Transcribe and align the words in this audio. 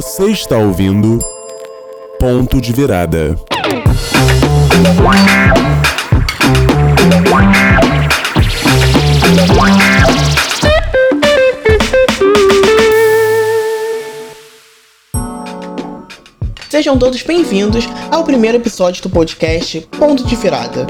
Você 0.00 0.26
está 0.26 0.56
ouvindo 0.56 1.18
Ponto 2.20 2.60
de 2.60 2.72
Virada. 2.72 3.34
Sejam 16.70 16.96
todos 16.96 17.20
bem-vindos 17.22 17.84
ao 18.08 18.22
primeiro 18.22 18.58
episódio 18.58 19.02
do 19.02 19.10
podcast 19.10 19.80
Ponto 19.98 20.22
de 20.22 20.36
Virada. 20.36 20.86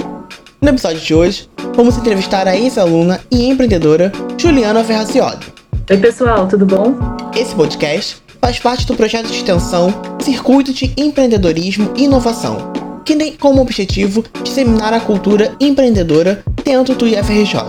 No 0.61 0.69
episódio 0.69 1.01
de 1.01 1.15
hoje, 1.15 1.49
vamos 1.75 1.97
entrevistar 1.97 2.47
a 2.47 2.55
ex-aluna 2.55 3.23
e 3.31 3.49
empreendedora 3.49 4.13
Juliana 4.37 4.85
Ferracioli. 4.85 5.47
Oi, 5.91 5.97
pessoal, 5.97 6.47
tudo 6.47 6.67
bom? 6.67 6.95
Esse 7.35 7.55
podcast 7.55 8.28
faz 8.49 8.59
parte 8.59 8.87
do 8.87 8.97
projeto 8.97 9.27
de 9.27 9.37
extensão 9.37 9.93
Circuito 10.23 10.73
de 10.73 10.91
Empreendedorismo 10.97 11.93
e 11.95 12.05
Inovação, 12.05 12.73
que 13.05 13.15
tem 13.15 13.37
como 13.37 13.61
objetivo 13.61 14.25
disseminar 14.43 14.95
a 14.95 15.01
cultura 15.01 15.55
empreendedora 15.61 16.43
dentro 16.65 16.95
do 16.95 17.07
IFRJ. 17.07 17.61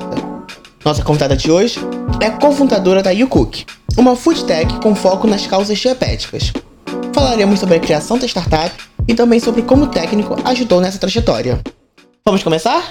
Nossa 0.86 1.04
convidada 1.04 1.36
de 1.36 1.52
hoje 1.52 1.82
é 2.22 2.30
cofundadora 2.30 3.04
da 3.04 3.12
YouCook, 3.12 3.66
uma 3.98 4.16
food 4.16 4.46
tech 4.46 4.74
com 4.76 4.96
foco 4.96 5.28
nas 5.28 5.46
causas 5.46 5.78
diabéticas. 5.78 6.54
Falaremos 7.14 7.60
sobre 7.60 7.76
a 7.76 7.80
criação 7.82 8.18
da 8.18 8.26
startup 8.26 8.74
e 9.06 9.14
também 9.14 9.42
sobre 9.42 9.64
como 9.64 9.84
o 9.84 9.88
técnico 9.88 10.38
ajudou 10.46 10.80
nessa 10.80 10.98
trajetória. 10.98 11.60
Vamos 12.26 12.42
começar? 12.42 12.90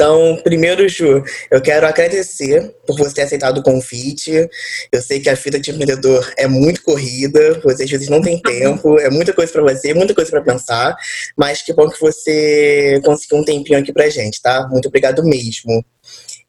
Então, 0.00 0.40
primeiro, 0.42 0.88
Ju, 0.88 1.22
eu 1.50 1.60
quero 1.60 1.86
agradecer 1.86 2.74
por 2.86 2.96
você 2.96 3.16
ter 3.16 3.20
aceitado 3.20 3.58
o 3.58 3.62
convite. 3.62 4.48
Eu 4.90 5.02
sei 5.02 5.20
que 5.20 5.28
a 5.28 5.34
vida 5.34 5.60
de 5.60 5.70
empreendedor 5.70 6.32
é 6.38 6.48
muito 6.48 6.82
corrida, 6.82 7.60
você 7.62 7.84
às 7.84 7.90
vezes 7.90 8.08
não 8.08 8.22
tem 8.22 8.40
tempo, 8.40 8.98
é 8.98 9.10
muita 9.10 9.34
coisa 9.34 9.52
para 9.52 9.60
você, 9.60 9.92
muita 9.92 10.14
coisa 10.14 10.30
para 10.30 10.40
pensar, 10.40 10.96
mas 11.36 11.60
que 11.60 11.74
bom 11.74 11.86
que 11.86 12.00
você 12.00 12.98
conseguiu 13.04 13.40
um 13.40 13.44
tempinho 13.44 13.78
aqui 13.78 13.92
pra 13.92 14.08
gente, 14.08 14.40
tá? 14.40 14.66
Muito 14.70 14.88
obrigado 14.88 15.22
mesmo. 15.22 15.84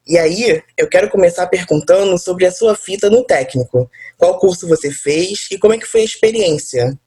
E 0.08 0.18
aí, 0.18 0.64
eu 0.78 0.88
quero 0.88 1.10
começar 1.10 1.46
perguntando 1.48 2.18
sobre 2.18 2.46
a 2.46 2.52
sua 2.54 2.74
fita 2.74 3.10
no 3.10 3.22
técnico. 3.22 3.92
Qual 4.18 4.40
curso 4.40 4.66
você 4.66 4.90
fez 4.90 5.50
e 5.52 5.58
como 5.58 5.74
é 5.74 5.78
que 5.78 5.86
foi 5.86 6.00
a 6.00 6.06
experiência? 6.06 6.98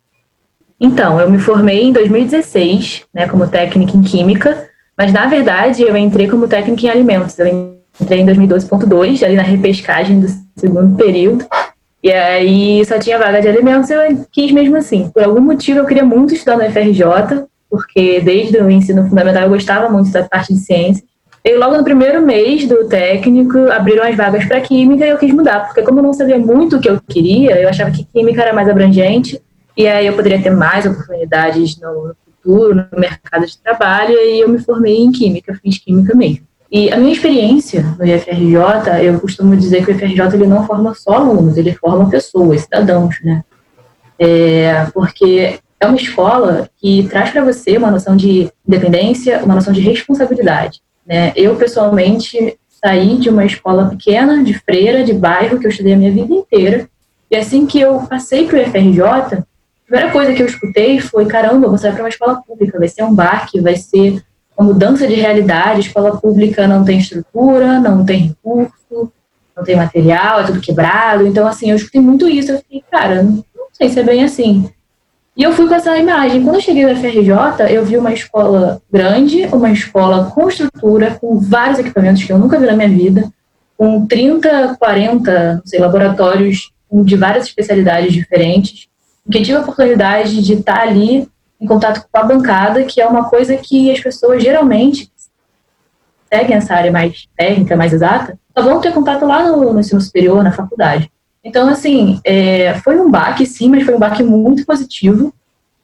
Então, 0.79 1.19
eu 1.19 1.31
me 1.31 1.39
formei 1.39 1.85
em 1.85 1.93
2016, 1.93 3.05
né, 3.15 3.27
como 3.27 3.49
técnica 3.49 3.97
em 3.97 4.03
Química, 4.03 4.74
mas, 4.97 5.13
na 5.13 5.27
verdade, 5.27 5.83
eu 5.83 5.97
entrei 5.97 6.29
como 6.29 6.49
técnica 6.49 6.87
em 6.87 6.91
alimentos. 6.91 7.39
Eu 7.39 7.77
entrei 8.01 8.21
em 8.21 8.27
2012.2, 8.27 9.23
ali 9.25 9.35
na 9.35 9.43
repescagem 9.43 10.21
do 10.21 10.29
segundo 10.57 10.97
período. 10.97 11.45
E 12.03 12.13
aí 12.13 12.85
só 12.85 12.99
tinha 12.99 13.19
vaga 13.19 13.41
de 13.41 13.49
alimentos, 13.49 13.91
eu 13.91 14.27
quis 14.31 14.53
mesmo 14.53 14.77
assim. 14.77 15.09
Por 15.09 15.23
algum 15.23 15.41
motivo 15.41 15.79
eu 15.79 15.87
queria 15.87 16.05
muito 16.05 16.35
estudar 16.35 16.59
no 16.59 16.71
FRJ, 16.71 17.47
porque 17.71 18.21
desde 18.21 18.59
o 18.59 18.71
ensino 18.71 19.09
fundamental 19.09 19.45
eu 19.45 19.49
gostava 19.49 19.89
muito 19.89 20.11
da 20.11 20.23
parte 20.23 20.53
de 20.53 20.61
ciências. 20.61 21.03
E 21.43 21.57
logo 21.57 21.77
no 21.77 21.85
primeiro 21.85 22.23
mês 22.23 22.67
do 22.69 22.89
técnico 22.89 23.59
abriram 23.71 24.05
as 24.05 24.15
vagas 24.17 24.45
para 24.45 24.61
química 24.61 25.07
e 25.07 25.11
eu 25.11 25.19
quis 25.19 25.33
mudar, 25.33 25.67
porque 25.67 25.83
como 25.83 25.99
eu 25.99 26.03
não 26.03 26.13
sabia 26.13 26.39
muito 26.39 26.77
o 26.77 26.81
que 26.81 26.89
eu 26.89 27.01
queria, 27.09 27.61
eu 27.61 27.69
achava 27.69 27.91
que 27.91 28.05
química 28.05 28.43
era 28.43 28.53
mais 28.53 28.69
abrangente 28.69 29.41
e 29.77 29.87
aí 29.87 30.07
eu 30.07 30.15
poderia 30.15 30.41
ter 30.41 30.51
mais 30.51 30.87
oportunidades 30.87 31.79
no 31.81 32.15
futuro, 32.45 32.75
no 32.75 32.99
mercado 32.99 33.47
de 33.47 33.59
trabalho, 33.59 34.15
e 34.15 34.41
eu 34.41 34.49
me 34.49 34.59
formei 34.59 34.97
em 34.97 35.11
Química, 35.11 35.59
fiz 35.63 35.79
Química 35.79 36.15
mesmo. 36.15 36.47
E 36.71 36.93
a 36.93 36.97
minha 36.97 37.13
experiência 37.13 37.83
no 37.99 38.05
IFRJ, 38.05 39.03
eu 39.03 39.21
costumo 39.21 39.57
dizer 39.57 39.85
que 39.85 39.93
o 39.93 39.95
IFRJ 39.95 40.35
ele 40.35 40.47
não 40.47 40.67
forma 40.67 40.95
só 40.95 41.15
alunos, 41.15 41.57
ele 41.57 41.73
forma 41.75 42.11
pessoas, 42.11 42.63
cidadãos, 42.63 43.17
né? 43.23 43.43
É, 44.19 44.87
porque 44.93 45.59
é 45.81 45.87
uma 45.87 45.97
escola 45.97 46.69
que 46.77 47.07
traz 47.09 47.31
para 47.31 47.45
você 47.45 47.77
uma 47.77 47.91
noção 47.91 48.17
de 48.17 48.51
independência, 48.67 49.43
uma 49.45 49.55
noção 49.55 49.73
de 49.73 49.81
responsabilidade. 49.81 50.81
Né? 51.07 51.33
Eu, 51.37 51.57
pessoalmente, 51.57 52.59
saí 52.69 53.19
de 53.19 53.29
uma 53.29 53.45
escola 53.45 53.87
pequena, 53.87 54.43
de 54.43 54.55
freira, 54.55 55.05
de 55.05 55.13
bairro, 55.13 55.59
que 55.59 55.67
eu 55.67 55.71
estudei 55.71 55.95
a 55.95 55.97
minha 55.97 56.13
vida 56.13 56.33
inteira, 56.33 56.89
e 57.31 57.37
assim 57.37 57.67
que 57.67 57.81
eu 57.81 58.01
passei 58.09 58.47
para 58.47 58.59
o 58.59 58.63
IFRJ, 58.63 59.45
primeira 59.87 60.11
coisa 60.11 60.33
que 60.33 60.43
eu 60.43 60.47
escutei 60.47 61.01
foi: 61.01 61.27
caramba, 61.27 61.69
você 61.69 61.87
vai 61.87 61.93
para 61.93 62.03
uma 62.03 62.09
escola 62.09 62.43
pública, 62.43 62.79
vai 62.79 62.89
ser 62.89 63.03
um 63.03 63.15
baque, 63.15 63.61
vai 63.61 63.77
ser 63.77 64.23
uma 64.57 64.69
mudança 64.69 65.07
de 65.07 65.15
realidade. 65.15 65.81
Escola 65.81 66.17
pública 66.17 66.67
não 66.67 66.85
tem 66.85 66.99
estrutura, 66.99 67.81
não 67.81 68.05
tem 68.05 68.29
recurso, 68.29 69.13
não 69.57 69.65
tem 69.65 69.77
material, 69.77 70.41
é 70.41 70.45
tudo 70.45 70.61
quebrado. 70.61 71.27
Então, 71.27 71.47
assim, 71.47 71.71
eu 71.71 71.77
escutei 71.77 72.01
muito 72.01 72.29
isso. 72.29 72.53
Eu 72.53 72.59
fiquei, 72.59 72.83
cara, 72.91 73.23
não 73.23 73.45
sei 73.73 73.89
se 73.89 74.01
é 74.01 74.03
bem 74.03 74.25
assim. 74.25 74.69
E 75.37 75.43
eu 75.43 75.53
fui 75.53 75.67
com 75.67 75.75
essa 75.75 75.97
imagem. 75.99 76.43
Quando 76.45 76.57
eu 76.57 76.61
cheguei 76.61 76.87
no 76.87 76.97
FRJ, 76.97 77.69
eu 77.71 77.85
vi 77.85 77.97
uma 77.97 78.13
escola 78.13 78.81
grande, 78.91 79.47
uma 79.47 79.71
escola 79.71 80.31
com 80.33 80.49
estrutura, 80.49 81.19
com 81.21 81.39
vários 81.41 81.81
equipamentos 81.81 82.23
que 82.23 82.33
eu 82.33 82.39
nunca 82.39 82.59
vi 82.59 82.67
na 82.67 82.77
minha 82.77 82.89
vida, 82.89 83.29
com 83.77 84.07
30, 84.07 84.77
40, 84.79 85.55
não 85.55 85.67
sei, 85.67 85.81
laboratórios 85.81 86.73
de 86.93 87.17
várias 87.17 87.47
especialidades 87.47 88.13
diferentes 88.13 88.89
que 89.31 89.43
tive 89.43 89.57
a 89.57 89.61
oportunidade 89.61 90.43
de 90.43 90.55
estar 90.55 90.81
ali 90.81 91.29
em 91.61 91.67
contato 91.67 92.07
com 92.11 92.19
a 92.19 92.25
bancada, 92.25 92.85
que 92.85 93.01
é 93.01 93.07
uma 93.07 93.29
coisa 93.29 93.57
que 93.57 93.91
as 93.91 94.01
pessoas 94.01 94.43
geralmente 94.43 95.11
seguem 96.33 96.57
essa 96.57 96.75
área 96.75 96.93
mais 96.93 97.27
técnica, 97.37 97.77
mais 97.77 97.93
exata, 97.93 98.39
só 98.57 98.63
vão 98.63 98.81
ter 98.81 98.93
contato 98.93 99.25
lá 99.25 99.49
no, 99.49 99.73
no 99.73 99.81
ensino 99.81 100.01
superior, 100.01 100.43
na 100.43 100.53
faculdade. 100.53 101.11
Então, 101.43 101.69
assim, 101.69 102.21
é, 102.25 102.75
foi 102.81 102.99
um 102.99 103.11
baque, 103.11 103.47
sim, 103.47 103.69
mas 103.69 103.85
foi 103.85 103.95
um 103.95 103.99
baque 103.99 104.23
muito 104.23 104.65
positivo, 104.65 105.33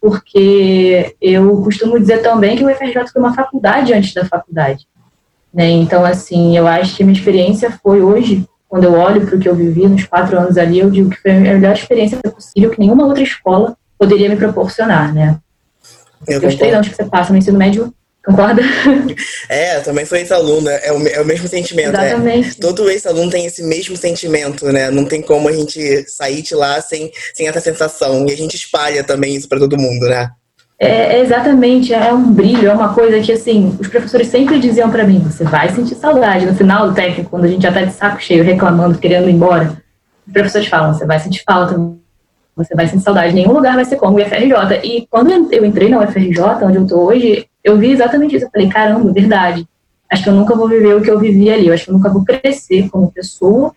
porque 0.01 1.15
eu 1.21 1.63
costumo 1.63 1.99
dizer 2.01 2.19
também 2.23 2.57
que 2.57 2.65
o 2.65 2.75
FRJ 2.75 3.09
foi 3.13 3.21
uma 3.21 3.35
faculdade 3.35 3.93
antes 3.93 4.15
da 4.15 4.25
faculdade. 4.25 4.87
Né? 5.53 5.69
Então, 5.71 6.05
assim, 6.05 6.57
eu 6.57 6.67
acho 6.67 6.97
que 6.97 7.05
minha 7.05 7.19
experiência 7.19 7.71
foi 7.83 8.01
hoje 8.01 8.49
quando 8.71 8.85
eu 8.85 8.93
olho 8.95 9.27
para 9.27 9.35
o 9.35 9.41
que 9.41 9.49
eu 9.49 9.55
vivi 9.55 9.89
nos 9.89 10.05
quatro 10.05 10.39
anos 10.39 10.57
ali, 10.57 10.79
eu 10.79 10.89
digo 10.89 11.11
que 11.11 11.21
foi 11.21 11.33
a 11.33 11.41
melhor 11.41 11.75
experiência 11.75 12.17
possível 12.19 12.71
que 12.71 12.79
nenhuma 12.79 13.05
outra 13.05 13.25
escola 13.25 13.77
poderia 13.99 14.29
me 14.29 14.37
proporcionar, 14.37 15.13
né? 15.13 15.39
Eu 16.27 16.39
Os 16.47 16.55
três 16.55 16.73
anos 16.73 16.89
que 16.89 16.95
você 16.95 17.05
passa 17.05 17.33
no 17.33 17.39
ensino 17.39 17.59
médio, 17.59 17.93
concorda? 18.25 18.63
É, 19.49 19.81
também 19.81 20.07
sou 20.07 20.17
ex-aluna, 20.17 20.71
é 20.71 20.93
o, 20.93 21.09
é 21.09 21.21
o 21.21 21.25
mesmo 21.25 21.49
sentimento. 21.49 21.93
Né? 21.93 22.07
Exatamente. 22.07 22.51
É. 22.51 22.61
Todo 22.61 22.89
ex-aluno 22.89 23.29
tem 23.29 23.45
esse 23.47 23.65
mesmo 23.65 23.97
sentimento, 23.97 24.67
né? 24.67 24.89
Não 24.89 25.05
tem 25.05 25.21
como 25.21 25.49
a 25.49 25.53
gente 25.53 26.09
sair 26.09 26.41
de 26.41 26.55
lá 26.55 26.81
sem, 26.81 27.11
sem 27.35 27.49
essa 27.49 27.61
sensação. 27.61 28.25
E 28.29 28.33
a 28.33 28.37
gente 28.37 28.55
espalha 28.55 29.03
também 29.03 29.35
isso 29.35 29.49
para 29.49 29.59
todo 29.59 29.77
mundo, 29.77 30.09
né? 30.09 30.31
É, 30.83 31.17
é, 31.17 31.21
exatamente, 31.21 31.93
é 31.93 32.11
um 32.11 32.33
brilho, 32.33 32.67
é 32.67 32.73
uma 32.73 32.95
coisa 32.95 33.21
que, 33.21 33.31
assim, 33.31 33.77
os 33.79 33.87
professores 33.87 34.29
sempre 34.29 34.59
diziam 34.59 34.91
para 34.91 35.07
mim, 35.07 35.19
você 35.19 35.45
vai 35.45 35.69
sentir 35.69 35.95
saudade. 35.95 36.47
No 36.47 36.55
final 36.55 36.89
do 36.89 36.95
técnico, 36.95 37.29
quando 37.29 37.45
a 37.45 37.49
gente 37.49 37.61
já 37.61 37.71
tá 37.71 37.83
de 37.83 37.93
saco 37.93 38.19
cheio, 38.19 38.43
reclamando, 38.43 38.97
querendo 38.97 39.29
ir 39.29 39.33
embora, 39.35 39.77
os 40.27 40.33
professores 40.33 40.69
falam, 40.69 40.95
você 40.95 41.05
vai 41.05 41.21
sentir 41.21 41.43
falta, 41.47 41.77
você 42.57 42.75
vai 42.75 42.87
sentir 42.87 43.03
saudade, 43.03 43.35
nenhum 43.35 43.53
lugar 43.53 43.75
vai 43.75 43.85
ser 43.85 43.97
como 43.97 44.17
o 44.17 44.23
UFRJ. 44.23 44.81
E 44.83 45.07
quando 45.11 45.31
eu 45.53 45.67
entrei 45.67 45.91
na 45.91 45.99
UFRJ, 45.99 46.41
onde 46.63 46.79
eu 46.79 46.87
tô 46.87 47.09
hoje, 47.09 47.47
eu 47.63 47.77
vi 47.77 47.93
exatamente 47.93 48.37
isso. 48.37 48.47
Eu 48.47 48.51
falei, 48.51 48.71
caramba, 48.71 49.13
verdade. 49.13 49.69
Acho 50.11 50.23
que 50.23 50.29
eu 50.31 50.35
nunca 50.35 50.57
vou 50.57 50.67
viver 50.67 50.95
o 50.95 51.03
que 51.03 51.11
eu 51.11 51.19
vivi 51.19 51.51
ali. 51.51 51.67
Eu 51.67 51.75
acho 51.75 51.85
que 51.85 51.91
eu 51.91 51.95
nunca 51.95 52.09
vou 52.09 52.25
crescer 52.25 52.89
como 52.89 53.13
pessoa, 53.13 53.75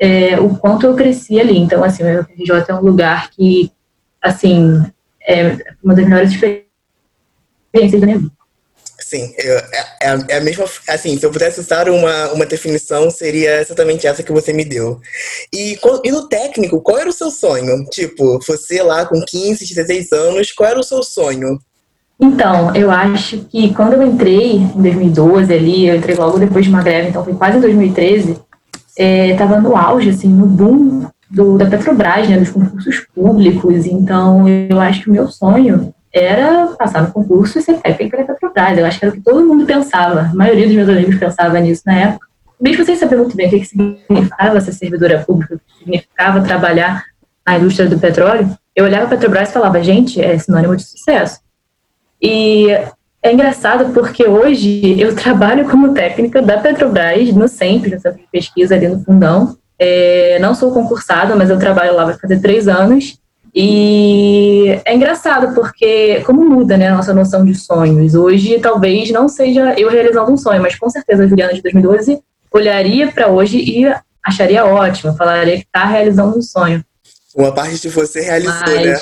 é, 0.00 0.40
o 0.40 0.56
quanto 0.56 0.86
eu 0.86 0.94
cresci 0.94 1.38
ali. 1.38 1.58
Então, 1.58 1.84
assim, 1.84 2.02
o 2.02 2.20
UFRJ 2.20 2.64
é 2.68 2.74
um 2.74 2.80
lugar 2.80 3.28
que, 3.30 3.70
assim, 4.22 4.82
é 5.26 5.56
uma 5.82 5.94
das 5.94 6.04
melhores 6.04 6.30
experiências 6.30 8.00
da 8.00 8.06
minha 8.06 8.18
vida. 8.18 8.36
Sim, 8.98 9.32
eu, 9.38 9.56
é, 9.56 9.64
é, 10.02 10.18
é, 10.30 10.36
a 10.38 10.40
mesma. 10.40 10.64
Assim, 10.88 11.18
se 11.18 11.24
eu 11.24 11.30
pudesse 11.30 11.60
usar 11.60 11.88
uma, 11.88 12.32
uma 12.32 12.46
definição, 12.46 13.10
seria 13.10 13.60
exatamente 13.60 14.06
essa 14.06 14.22
que 14.22 14.32
você 14.32 14.52
me 14.52 14.64
deu. 14.64 15.00
E, 15.52 15.78
e 16.02 16.10
no 16.10 16.28
técnico, 16.28 16.80
qual 16.80 16.98
era 16.98 17.08
o 17.08 17.12
seu 17.12 17.30
sonho? 17.30 17.84
Tipo, 17.90 18.40
você 18.44 18.82
lá 18.82 19.04
com 19.04 19.20
15, 19.20 19.64
16 19.64 20.12
anos, 20.12 20.50
qual 20.52 20.70
era 20.70 20.80
o 20.80 20.84
seu 20.84 21.02
sonho? 21.02 21.58
Então, 22.18 22.74
eu 22.74 22.90
acho 22.90 23.38
que 23.44 23.74
quando 23.74 23.92
eu 23.92 24.02
entrei 24.02 24.54
em 24.54 24.66
2012 24.68 25.52
ali, 25.52 25.86
eu 25.86 25.96
entrei 25.96 26.16
logo 26.16 26.38
depois 26.38 26.64
de 26.64 26.70
uma 26.70 26.82
greve, 26.82 27.10
então 27.10 27.22
foi 27.22 27.34
quase 27.34 27.58
em 27.58 27.60
2013, 27.60 28.38
estava 28.96 29.56
é, 29.56 29.60
no 29.60 29.76
auge, 29.76 30.08
assim, 30.08 30.28
no 30.28 30.46
boom 30.46 31.06
do, 31.30 31.58
da 31.58 31.66
Petrobras, 31.66 32.28
né, 32.28 32.38
dos 32.38 32.50
concursos 32.50 33.06
públicos. 33.14 33.86
Então, 33.86 34.48
eu 34.48 34.80
acho 34.80 35.02
que 35.02 35.10
o 35.10 35.12
meu 35.12 35.28
sonho 35.28 35.94
era 36.12 36.68
passar 36.78 37.02
no 37.02 37.12
concurso 37.12 37.58
e 37.58 37.62
ser 37.62 37.80
técnica 37.80 38.18
da 38.18 38.24
Petrobras. 38.24 38.78
Eu 38.78 38.86
acho 38.86 38.98
que 38.98 39.04
era 39.04 39.14
o 39.14 39.16
que 39.16 39.22
todo 39.22 39.46
mundo 39.46 39.66
pensava. 39.66 40.20
A 40.20 40.34
maioria 40.34 40.66
dos 40.66 40.76
meus 40.76 40.88
amigos 40.88 41.16
pensava 41.16 41.58
nisso 41.60 41.82
na 41.86 41.94
época. 41.94 42.26
Mesmo 42.60 42.84
sem 42.84 42.96
saber 42.96 43.16
muito 43.16 43.36
bem 43.36 43.48
o 43.48 43.50
que, 43.50 43.60
que 43.60 43.66
significava 43.66 44.60
ser 44.60 44.72
servidora 44.72 45.22
pública, 45.26 45.56
o 45.56 45.58
que 45.58 45.78
significava 45.78 46.40
trabalhar 46.40 47.04
na 47.46 47.58
indústria 47.58 47.88
do 47.88 47.98
petróleo, 47.98 48.50
eu 48.74 48.84
olhava 48.84 49.04
a 49.04 49.08
Petrobras 49.08 49.48
e 49.48 49.52
falava, 49.52 49.82
gente, 49.82 50.20
é 50.20 50.36
sinônimo 50.36 50.74
de 50.74 50.82
sucesso. 50.82 51.40
E 52.20 52.68
é 53.22 53.32
engraçado 53.32 53.92
porque 53.92 54.26
hoje 54.26 55.00
eu 55.00 55.14
trabalho 55.14 55.68
como 55.68 55.94
técnica 55.94 56.42
da 56.42 56.58
Petrobras, 56.58 57.32
no 57.32 57.46
CEMP, 57.46 57.88
no 57.88 58.00
Centro 58.00 58.18
de 58.20 58.28
Pesquisa 58.32 58.74
ali 58.74 58.88
no 58.88 59.02
Fundão, 59.04 59.56
É, 59.78 60.38
não 60.40 60.54
sou 60.54 60.72
concursada, 60.72 61.36
mas 61.36 61.50
eu 61.50 61.58
trabalho 61.58 61.94
lá 61.94 62.04
vai 62.04 62.14
fazer 62.14 62.40
três 62.40 62.68
anos. 62.68 63.18
E 63.54 64.78
é 64.84 64.94
engraçado 64.94 65.54
porque 65.54 66.20
como 66.26 66.44
muda 66.44 66.76
né, 66.76 66.88
a 66.88 66.94
nossa 66.94 67.14
noção 67.14 67.44
de 67.44 67.54
sonhos. 67.54 68.14
Hoje 68.14 68.58
talvez 68.58 69.10
não 69.10 69.28
seja 69.28 69.74
eu 69.78 69.88
realizando 69.88 70.30
um 70.30 70.36
sonho, 70.36 70.60
mas 70.60 70.76
com 70.76 70.90
certeza 70.90 71.24
a 71.24 71.26
Juliana 71.26 71.54
de 71.54 71.62
2012 71.62 72.20
olharia 72.52 73.10
para 73.10 73.28
hoje 73.28 73.58
e 73.58 73.86
acharia 74.22 74.66
ótimo, 74.66 75.16
falaria 75.16 75.56
que 75.56 75.64
está 75.64 75.86
realizando 75.86 76.36
um 76.36 76.42
sonho. 76.42 76.84
Uma 77.34 77.52
parte 77.52 77.80
de 77.80 77.88
você 77.88 78.20
realizou, 78.22 78.54
Mas, 78.66 78.84
né? 78.84 78.98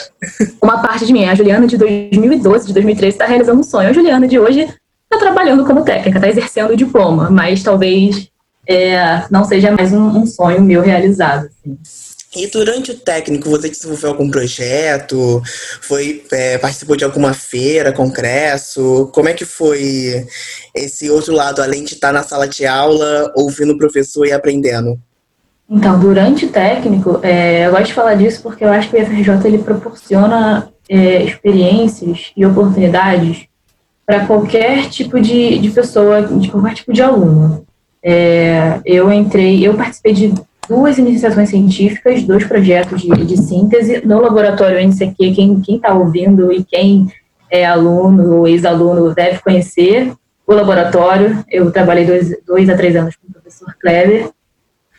Uma 0.61 0.83
parte 0.83 1.07
de 1.07 1.13
mim. 1.13 1.25
A 1.25 1.35
Juliana 1.35 1.67
de 1.67 1.77
2012, 1.77 2.67
de 2.67 2.73
2013 2.73 3.15
está 3.15 3.27
realizando 3.27 3.61
um 3.61 3.65
sonho. 3.65 3.89
A 3.89 3.93
Juliana 3.93 4.27
de 4.27 4.39
hoje 4.39 4.61
está 4.61 5.19
trabalhando 5.19 5.65
como 5.65 5.85
técnica, 5.85 6.19
está 6.19 6.29
exercendo 6.29 6.73
o 6.73 6.77
diploma, 6.77 7.31
mas 7.31 7.63
talvez 7.63 8.29
é, 8.67 9.25
não 9.31 9.45
seja 9.45 9.71
mais 9.71 9.93
um, 9.93 10.19
um 10.19 10.27
sonho 10.27 10.63
meu 10.63 10.83
realizado. 10.83 11.47
Assim. 11.47 11.79
E 12.37 12.49
durante 12.49 12.91
o 12.91 12.99
técnico, 12.99 13.49
você 13.49 13.69
desenvolveu 13.69 14.11
algum 14.11 14.29
projeto? 14.29 15.41
Foi 15.81 16.25
é, 16.33 16.59
participou 16.59 16.97
de 16.97 17.05
alguma 17.05 17.33
feira, 17.33 17.93
congresso? 17.93 19.09
Como 19.15 19.29
é 19.29 19.33
que 19.33 19.45
foi 19.45 20.27
esse 20.75 21.09
outro 21.09 21.33
lado, 21.33 21.63
além 21.63 21.85
de 21.85 21.95
estar 21.95 22.13
na 22.13 22.25
sala 22.25 22.49
de 22.49 22.67
aula, 22.67 23.33
ouvindo 23.37 23.73
o 23.73 23.79
professor 23.79 24.27
e 24.27 24.33
aprendendo? 24.33 24.99
Então, 25.71 25.99
durante 25.99 26.47
o 26.47 26.49
técnico, 26.51 27.21
é, 27.23 27.67
eu 27.67 27.71
gosto 27.71 27.87
de 27.87 27.95
falar 27.95 28.15
disso 28.15 28.43
porque 28.43 28.65
eu 28.65 28.69
acho 28.69 28.91
que 28.91 28.97
o 28.97 29.07
FRJ 29.07 29.47
ele 29.47 29.59
proporciona 29.59 30.69
é, 30.89 31.23
experiências 31.23 32.33
e 32.37 32.45
oportunidades 32.45 33.47
para 34.05 34.27
qualquer 34.27 34.91
tipo 34.91 35.21
de, 35.21 35.59
de 35.59 35.71
pessoa, 35.71 36.23
de 36.23 36.51
qualquer 36.51 36.75
tipo 36.75 36.93
de 36.93 37.01
aluno. 37.01 37.65
É, 38.05 38.81
eu 38.85 39.11
entrei, 39.11 39.67
eu 39.67 39.75
participei 39.75 40.13
de 40.13 40.35
duas 40.69 40.99
iniciações 40.99 41.49
científicas, 41.49 42.23
dois 42.23 42.45
projetos 42.45 43.01
de, 43.01 43.09
de 43.25 43.37
síntese 43.39 44.05
no 44.05 44.21
laboratório 44.21 44.79
NCQ. 44.79 45.33
Quem 45.35 45.77
está 45.77 45.95
ouvindo 45.95 46.53
e 46.53 46.63
quem 46.63 47.09
é 47.51 47.65
aluno 47.65 48.37
ou 48.37 48.49
ex-aluno 48.49 49.15
deve 49.15 49.39
conhecer 49.39 50.13
o 50.47 50.53
laboratório. 50.53 51.43
Eu 51.51 51.71
trabalhei 51.71 52.05
dois, 52.05 52.37
dois 52.47 52.69
a 52.69 52.77
três 52.77 52.95
anos 52.95 53.17
com 53.17 53.27
o 53.27 53.33
professor 53.33 53.75
Kleber 53.81 54.31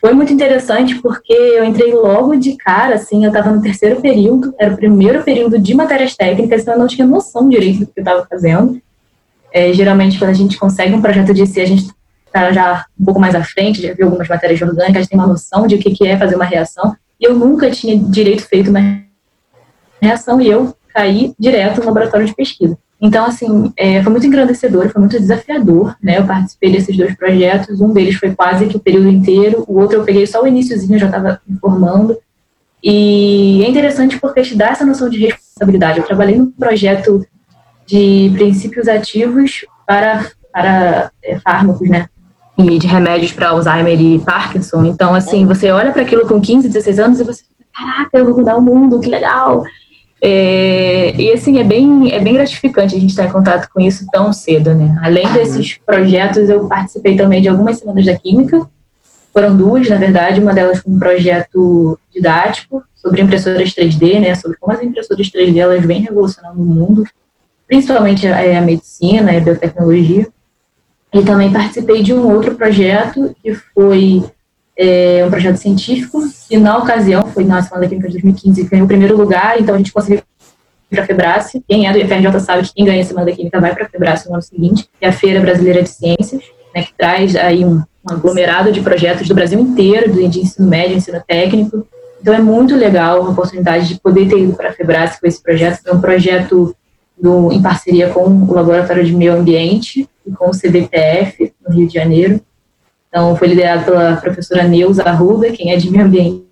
foi 0.00 0.12
muito 0.12 0.32
interessante 0.32 0.96
porque 0.96 1.32
eu 1.32 1.64
entrei 1.64 1.92
logo 1.92 2.36
de 2.36 2.56
cara, 2.56 2.94
assim, 2.94 3.24
eu 3.24 3.28
estava 3.28 3.50
no 3.50 3.62
terceiro 3.62 4.00
período, 4.00 4.54
era 4.58 4.72
o 4.72 4.76
primeiro 4.76 5.22
período 5.24 5.58
de 5.58 5.74
matérias 5.74 6.14
técnicas, 6.14 6.62
então 6.62 6.74
eu 6.74 6.80
não 6.80 6.86
tinha 6.86 7.06
noção 7.06 7.48
direito 7.48 7.80
do 7.80 7.86
que 7.86 7.98
eu 7.98 8.02
estava 8.02 8.26
fazendo. 8.26 8.80
É, 9.52 9.72
geralmente, 9.72 10.18
quando 10.18 10.30
a 10.30 10.34
gente 10.34 10.58
consegue 10.58 10.94
um 10.94 11.00
projeto 11.00 11.32
de 11.32 11.46
si, 11.46 11.60
a 11.60 11.66
gente 11.66 11.88
está 12.36 12.52
já 12.52 12.86
um 12.98 13.04
pouco 13.04 13.20
mais 13.20 13.34
à 13.34 13.42
frente, 13.42 13.82
já 13.82 13.94
viu 13.94 14.06
algumas 14.06 14.28
matérias 14.28 14.60
orgânicas, 14.60 15.08
tem 15.08 15.18
uma 15.18 15.26
noção 15.26 15.66
de 15.66 15.74
o 15.74 15.78
que, 15.78 16.06
é 16.06 16.16
fazer 16.16 16.36
uma 16.36 16.44
reação, 16.44 16.94
e 17.18 17.24
eu 17.24 17.34
nunca 17.34 17.70
tinha 17.70 17.98
direito 17.98 18.42
feito 18.46 18.70
uma 18.70 19.00
reação, 20.00 20.40
e 20.40 20.48
eu 20.48 20.76
caí 20.94 21.34
direto 21.38 21.80
no 21.80 21.86
laboratório 21.86 22.26
de 22.26 22.34
pesquisa. 22.34 22.78
Então, 23.00 23.26
assim, 23.26 23.72
é, 23.76 24.02
foi 24.02 24.10
muito 24.10 24.26
engrandecedor, 24.26 24.88
foi 24.88 25.00
muito 25.00 25.18
desafiador, 25.18 25.94
né? 26.02 26.18
Eu 26.18 26.24
participei 26.24 26.72
desses 26.72 26.96
dois 26.96 27.14
projetos, 27.14 27.80
um 27.80 27.92
deles 27.92 28.14
foi 28.14 28.34
quase 28.34 28.66
que 28.66 28.76
o 28.76 28.80
período 28.80 29.08
inteiro, 29.08 29.64
o 29.68 29.78
outro 29.78 29.98
eu 29.98 30.04
peguei 30.04 30.26
só 30.26 30.42
o 30.42 30.46
iníciozinho, 30.46 30.98
já 30.98 31.06
estava 31.06 31.38
me 31.46 31.58
formando. 31.58 32.16
E 32.82 33.62
é 33.62 33.68
interessante 33.68 34.18
porque 34.18 34.40
te 34.40 34.56
dá 34.56 34.68
essa 34.68 34.86
noção 34.86 35.10
de 35.10 35.18
responsabilidade. 35.18 35.98
Eu 35.98 36.06
trabalhei 36.06 36.38
num 36.38 36.50
projeto 36.50 37.26
de 37.86 38.30
princípios 38.34 38.88
ativos 38.88 39.66
para, 39.86 40.30
para 40.50 41.10
é, 41.22 41.38
fármacos, 41.40 41.90
né? 41.90 42.08
E 42.58 42.78
de 42.78 42.86
remédios 42.86 43.32
para 43.32 43.50
Alzheimer 43.50 44.00
e 44.00 44.18
Parkinson. 44.18 44.84
Então, 44.84 45.14
assim, 45.14 45.44
você 45.44 45.70
olha 45.70 45.92
para 45.92 46.02
aquilo 46.02 46.26
com 46.26 46.40
15, 46.40 46.68
16 46.68 46.98
anos 46.98 47.20
e 47.20 47.24
você 47.24 47.42
caraca, 47.74 48.18
eu 48.18 48.24
vou 48.24 48.38
mudar 48.38 48.56
o 48.56 48.62
mundo, 48.62 48.98
que 49.00 49.10
legal. 49.10 49.62
É, 50.20 51.14
e 51.14 51.30
assim, 51.32 51.58
é 51.58 51.64
bem, 51.64 52.10
é 52.10 52.18
bem 52.18 52.34
gratificante 52.34 52.96
a 52.96 52.98
gente 52.98 53.10
estar 53.10 53.26
em 53.26 53.30
contato 53.30 53.68
com 53.72 53.80
isso 53.80 54.06
tão 54.10 54.32
cedo, 54.32 54.74
né? 54.74 54.98
Além 55.02 55.30
desses 55.32 55.78
projetos, 55.84 56.48
eu 56.48 56.66
participei 56.66 57.16
também 57.16 57.42
de 57.42 57.48
algumas 57.48 57.78
semanas 57.78 58.06
da 58.06 58.16
Química, 58.16 58.66
foram 59.32 59.54
duas, 59.54 59.86
na 59.88 59.96
verdade, 59.96 60.40
uma 60.40 60.54
delas 60.54 60.80
com 60.80 60.92
um 60.92 60.98
projeto 60.98 61.98
didático 62.10 62.82
sobre 62.94 63.20
impressoras 63.20 63.68
3D, 63.74 64.18
né? 64.18 64.34
Sobre 64.34 64.56
como 64.56 64.72
as 64.72 64.82
impressoras 64.82 65.30
3D 65.30 65.58
elas 65.58 65.84
vêm 65.84 66.00
revolucionando 66.00 66.60
o 66.60 66.64
mundo, 66.64 67.04
principalmente 67.66 68.26
a, 68.26 68.58
a 68.58 68.62
medicina 68.62 69.32
e 69.32 69.36
a 69.36 69.40
biotecnologia. 69.40 70.26
E 71.16 71.24
também 71.24 71.50
participei 71.50 72.02
de 72.02 72.12
um 72.12 72.30
outro 72.30 72.54
projeto 72.54 73.34
que 73.42 73.54
foi 73.54 74.22
é, 74.76 75.24
um 75.26 75.30
projeto 75.30 75.56
científico, 75.56 76.20
e 76.50 76.58
na 76.58 76.76
ocasião, 76.76 77.26
foi 77.28 77.42
na 77.42 77.62
Semana 77.62 77.88
Química 77.88 78.08
de 78.08 78.14
2015, 78.20 78.64
ganhou 78.64 78.84
o 78.84 78.88
primeiro 78.88 79.16
lugar, 79.16 79.58
então 79.58 79.74
a 79.74 79.78
gente 79.78 79.94
conseguiu 79.94 80.20
para 80.90 81.02
a 81.02 81.06
Febrace. 81.06 81.64
Quem 81.66 81.88
é 81.88 81.92
do 81.92 81.98
IFRJ 81.98 82.38
sabe 82.40 82.62
que 82.64 82.74
quem 82.74 82.84
ganha 82.84 83.02
a 83.02 83.04
Semana 83.04 83.32
Química 83.32 83.58
vai 83.58 83.74
para 83.74 83.86
a 83.86 83.88
Febrace 83.88 84.28
no 84.28 84.34
ano 84.34 84.42
seguinte, 84.42 84.88
que 85.00 85.06
é 85.06 85.08
a 85.08 85.12
Feira 85.12 85.40
Brasileira 85.40 85.82
de 85.82 85.88
Ciências, 85.88 86.42
né, 86.74 86.82
que 86.82 86.92
traz 86.92 87.34
aí 87.34 87.64
um, 87.64 87.76
um 87.78 88.12
aglomerado 88.12 88.70
de 88.70 88.82
projetos 88.82 89.26
do 89.26 89.34
Brasil 89.34 89.58
inteiro, 89.58 90.12
de 90.12 90.40
ensino 90.40 90.68
médio, 90.68 90.98
ensino 90.98 91.22
técnico. 91.26 91.88
Então 92.20 92.34
é 92.34 92.40
muito 92.40 92.76
legal 92.76 93.24
a 93.24 93.30
oportunidade 93.30 93.88
de 93.88 93.98
poder 93.98 94.28
ter 94.28 94.38
ido 94.38 94.52
para 94.52 94.68
a 94.68 94.72
Febrace 94.72 95.18
com 95.18 95.26
esse 95.26 95.42
projeto. 95.42 95.80
É 95.86 95.92
um 95.94 96.00
projeto 96.00 96.76
do, 97.20 97.52
em 97.52 97.62
parceria 97.62 98.10
com 98.10 98.24
o 98.24 98.52
Laboratório 98.52 99.04
de 99.04 99.14
Meio 99.14 99.34
Ambiente 99.34 100.08
e 100.26 100.30
com 100.32 100.50
o 100.50 100.58
CBPF, 100.58 101.52
no 101.66 101.74
Rio 101.74 101.88
de 101.88 101.94
Janeiro. 101.94 102.40
Então, 103.08 103.34
foi 103.36 103.48
liderado 103.48 103.84
pela 103.84 104.16
professora 104.16 104.64
Neuza 104.64 105.02
Arruda, 105.02 105.50
quem 105.50 105.72
é 105.72 105.76
de 105.76 105.90
meio 105.90 106.04
ambiente 106.04 106.46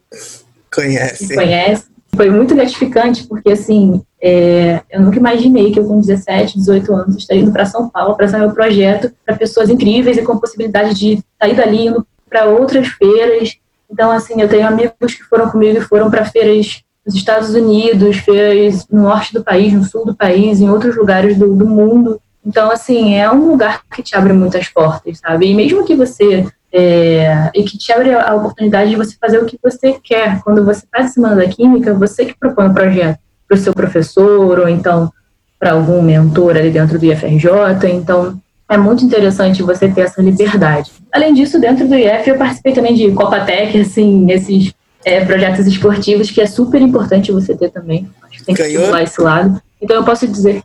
conhece. 0.74 1.34
conhece. 1.34 1.84
Foi 2.14 2.30
muito 2.30 2.54
gratificante, 2.54 3.26
porque, 3.26 3.50
assim, 3.50 4.02
é, 4.22 4.80
eu 4.90 5.00
nunca 5.02 5.18
imaginei 5.18 5.72
que 5.72 5.80
eu, 5.80 5.84
com 5.84 6.00
17, 6.00 6.58
18 6.58 6.94
anos, 6.94 7.16
estaria 7.16 7.42
indo 7.42 7.52
para 7.52 7.66
São 7.66 7.88
Paulo 7.88 8.16
para 8.16 8.38
meu 8.38 8.52
projeto 8.52 9.12
para 9.24 9.36
pessoas 9.36 9.68
incríveis 9.68 10.16
e 10.16 10.22
com 10.22 10.38
possibilidade 10.38 10.94
de 10.94 11.22
sair 11.40 11.56
dali 11.56 11.88
indo 11.88 12.06
para 12.28 12.46
outras 12.46 12.86
feiras. 12.88 13.56
Então, 13.90 14.10
assim, 14.10 14.40
eu 14.40 14.48
tenho 14.48 14.66
amigos 14.66 15.14
que 15.14 15.24
foram 15.24 15.50
comigo 15.50 15.78
e 15.78 15.82
foram 15.82 16.10
para 16.10 16.24
feiras 16.24 16.83
nos 17.06 17.14
Estados 17.14 17.50
Unidos, 17.50 18.16
feiras 18.18 18.86
no 18.88 19.02
norte 19.02 19.32
do 19.32 19.42
país, 19.42 19.72
no 19.72 19.84
sul 19.84 20.06
do 20.06 20.14
país, 20.14 20.60
em 20.60 20.70
outros 20.70 20.96
lugares 20.96 21.36
do, 21.36 21.54
do 21.54 21.66
mundo. 21.66 22.20
Então, 22.44 22.70
assim, 22.70 23.14
é 23.14 23.30
um 23.30 23.50
lugar 23.50 23.82
que 23.94 24.02
te 24.02 24.16
abre 24.16 24.32
muitas 24.32 24.68
portas, 24.68 25.18
sabe? 25.18 25.50
E 25.50 25.54
mesmo 25.54 25.84
que 25.84 25.94
você. 25.94 26.46
É, 26.76 27.50
e 27.54 27.62
que 27.62 27.78
te 27.78 27.92
abre 27.92 28.12
a 28.12 28.34
oportunidade 28.34 28.90
de 28.90 28.96
você 28.96 29.16
fazer 29.20 29.38
o 29.38 29.46
que 29.46 29.56
você 29.62 29.96
quer. 30.02 30.42
Quando 30.42 30.64
você 30.64 30.84
faz 30.90 31.06
a 31.06 31.08
Semana 31.08 31.36
da 31.36 31.46
Química, 31.46 31.94
você 31.94 32.24
que 32.24 32.36
propõe 32.36 32.66
o 32.66 32.74
projeto 32.74 33.18
para 33.46 33.54
o 33.54 33.60
seu 33.60 33.72
professor, 33.72 34.58
ou 34.58 34.68
então 34.68 35.12
para 35.56 35.72
algum 35.72 36.02
mentor 36.02 36.56
ali 36.56 36.70
dentro 36.70 36.98
do 36.98 37.06
IFRJ. 37.06 37.48
Então, 37.92 38.40
é 38.68 38.76
muito 38.76 39.04
interessante 39.04 39.62
você 39.62 39.88
ter 39.88 40.02
essa 40.02 40.20
liberdade. 40.20 40.90
Além 41.12 41.32
disso, 41.32 41.60
dentro 41.60 41.86
do 41.86 41.94
IF, 41.94 42.28
eu 42.28 42.36
participei 42.36 42.72
também 42.72 42.94
de 42.94 43.12
Copatec, 43.12 43.80
assim, 43.80 44.30
esses 44.30 44.73
é, 45.04 45.24
projetos 45.24 45.66
esportivos, 45.66 46.30
que 46.30 46.40
é 46.40 46.46
super 46.46 46.80
importante 46.80 47.32
você 47.32 47.56
ter 47.56 47.70
também. 47.70 48.08
Acho 48.22 48.38
que 48.38 48.44
tem 48.44 48.54
que 48.54 48.62
estimular 48.62 49.02
esse 49.02 49.20
lado. 49.20 49.60
Então, 49.80 49.96
eu 49.96 50.04
posso 50.04 50.26
dizer 50.26 50.62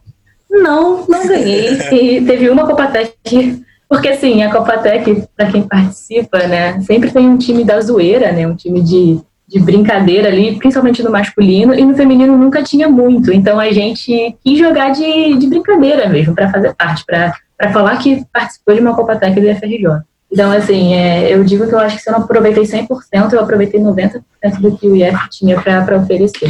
não, 0.50 1.06
não 1.08 1.28
ganhei. 1.28 1.78
E 1.92 2.22
teve 2.26 2.50
uma 2.50 2.66
Copatec, 2.66 3.64
porque 3.88 4.10
assim, 4.10 4.42
a 4.42 4.52
Copatec, 4.52 5.24
para 5.36 5.52
quem 5.52 5.62
participa, 5.62 6.40
né, 6.48 6.80
sempre 6.82 7.12
tem 7.12 7.28
um 7.30 7.38
time 7.38 7.64
da 7.64 7.80
zoeira, 7.80 8.32
né, 8.32 8.48
um 8.48 8.56
time 8.56 8.82
de, 8.82 9.20
de 9.48 9.60
brincadeira 9.60 10.28
ali, 10.28 10.58
principalmente 10.58 11.04
no 11.04 11.12
masculino, 11.12 11.74
e 11.74 11.86
no 11.86 11.96
feminino 11.96 12.38
nunca 12.38 12.64
tinha 12.64 12.90
muito. 12.90 13.32
Então 13.32 13.60
a 13.60 13.72
gente 13.72 14.36
quis 14.44 14.58
jogar 14.58 14.90
de, 14.90 15.38
de 15.38 15.48
brincadeira 15.48 16.10
mesmo, 16.10 16.34
para 16.34 16.52
fazer 16.52 16.74
parte, 16.74 17.06
para 17.06 17.72
falar 17.72 17.98
que 17.98 18.24
participou 18.34 18.74
de 18.74 18.82
uma 18.82 18.96
Copatec 18.96 19.40
do 19.40 19.56
FRJ. 19.56 20.04
Então, 20.32 20.52
assim, 20.52 20.94
é, 20.94 21.34
eu 21.34 21.44
digo 21.44 21.68
que 21.68 21.74
eu 21.74 21.80
acho 21.80 21.98
que 21.98 22.04
se 22.04 22.10
eu 22.10 22.14
não 22.14 22.22
aproveitei 22.22 22.64
100%, 22.64 23.34
eu 23.34 23.40
aproveitei 23.40 23.80
90% 23.80 24.22
do 24.60 24.78
que 24.78 24.88
o 24.88 24.96
IF 24.96 25.30
tinha 25.30 25.60
para 25.60 25.98
oferecer. 25.98 26.50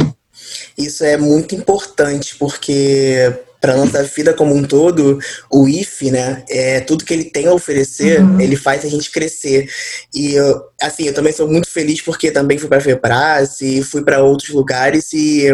Isso 0.76 1.04
é 1.04 1.16
muito 1.16 1.54
importante, 1.54 2.36
porque 2.36 3.32
para 3.60 3.76
nossa 3.76 4.02
vida 4.02 4.32
como 4.32 4.54
um 4.54 4.62
todo, 4.62 5.18
o 5.52 5.68
IF, 5.68 6.10
né, 6.10 6.42
é 6.48 6.80
tudo 6.80 7.04
que 7.04 7.12
ele 7.12 7.24
tem 7.24 7.46
a 7.46 7.52
oferecer, 7.52 8.22
uhum. 8.22 8.40
ele 8.40 8.56
faz 8.56 8.84
a 8.84 8.88
gente 8.88 9.10
crescer. 9.10 9.68
E 10.14 10.32
eu, 10.32 10.62
assim, 10.80 11.04
eu 11.04 11.12
também 11.12 11.32
sou 11.32 11.46
muito 11.46 11.68
feliz 11.68 12.00
porque 12.00 12.30
também 12.30 12.56
fui 12.56 12.68
para 12.68 12.80
Febras 12.80 13.60
e 13.60 13.82
fui 13.82 14.02
para 14.02 14.22
outros 14.22 14.48
lugares 14.48 15.12
e 15.12 15.48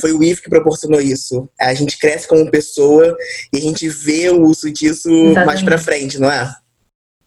foi 0.00 0.12
o 0.12 0.22
IF 0.22 0.40
que 0.40 0.48
proporcionou 0.48 1.00
isso. 1.00 1.48
A 1.60 1.74
gente 1.74 1.98
cresce 1.98 2.26
como 2.26 2.50
pessoa 2.50 3.14
e 3.52 3.58
a 3.58 3.60
gente 3.60 3.86
vê 3.88 4.30
o 4.30 4.44
uso 4.44 4.70
disso 4.70 5.10
exatamente. 5.10 5.46
mais 5.46 5.62
para 5.62 5.78
frente, 5.78 6.18
não 6.18 6.30
é? 6.30 6.50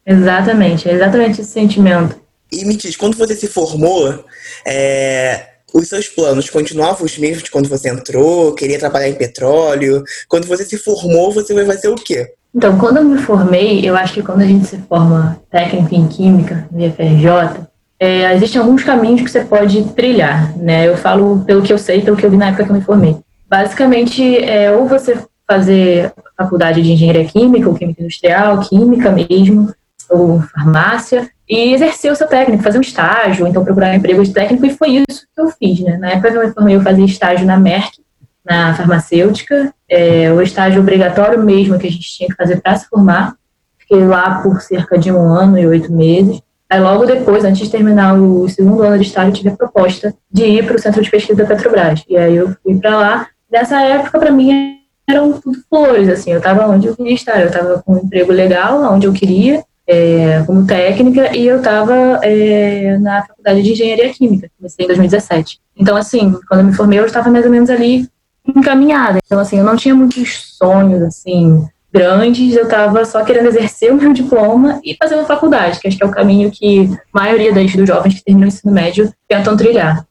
Exatamente, 0.06 0.88
é 0.88 0.94
exatamente 0.94 1.42
esse 1.42 1.52
sentimento. 1.52 2.16
E 2.52 2.64
me 2.64 2.76
diz, 2.76 2.96
quando 2.96 3.18
você 3.18 3.36
se 3.36 3.48
formou, 3.48 4.24
é, 4.66 5.48
os 5.74 5.90
seus 5.90 6.08
planos 6.08 6.50
continuavam 6.50 7.06
os 7.06 7.18
mesmos 7.18 7.44
de 7.44 7.52
quando 7.52 7.68
você 7.68 7.90
entrou, 7.90 8.54
queria 8.54 8.80
trabalhar 8.80 9.10
em 9.10 9.16
petróleo? 9.16 10.04
Quando 10.30 10.48
você 10.48 10.64
se 10.64 10.78
formou, 10.78 11.32
você 11.32 11.54
vai 11.54 11.66
fazer 11.66 11.90
o 11.90 11.96
quê? 11.96 12.34
Então, 12.54 12.78
quando 12.78 12.98
eu 12.98 13.04
me 13.04 13.18
formei, 13.18 13.82
eu 13.84 13.98
acho 13.98 14.14
que 14.14 14.24
quando 14.24 14.42
a 14.42 14.46
gente 14.46 14.66
se 14.66 14.78
forma 14.88 15.42
técnico 15.52 15.94
em 15.94 16.08
química, 16.08 16.66
no 16.72 16.86
IFRJ, 16.86 17.68
é, 18.00 18.34
existem 18.34 18.62
alguns 18.62 18.84
caminhos 18.84 19.22
que 19.22 19.30
você 19.30 19.44
pode 19.44 19.84
trilhar, 19.94 20.58
né? 20.58 20.88
Eu 20.88 20.96
falo 20.96 21.44
pelo 21.46 21.62
que 21.62 21.74
eu 21.74 21.78
sei, 21.78 22.02
pelo 22.02 22.16
que 22.16 22.26
eu 22.26 22.32
vi 22.32 22.38
na 22.38 22.48
época 22.48 22.64
que 22.64 22.72
eu 22.72 22.76
me 22.76 22.82
formei. 22.82 23.18
Basicamente, 23.50 24.38
é 24.44 24.72
ou 24.72 24.88
você 24.88 25.18
fazer 25.46 26.14
faculdade 26.38 26.82
de 26.82 26.92
engenharia 26.94 27.26
química, 27.26 27.68
ou 27.68 27.76
química 27.76 28.02
industrial, 28.02 28.62
química 28.62 29.12
mesmo, 29.12 29.74
ou 30.10 30.42
farmácia, 30.42 31.30
e 31.48 31.74
exercer 31.74 32.12
o 32.12 32.16
seu 32.16 32.28
técnico, 32.28 32.64
fazer 32.64 32.78
um 32.78 32.82
estágio, 32.82 33.48
então 33.48 33.64
procurar 33.64 33.92
um 33.92 33.96
emprego 33.96 34.24
de 34.24 34.34
técnico, 34.34 34.66
e 34.66 34.76
foi 34.76 35.04
isso 35.08 35.28
que 35.34 35.42
eu 35.42 35.50
fiz, 35.50 35.80
né? 35.82 35.98
Na 35.98 36.12
época 36.12 36.30
eu 36.30 36.48
me 36.48 36.54
formei, 36.54 36.76
eu 36.76 36.82
fazia 36.82 37.06
estágio 37.06 37.46
na 37.46 37.58
Merck, 37.58 38.00
na 38.44 38.74
farmacêutica, 38.76 39.74
é, 39.90 40.32
o 40.32 40.42
estágio 40.42 40.82
obrigatório 40.82 41.42
mesmo 41.44 41.80
que 41.80 41.88
a 41.88 41.92
gente 41.92 42.18
tinha 42.18 42.30
que 42.30 42.36
fazer 42.36 42.62
para 42.62 42.76
se 42.76 42.88
formar. 42.88 43.36
Fiquei 43.80 44.06
lá 44.06 44.42
por 44.42 44.62
cerca 44.62 44.98
de 44.98 45.12
um 45.12 45.20
ano 45.20 45.58
e 45.58 45.68
oito 45.68 45.92
meses. 45.92 46.42
Aí 46.70 46.80
logo 46.80 47.06
depois, 47.06 47.44
antes 47.44 47.62
de 47.66 47.72
terminar 47.72 48.14
o 48.16 48.50
segundo 48.50 48.82
ano 48.82 48.98
de 48.98 49.06
estágio, 49.06 49.34
tive 49.34 49.50
a 49.50 49.56
proposta 49.56 50.14
de 50.32 50.44
ir 50.44 50.66
para 50.66 50.76
o 50.76 50.80
centro 50.80 51.02
de 51.02 51.10
pesquisa 51.10 51.44
da 51.44 51.48
Petrobras. 51.48 52.04
E 52.10 52.18
aí 52.18 52.36
eu 52.36 52.56
fui 52.64 52.76
para 52.78 52.98
lá. 52.98 53.28
Nessa 53.52 53.82
época, 53.82 54.20
para 54.20 54.32
mim, 54.32 54.80
eram 55.08 55.34
tudo 55.40 55.60
flores, 55.70 56.10
assim, 56.10 56.32
eu 56.32 56.40
estava 56.40 56.68
onde 56.68 56.88
eu 56.88 56.96
queria 56.96 57.14
estar. 57.14 57.40
Eu 57.40 57.48
estava 57.48 57.84
com 57.84 57.94
um 57.94 57.98
emprego 57.98 58.32
legal, 58.32 58.82
onde 58.92 59.06
eu 59.06 59.14
queria, 59.14 59.64
é, 59.88 60.44
como 60.46 60.66
técnica, 60.66 61.36
e 61.36 61.46
eu 61.46 61.58
estava 61.58 62.20
é, 62.24 62.98
na 62.98 63.24
faculdade 63.26 63.62
de 63.62 63.72
engenharia 63.72 64.14
química, 64.14 64.50
comecei 64.58 64.86
em 64.86 64.88
2017. 64.88 65.60
Então, 65.78 65.96
assim, 65.96 66.36
quando 66.48 66.62
eu 66.62 66.66
me 66.66 66.74
formei, 66.74 67.00
eu 67.00 67.06
estava 67.06 67.30
mais 67.30 67.46
ou 67.46 67.52
menos 67.52 67.70
ali 67.70 68.08
encaminhada. 68.48 69.20
Então, 69.26 69.40
assim, 69.40 69.58
eu 69.58 69.64
não 69.64 69.76
tinha 69.76 69.94
muitos 69.94 70.56
sonhos, 70.58 71.02
assim, 71.04 71.68
grandes, 71.94 72.56
eu 72.56 72.64
estava 72.64 73.06
só 73.06 73.24
querendo 73.24 73.48
exercer 73.48 73.92
o 73.94 73.96
meu 73.96 74.12
diploma 74.12 74.80
e 74.84 74.96
fazer 74.96 75.16
uma 75.16 75.26
faculdade, 75.26 75.80
que 75.80 75.88
acho 75.88 75.98
que 75.98 76.04
é 76.04 76.08
o 76.08 76.12
caminho 76.12 76.52
que 76.52 76.90
a 77.14 77.20
maioria 77.20 77.54
dos 77.54 77.88
jovens 77.88 78.16
que 78.16 78.24
terminam 78.24 78.48
o 78.48 78.52
ensino 78.52 78.74
médio 78.74 79.14
tentam 79.28 79.56
trilhar. 79.56 80.06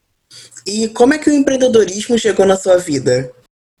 E 0.65 0.87
como 0.89 1.13
é 1.13 1.17
que 1.17 1.29
o 1.29 1.33
empreendedorismo 1.33 2.17
chegou 2.17 2.45
na 2.45 2.57
sua 2.57 2.77
vida? 2.77 3.31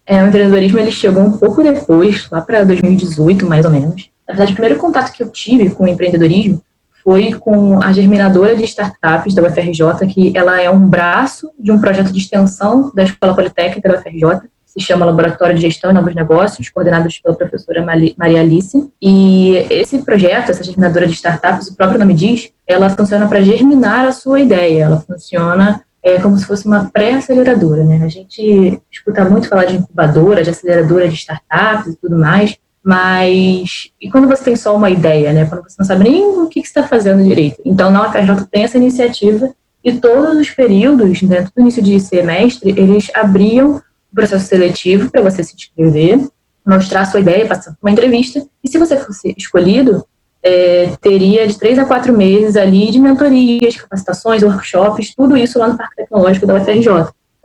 É, 0.05 0.23
o 0.23 0.27
empreendedorismo 0.27 0.77
ele 0.77 0.91
chegou 0.91 1.23
um 1.23 1.37
pouco 1.37 1.63
depois, 1.63 2.29
lá 2.29 2.41
para 2.41 2.63
2018, 2.63 3.45
mais 3.47 3.65
ou 3.65 3.71
menos. 3.71 4.09
Na 4.27 4.33
verdade, 4.33 4.51
o 4.51 4.55
primeiro 4.55 4.79
contato 4.79 5.11
que 5.11 5.21
eu 5.21 5.29
tive 5.29 5.69
com 5.69 5.83
o 5.83 5.87
empreendedorismo 5.87 6.61
foi 7.03 7.33
com 7.33 7.81
a 7.83 7.91
germinadora 7.93 8.55
de 8.55 8.63
startups 8.63 9.35
da 9.35 9.43
UFRJ, 9.43 10.07
que 10.11 10.35
ela 10.35 10.59
é 10.59 10.69
um 10.69 10.87
braço 10.87 11.51
de 11.59 11.71
um 11.71 11.79
projeto 11.79 12.11
de 12.11 12.17
extensão 12.17 12.91
da 12.95 13.03
Escola 13.03 13.35
Politécnica 13.35 13.87
da 13.87 13.99
UFRJ, 13.99 14.49
se 14.65 14.81
chama 14.81 15.05
Laboratório 15.05 15.55
de 15.55 15.61
Gestão 15.61 15.91
e 15.91 15.93
Novos 15.93 16.13
Negócios, 16.13 16.67
coordenado 16.69 17.07
pela 17.23 17.35
professora 17.35 17.81
Maria 17.81 18.41
Alice. 18.41 18.91
E 19.01 19.55
esse 19.69 19.99
projeto, 19.99 20.49
essa 20.49 20.63
germinadora 20.63 21.07
de 21.07 21.13
startups, 21.13 21.69
o 21.69 21.75
próprio 21.75 21.97
nome 21.97 22.13
diz, 22.13 22.51
ela 22.67 22.89
funciona 22.89 23.25
para 23.25 23.41
germinar 23.41 24.05
a 24.05 24.11
sua 24.11 24.41
ideia, 24.41 24.83
ela 24.83 24.99
funciona 24.99 25.81
é 26.03 26.19
como 26.19 26.37
se 26.37 26.45
fosse 26.45 26.67
uma 26.67 26.85
pré-aceleradora, 26.91 27.83
né? 27.83 27.99
A 28.03 28.07
gente 28.07 28.79
escuta 28.91 29.25
muito 29.25 29.49
falar 29.49 29.65
de 29.65 29.77
incubadora, 29.77 30.43
de 30.43 30.51
aceleradora 30.51 31.07
de 31.07 31.15
startups 31.15 31.93
e 31.93 31.95
tudo 31.95 32.15
mais, 32.15 32.55
mas 32.85 33.89
e 33.99 34.11
quando 34.11 34.27
você 34.27 34.43
tem 34.43 34.55
só 34.55 34.75
uma 34.75 34.91
ideia, 34.91 35.33
né? 35.33 35.47
Quando 35.47 35.63
você 35.63 35.75
não 35.79 35.85
sabe 35.87 36.03
nem 36.03 36.23
o 36.23 36.47
que, 36.47 36.59
está 36.59 36.87
fazendo 36.87 37.23
direito. 37.23 37.59
Então, 37.65 37.89
na 37.89 38.07
UFRJ 38.07 38.45
tem 38.51 38.63
essa 38.63 38.77
iniciativa 38.77 39.51
e 39.83 39.93
todos 39.93 40.37
os 40.37 40.51
períodos, 40.51 41.19
dentro 41.23 41.51
do 41.55 41.61
início 41.61 41.81
de 41.81 41.99
semestre, 41.99 42.75
eles 42.77 43.09
abriam 43.15 43.77
o 43.77 44.15
processo 44.15 44.45
seletivo 44.45 45.09
para 45.09 45.23
você 45.23 45.43
se 45.43 45.55
inscrever, 45.55 46.27
mostrar 46.63 47.05
sua 47.05 47.21
ideia, 47.21 47.47
passar 47.47 47.71
por 47.71 47.87
uma 47.87 47.91
entrevista, 47.91 48.45
e 48.63 48.69
se 48.69 48.77
você 48.77 48.97
fosse 48.97 49.33
escolhido, 49.35 50.05
é, 50.43 50.91
teria 51.01 51.47
de 51.47 51.57
três 51.57 51.79
a 51.79 51.85
quatro 51.85 52.15
meses 52.15 52.55
ali 52.55 52.91
de 52.91 52.99
mentorias, 52.99 53.77
capacitações, 53.77 54.43
workshops, 54.43 55.15
tudo 55.15 55.35
isso 55.35 55.57
lá 55.57 55.69
no 55.69 55.77
Parque 55.77 55.95
Tecnológico 55.95 56.45
da 56.45 56.53
UFRJ. 56.53 56.87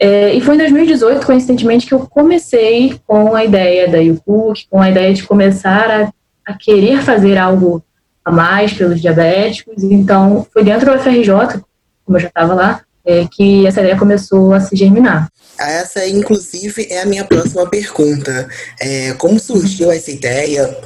É, 0.02 0.33
e 0.33 0.40
foi 0.40 0.54
em 0.54 0.59
2018, 0.59 1.26
coincidentemente, 1.26 1.87
que 1.87 1.92
eu 1.92 2.00
comecei 2.00 2.99
com 3.07 3.35
a 3.35 3.45
ideia 3.45 3.87
da 3.87 3.99
YouCook, 3.99 4.66
com 4.71 4.80
a 4.80 4.88
ideia 4.88 5.12
de 5.12 5.23
começar 5.25 5.90
a, 5.90 6.12
a, 6.50 6.54
querer 6.54 7.02
fazer 7.02 7.37
algo 7.37 7.85
a 8.25 8.33
mais 8.33 8.73
pelos 8.73 8.99
diabéticos. 8.99 9.83
Então, 9.83 10.47
foi 10.50 10.64
dentro 10.64 10.87
da 10.87 10.97
UFRJ, 10.97 11.61
como 12.07 12.16
eu 12.16 12.21
já 12.21 12.28
estava 12.28 12.54
lá, 12.54 12.80
é, 13.04 13.26
que 13.30 13.66
essa 13.66 13.80
ideia 13.80 13.99
começou 13.99 14.54
a 14.54 14.61
se 14.61 14.75
germinar. 14.75 15.28
Essa, 15.59 16.09
inclusive, 16.09 16.87
é 16.88 17.02
a 17.02 17.07
minha 17.07 17.25
próxima 17.25 17.69
pergunta. 17.69 18.49
É, 18.80 19.12
como 19.19 19.38
surgiu 19.38 19.92
essa 19.92 20.11
ideia? 20.11 20.78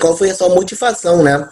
Qual 0.00 0.16
foi 0.16 0.30
a 0.30 0.34
sua 0.34 0.48
motivação, 0.48 1.22
né, 1.22 1.46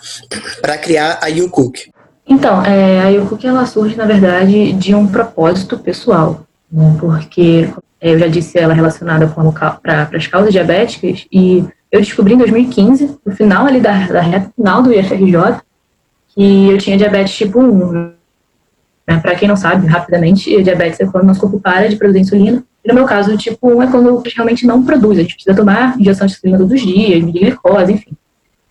para 0.62 0.78
criar 0.78 1.18
a 1.20 1.26
YouCook? 1.26 1.90
Então, 2.26 2.64
é, 2.64 3.00
a 3.00 3.08
YouCook, 3.08 3.46
ela 3.46 3.66
surge, 3.66 3.94
na 3.94 4.06
verdade, 4.06 4.72
de 4.72 4.94
um 4.94 5.06
propósito 5.06 5.78
pessoal, 5.78 6.46
né, 6.72 6.96
porque 6.98 7.68
é, 8.00 8.14
eu 8.14 8.18
já 8.18 8.26
disse 8.26 8.58
ela 8.58 8.74
relacionada 8.74 9.26
para 9.82 10.08
as 10.14 10.26
causas 10.26 10.52
diabéticas 10.52 11.26
e 11.30 11.64
eu 11.90 12.00
descobri 12.00 12.34
em 12.34 12.38
2015, 12.38 13.18
no 13.24 13.32
final 13.34 13.66
ali 13.66 13.80
da, 13.80 14.06
da 14.06 14.20
reta 14.20 14.52
final 14.54 14.82
do 14.82 14.92
IFRJ, 14.92 15.60
que 16.28 16.70
eu 16.70 16.78
tinha 16.78 16.96
diabetes 16.96 17.34
tipo 17.34 17.60
1, 17.60 18.12
né? 19.06 19.18
Para 19.20 19.34
quem 19.34 19.48
não 19.48 19.56
sabe, 19.56 19.88
rapidamente, 19.88 20.62
diabetes 20.62 21.00
é 21.00 21.06
quando 21.06 21.24
nosso 21.24 21.40
corpo 21.40 21.58
para 21.58 21.88
de 21.88 21.96
produzir 21.96 22.20
insulina. 22.20 22.62
E 22.84 22.88
no 22.88 22.94
meu 22.94 23.04
caso, 23.04 23.36
tipo 23.36 23.68
1 23.68 23.82
é 23.82 23.86
quando 23.88 24.22
realmente 24.34 24.64
não 24.64 24.84
produz. 24.84 25.18
A 25.18 25.22
gente 25.22 25.34
precisa 25.34 25.56
tomar 25.56 25.98
injeção 26.00 26.26
de 26.26 26.34
insulina 26.34 26.58
todos 26.58 26.72
os 26.72 26.80
dias, 26.80 27.22
medir 27.22 27.40
glicose, 27.40 27.92
enfim. 27.92 28.12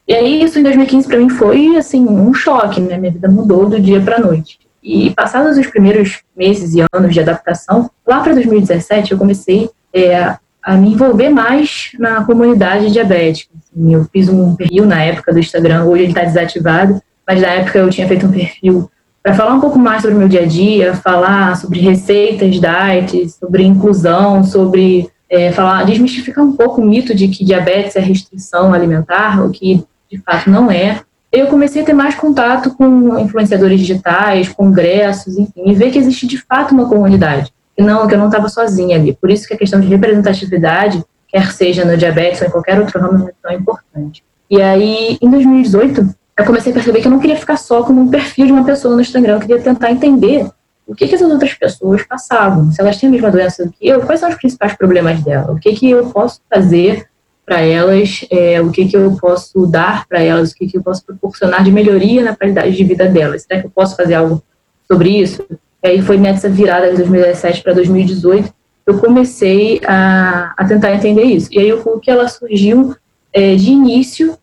E 0.08 0.14
aí, 0.14 0.42
isso 0.42 0.58
em 0.58 0.64
2015 0.64 1.08
para 1.08 1.20
mim 1.20 1.30
foi, 1.30 1.76
assim, 1.76 2.04
um 2.04 2.34
choque, 2.34 2.80
né? 2.80 2.98
Minha 2.98 3.12
vida 3.12 3.28
mudou 3.28 3.70
do 3.70 3.80
dia 3.80 4.00
para 4.02 4.20
noite. 4.20 4.58
E 4.82 5.12
passados 5.12 5.58
os 5.58 5.68
primeiros 5.68 6.22
meses 6.36 6.74
e 6.74 6.84
anos 6.94 7.14
de 7.14 7.20
adaptação, 7.20 7.90
lá 8.08 8.22
para 8.22 8.34
2017 8.34 9.12
eu 9.12 9.18
comecei 9.18 9.70
é, 9.94 10.36
a 10.64 10.76
me 10.76 10.94
envolver 10.94 11.30
mais 11.30 11.92
na 12.00 12.24
comunidade 12.24 12.92
diabética. 12.92 13.54
Assim, 13.58 13.94
eu 13.94 14.06
fiz 14.12 14.30
um 14.30 14.56
perfil 14.56 14.86
na 14.86 15.02
época 15.04 15.34
do 15.34 15.40
Instagram, 15.40 15.86
hoje 15.86 16.04
ele 16.04 16.12
está 16.12 16.24
desativado, 16.24 17.02
mas 17.28 17.42
na 17.42 17.48
época 17.48 17.80
eu 17.80 17.90
tinha 17.90 18.08
feito 18.08 18.26
um 18.26 18.32
perfil 18.32 18.90
para 19.22 19.34
falar 19.34 19.54
um 19.54 19.60
pouco 19.60 19.78
mais 19.78 20.02
sobre 20.02 20.16
o 20.16 20.20
meu 20.20 20.30
dia 20.30 20.44
a 20.44 20.46
dia, 20.46 20.96
falar 20.96 21.56
sobre 21.58 21.80
receitas 21.80 22.60
diet, 22.60 23.30
sobre 23.30 23.64
inclusão, 23.64 24.44
sobre 24.44 25.10
é, 25.30 25.52
falar, 25.52 25.86
desmistificar 25.86 26.44
um 26.44 26.56
pouco 26.56 26.82
o 26.82 26.86
mito 26.86 27.14
de 27.14 27.28
que 27.28 27.46
diabetes 27.46 27.96
é 27.96 28.00
restrição 28.00 28.74
alimentar, 28.74 29.46
o 29.46 29.52
que 29.52 29.84
de 30.10 30.18
fato 30.20 30.50
não 30.50 30.72
é. 30.72 31.02
Eu 31.32 31.48
comecei 31.48 31.82
a 31.82 31.86
ter 31.86 31.94
mais 31.94 32.16
contato 32.16 32.72
com 32.72 33.20
influenciadores 33.20 33.80
digitais, 33.80 34.50
congressos, 34.50 35.38
enfim, 35.38 35.64
e 35.66 35.76
ver 35.76 35.92
que 35.92 36.00
existe 36.00 36.26
de 36.26 36.38
fato 36.38 36.74
uma 36.74 36.90
comunidade, 36.90 37.54
que 37.78 37.84
não 37.84 38.08
que 38.08 38.16
eu 38.16 38.20
não 38.20 38.28
estava 38.28 38.50
sozinha 38.50 38.98
ali. 38.98 39.14
Por 39.14 39.30
isso 39.30 39.48
que 39.48 39.54
a 39.54 39.58
questão 39.58 39.80
de 39.80 39.88
representatividade, 39.88 41.04
quer 41.28 41.52
seja 41.52 41.86
no 41.86 41.96
diabetes 41.96 42.42
ou 42.42 42.48
em 42.48 42.52
qualquer 42.52 42.80
outro 42.80 43.00
ramo, 43.00 43.30
é 43.30 43.34
tão 43.42 43.52
importante. 43.52 44.24
E 44.50 44.60
aí, 44.60 45.18
em 45.22 45.30
2018, 45.30 46.10
eu 46.40 46.46
comecei 46.46 46.72
a 46.72 46.76
perceber 46.76 47.02
que 47.02 47.08
eu 47.08 47.12
não 47.12 47.20
queria 47.20 47.36
ficar 47.36 47.58
só 47.58 47.84
como 47.84 48.02
um 48.02 48.10
perfil 48.10 48.48
de 48.48 48.52
uma 48.52 48.66
pessoa 48.66 48.96
no 48.96 49.02
Instagram, 49.02 49.34
eu 49.34 49.40
queria 49.40 49.60
tentar 49.60 49.92
entender 49.92 50.50
o 50.88 50.96
que, 50.96 51.08
que 51.08 51.14
essas 51.14 51.30
outras 51.30 51.54
pessoas 51.54 52.02
passavam, 52.04 52.72
se 52.72 52.82
elas 52.82 52.98
têm 52.98 53.10
a 53.10 53.12
mesma 53.12 53.30
doença 53.30 53.64
do 53.64 53.72
que 53.72 53.88
eu, 53.88 54.02
quais 54.02 54.20
são 54.20 54.30
os 54.30 54.36
principais 54.36 54.74
problemas 54.76 55.22
dela, 55.22 55.52
o 55.52 55.60
que, 55.60 55.74
que 55.74 55.92
eu 55.92 56.08
posso 56.08 56.42
fazer 56.52 57.09
para 57.50 57.62
elas, 57.62 58.24
é, 58.30 58.62
o 58.62 58.70
que, 58.70 58.86
que 58.86 58.96
eu 58.96 59.18
posso 59.20 59.66
dar 59.66 60.06
para 60.08 60.22
elas, 60.22 60.52
o 60.52 60.56
que, 60.56 60.68
que 60.68 60.78
eu 60.78 60.84
posso 60.84 61.04
proporcionar 61.04 61.64
de 61.64 61.72
melhoria 61.72 62.24
na 62.24 62.36
qualidade 62.36 62.78
de 62.78 62.84
vida 62.84 63.08
delas. 63.08 63.42
Será 63.42 63.60
que 63.60 63.66
eu 63.66 63.72
posso 63.72 63.96
fazer 63.96 64.14
algo 64.14 64.44
sobre 64.88 65.10
isso? 65.10 65.44
E 65.84 65.88
aí 65.88 66.02
foi 66.04 66.18
nessa 66.18 66.48
virada 66.48 66.92
de 66.92 66.98
2017 66.98 67.64
para 67.64 67.74
2018 67.74 68.54
eu 68.86 68.98
comecei 68.98 69.80
a, 69.86 70.54
a 70.58 70.66
tentar 70.66 70.92
entender 70.94 71.24
isso. 71.24 71.48
E 71.52 71.60
aí 71.60 71.72
o 71.72 72.00
que 72.00 72.10
ela 72.10 72.28
surgiu 72.28 72.96
é, 73.32 73.56
de 73.56 73.70
início 73.70 74.36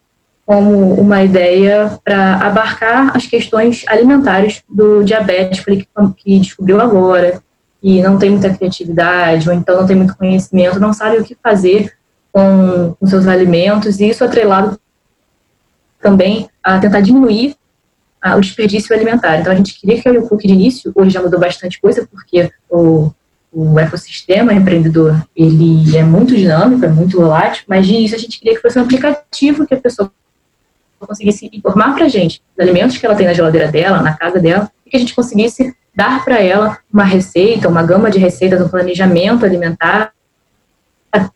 como 0.45 0.95
uma 0.95 1.25
ideia 1.25 1.99
para 2.05 2.37
abarcar 2.37 3.17
as 3.17 3.27
questões 3.27 3.85
alimentares 3.89 4.63
do 4.69 5.03
diabético 5.03 5.73
que, 5.73 5.89
que 6.17 6.39
descobriu 6.39 6.81
agora, 6.81 7.43
e 7.83 8.01
não 8.01 8.17
tem 8.19 8.31
muita 8.31 8.55
criatividade, 8.55 9.49
ou 9.49 9.55
então 9.55 9.81
não 9.81 9.87
tem 9.87 9.97
muito 9.97 10.17
conhecimento, 10.17 10.79
não 10.79 10.93
sabe 10.93 11.19
o 11.19 11.25
que 11.25 11.37
fazer 11.43 11.93
com, 12.37 12.95
com 13.01 13.07
seus 13.07 13.27
alimentos, 13.27 13.99
e 13.99 14.11
isso 14.11 14.23
atrelado 14.23 14.79
também 16.03 16.51
a 16.63 16.79
tentar 16.79 17.01
diminuir 17.01 17.57
a, 18.21 18.37
o 18.37 18.43
desperdício 18.43 18.95
alimentar. 18.95 19.39
Então, 19.39 19.51
a 19.51 19.57
gente 19.57 19.81
queria 19.81 20.03
que 20.03 20.11
o 20.11 20.29
Cook 20.29 20.43
de 20.43 20.53
início, 20.53 20.93
hoje 20.95 21.13
já 21.13 21.23
mudou 21.23 21.41
bastante 21.41 21.81
coisa, 21.81 22.07
porque 22.07 22.51
o, 22.69 23.11
o 23.51 23.81
ecossistema 23.81 24.53
empreendedor, 24.53 25.27
ele 25.35 25.97
é 25.97 26.03
muito 26.03 26.37
dinâmico, 26.37 26.85
é 26.85 26.89
muito 26.89 27.17
volátil, 27.17 27.65
mas 27.67 27.87
de 27.87 27.95
início 27.95 28.17
a 28.17 28.21
gente 28.21 28.39
queria 28.39 28.55
que 28.55 28.61
fosse 28.61 28.79
um 28.79 28.83
aplicativo 28.83 29.67
que 29.67 29.73
a 29.73 29.81
pessoa 29.81 30.13
conseguisse 31.01 31.49
informar 31.55 31.95
para 31.95 32.05
a 32.05 32.09
gente 32.09 32.43
os 32.55 32.63
alimentos 32.63 32.99
que 32.99 33.07
ela 33.07 33.15
tem 33.15 33.27
na 33.27 33.33
geladeira 33.33 33.69
dela, 33.69 34.03
na 34.03 34.15
casa 34.15 34.39
dela, 34.39 34.71
e 34.85 34.91
que 34.91 34.97
a 34.97 35.01
gente 35.01 35.15
conseguisse 35.15 35.75
dar 35.95 36.23
para 36.23 36.39
ela 36.39 36.77
uma 36.93 37.05
receita, 37.05 37.67
uma 37.67 37.83
gama 37.83 38.11
de 38.11 38.19
receitas, 38.19 38.61
um 38.61 38.69
planejamento 38.69 39.47
alimentar, 39.47 40.13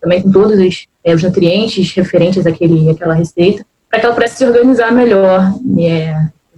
também 0.01 0.23
com 0.23 0.31
todos 0.31 0.59
os, 0.59 0.87
é, 1.05 1.15
os 1.15 1.23
nutrientes 1.23 1.93
referentes 1.93 2.47
àquele, 2.47 2.91
àquela 2.91 3.15
receita, 3.15 3.65
para 3.89 4.01
que 4.01 4.07
ela 4.07 4.15
pudesse 4.15 4.37
se 4.37 4.45
organizar 4.45 4.93
melhor, 4.93 5.53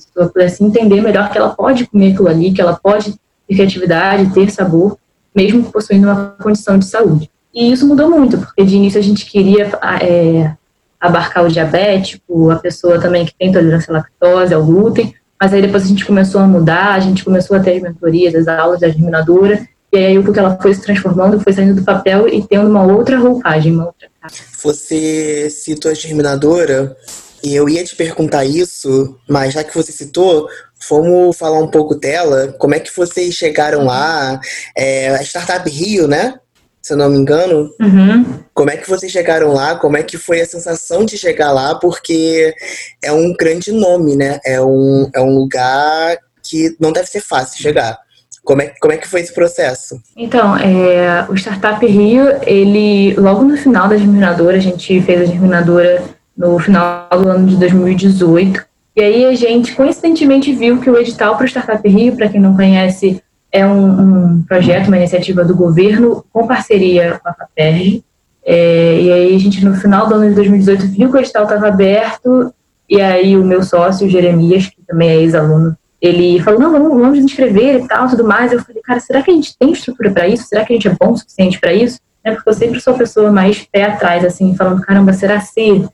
pessoa 0.07 0.29
pudesse 0.29 0.65
entender 0.65 1.01
melhor 1.01 1.31
que 1.31 1.39
ela 1.39 1.51
pode 1.51 1.87
comer 1.87 2.13
aquilo 2.13 2.29
ali, 2.29 2.53
que 2.53 2.61
ela 2.61 2.79
pode 2.81 3.13
ter 3.49 3.55
criatividade, 3.55 4.33
ter 4.33 4.51
sabor, 4.51 4.99
mesmo 5.35 5.65
possuindo 5.71 6.07
uma 6.07 6.37
condição 6.43 6.79
de 6.79 6.87
saúde. 6.87 7.31
E 7.55 7.73
isso 7.73 7.87
mudou 7.87 8.11
muito, 8.11 8.39
porque 8.39 8.65
de 8.65 8.77
início 8.77 8.99
a 8.99 9.03
gente 9.03 9.27
queria 9.27 9.71
é, 10.01 10.53
abarcar 11.01 11.45
o 11.45 11.49
diabético, 11.49 12.51
a 12.51 12.57
pessoa 12.57 13.01
também 13.01 13.27
que 13.27 13.35
tem 13.39 13.49
intolerância 13.49 13.93
à 13.93 13.99
lactose, 13.99 14.55
ao 14.55 14.65
glúten, 14.65 15.15
mas 15.41 15.53
aí 15.53 15.61
depois 15.61 15.85
a 15.85 15.89
gente 15.89 16.05
começou 16.05 16.41
a 16.41 16.47
mudar, 16.47 16.95
a 16.95 17.01
gente 17.01 17.25
começou 17.25 17.57
a 17.57 17.61
ter 17.61 17.77
as 17.77 17.83
mentorias, 17.83 18.35
as 18.35 18.49
aulas 18.49 18.81
da 18.81 18.89
germinadora, 18.89 19.67
e 19.93 19.99
aí 19.99 20.19
o 20.19 20.33
que 20.33 20.39
ela 20.39 20.59
foi 20.61 20.75
se 20.75 20.83
transformando, 20.83 21.41
foi 21.41 21.53
saindo 21.53 21.75
do 21.75 21.85
papel 21.85 22.29
e 22.29 22.43
tendo 22.47 22.69
uma 22.69 22.85
outra 22.85 23.19
roupagem, 23.19 23.73
uma 23.73 23.87
outra 23.87 24.09
cara. 24.21 24.35
Você 24.63 25.51
citou 25.51 25.91
a 25.91 25.95
germinadora, 25.95 26.97
e 27.43 27.57
eu 27.57 27.69
ia 27.69 27.83
te 27.83 27.97
perguntar 27.97 28.45
isso, 28.45 29.19
mas 29.29 29.53
já 29.53 29.65
que 29.65 29.75
você 29.75 29.91
citou, 29.91 30.49
vamos 30.89 31.37
falar 31.37 31.59
um 31.59 31.67
pouco 31.67 31.95
dela. 31.95 32.55
Como 32.59 32.75
é 32.75 32.79
que 32.79 32.95
vocês 32.97 33.35
chegaram 33.35 33.85
lá? 33.85 34.41
É, 34.77 35.09
a 35.09 35.23
Startup 35.23 35.69
Rio, 35.69 36.07
né? 36.07 36.39
Se 36.81 36.93
eu 36.93 36.97
não 36.97 37.11
me 37.11 37.19
engano. 37.19 37.69
Uhum. 37.81 38.41
Como 38.55 38.71
é 38.71 38.77
que 38.77 38.89
vocês 38.89 39.11
chegaram 39.11 39.53
lá? 39.53 39.75
Como 39.75 39.97
é 39.97 40.05
que 40.05 40.17
foi 40.17 40.41
a 40.41 40.47
sensação 40.47 41.05
de 41.05 41.19
chegar 41.19 41.51
lá? 41.51 41.75
Porque 41.75 42.55
é 43.03 43.11
um 43.11 43.35
grande 43.35 43.73
nome, 43.73 44.15
né? 44.15 44.39
É 44.45 44.63
um, 44.63 45.11
é 45.13 45.21
um 45.21 45.35
lugar 45.35 46.17
que 46.45 46.77
não 46.79 46.93
deve 46.93 47.09
ser 47.09 47.21
fácil 47.21 47.61
chegar. 47.61 47.99
Como 48.45 48.61
é, 48.61 48.73
como 48.81 48.93
é 48.93 48.97
que 48.97 49.09
foi 49.09 49.21
esse 49.21 49.33
processo? 49.33 50.01
Então, 50.17 50.57
é, 50.57 51.25
o 51.29 51.35
Startup 51.35 51.85
Rio, 51.87 52.25
ele, 52.45 53.15
logo 53.15 53.45
no 53.45 53.57
final 53.57 53.89
da 53.89 53.97
germinadora, 53.97 54.57
a 54.57 54.61
gente 54.61 55.01
fez 55.03 55.21
a 55.21 55.25
germinadora 55.25 56.03
no 56.37 56.59
final 56.59 57.09
do 57.11 57.29
ano 57.29 57.47
de 57.47 57.57
2018. 57.57 58.65
E 58.97 59.01
aí 59.01 59.25
a 59.27 59.35
gente, 59.35 59.75
coincidentemente, 59.75 60.53
viu 60.53 60.81
que 60.81 60.91
o 60.91 60.99
edital 60.99 61.37
para 61.37 61.45
o 61.45 61.49
Startup 61.49 61.89
Rio, 61.89 62.17
para 62.17 62.29
quem 62.29 62.41
não 62.41 62.57
conhece, 62.57 63.23
é 63.51 63.65
um, 63.65 64.01
um, 64.01 64.43
projeto, 64.43 64.89
uma 64.89 64.97
iniciativa 64.97 65.45
do 65.45 65.55
governo 65.55 66.25
com 66.33 66.47
parceria 66.47 67.21
com 67.23 67.29
a 67.29 67.35
FAPERG. 67.35 68.03
É, 68.45 69.01
e 69.01 69.13
aí 69.13 69.37
a 69.37 69.39
gente, 69.39 69.65
no 69.65 69.75
final 69.77 70.09
do 70.09 70.15
ano 70.15 70.29
de 70.31 70.35
2018, 70.35 70.89
viu 70.89 71.11
que 71.11 71.17
o 71.17 71.21
edital 71.21 71.45
estava 71.45 71.69
aberto, 71.69 72.53
e 72.89 73.01
aí 73.01 73.37
o 73.37 73.45
meu 73.45 73.63
sócio, 73.63 74.09
Jeremias, 74.09 74.67
que 74.67 74.83
também 74.87 75.11
é 75.11 75.17
ex-aluno, 75.17 75.77
ele 76.03 76.41
falou, 76.41 76.59
não, 76.59 76.73
vamos, 76.73 76.89
vamos 76.89 77.09
nos 77.11 77.19
inscrever 77.27 77.85
e 77.85 77.87
tal, 77.87 78.09
tudo 78.09 78.25
mais. 78.25 78.51
Eu 78.51 78.61
falei, 78.61 78.83
cara, 78.83 78.99
será 78.99 79.23
que 79.23 79.31
a 79.31 79.35
gente 79.35 79.57
tem 79.57 79.71
estrutura 79.71 80.11
para 80.11 80.27
isso? 80.27 80.49
Será 80.49 80.65
que 80.65 80.73
a 80.73 80.77
gente 80.77 80.89
é 80.89 80.97
bom 80.99 81.13
o 81.13 81.17
suficiente 81.17 81.61
para 81.61 81.73
isso? 81.73 82.01
É 82.25 82.33
porque 82.33 82.51
eu 82.51 82.55
sempre 82.55 82.81
sou 82.81 82.95
a 82.95 82.99
pessoa 82.99 83.31
mais 83.31 83.61
pé 83.71 83.85
atrás, 83.85 84.25
assim, 84.25 84.57
falando, 84.57 84.83
caramba, 84.83 85.13
será 85.13 85.37
assim? 85.37 85.89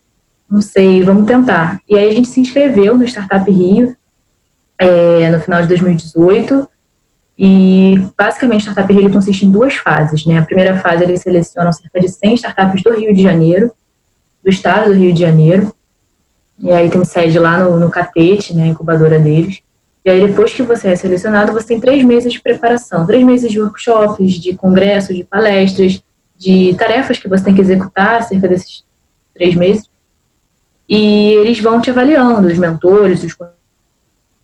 Não 0.50 0.62
sei, 0.62 1.02
vamos 1.02 1.26
tentar. 1.26 1.78
E 1.86 1.94
aí 1.94 2.08
a 2.08 2.14
gente 2.14 2.26
se 2.26 2.40
inscreveu 2.40 2.96
no 2.96 3.04
Startup 3.04 3.50
Rio 3.50 3.94
é, 4.78 5.30
no 5.30 5.40
final 5.40 5.60
de 5.60 5.68
2018. 5.68 6.66
E 7.38 8.02
basicamente 8.16 8.62
o 8.62 8.70
Startup 8.70 8.90
Rio 8.90 9.12
consiste 9.12 9.44
em 9.44 9.50
duas 9.50 9.74
fases. 9.74 10.24
Né? 10.24 10.38
A 10.38 10.42
primeira 10.42 10.78
fase 10.78 11.04
eles 11.04 11.20
selecionam 11.20 11.70
cerca 11.70 12.00
de 12.00 12.08
100 12.08 12.34
startups 12.34 12.82
do 12.82 12.94
Rio 12.94 13.14
de 13.14 13.22
Janeiro, 13.22 13.70
do 14.42 14.48
estado 14.48 14.86
do 14.86 14.94
Rio 14.94 15.12
de 15.12 15.20
Janeiro. 15.20 15.70
E 16.58 16.72
aí 16.72 16.88
tem 16.88 17.04
sede 17.04 17.38
lá 17.38 17.58
no, 17.58 17.78
no 17.78 17.90
Catete, 17.90 18.56
né, 18.56 18.68
incubadora 18.68 19.18
deles. 19.18 19.62
E 20.04 20.10
aí 20.10 20.26
depois 20.26 20.52
que 20.52 20.62
você 20.62 20.88
é 20.88 20.96
selecionado, 20.96 21.52
você 21.52 21.68
tem 21.68 21.80
três 21.80 22.02
meses 22.04 22.32
de 22.32 22.40
preparação, 22.40 23.06
três 23.06 23.24
meses 23.24 23.50
de 23.50 23.60
workshops, 23.60 24.34
de 24.34 24.54
congressos, 24.54 25.16
de 25.16 25.24
palestras, 25.24 26.02
de 26.36 26.74
tarefas 26.78 27.18
que 27.18 27.28
você 27.28 27.44
tem 27.44 27.54
que 27.54 27.60
executar 27.60 28.22
cerca 28.22 28.48
desses 28.48 28.84
três 29.34 29.54
meses. 29.54 29.90
E 30.88 31.32
eles 31.32 31.60
vão 31.60 31.80
te 31.80 31.90
avaliando, 31.90 32.48
os 32.48 32.56
mentores, 32.56 33.22
os 33.22 33.36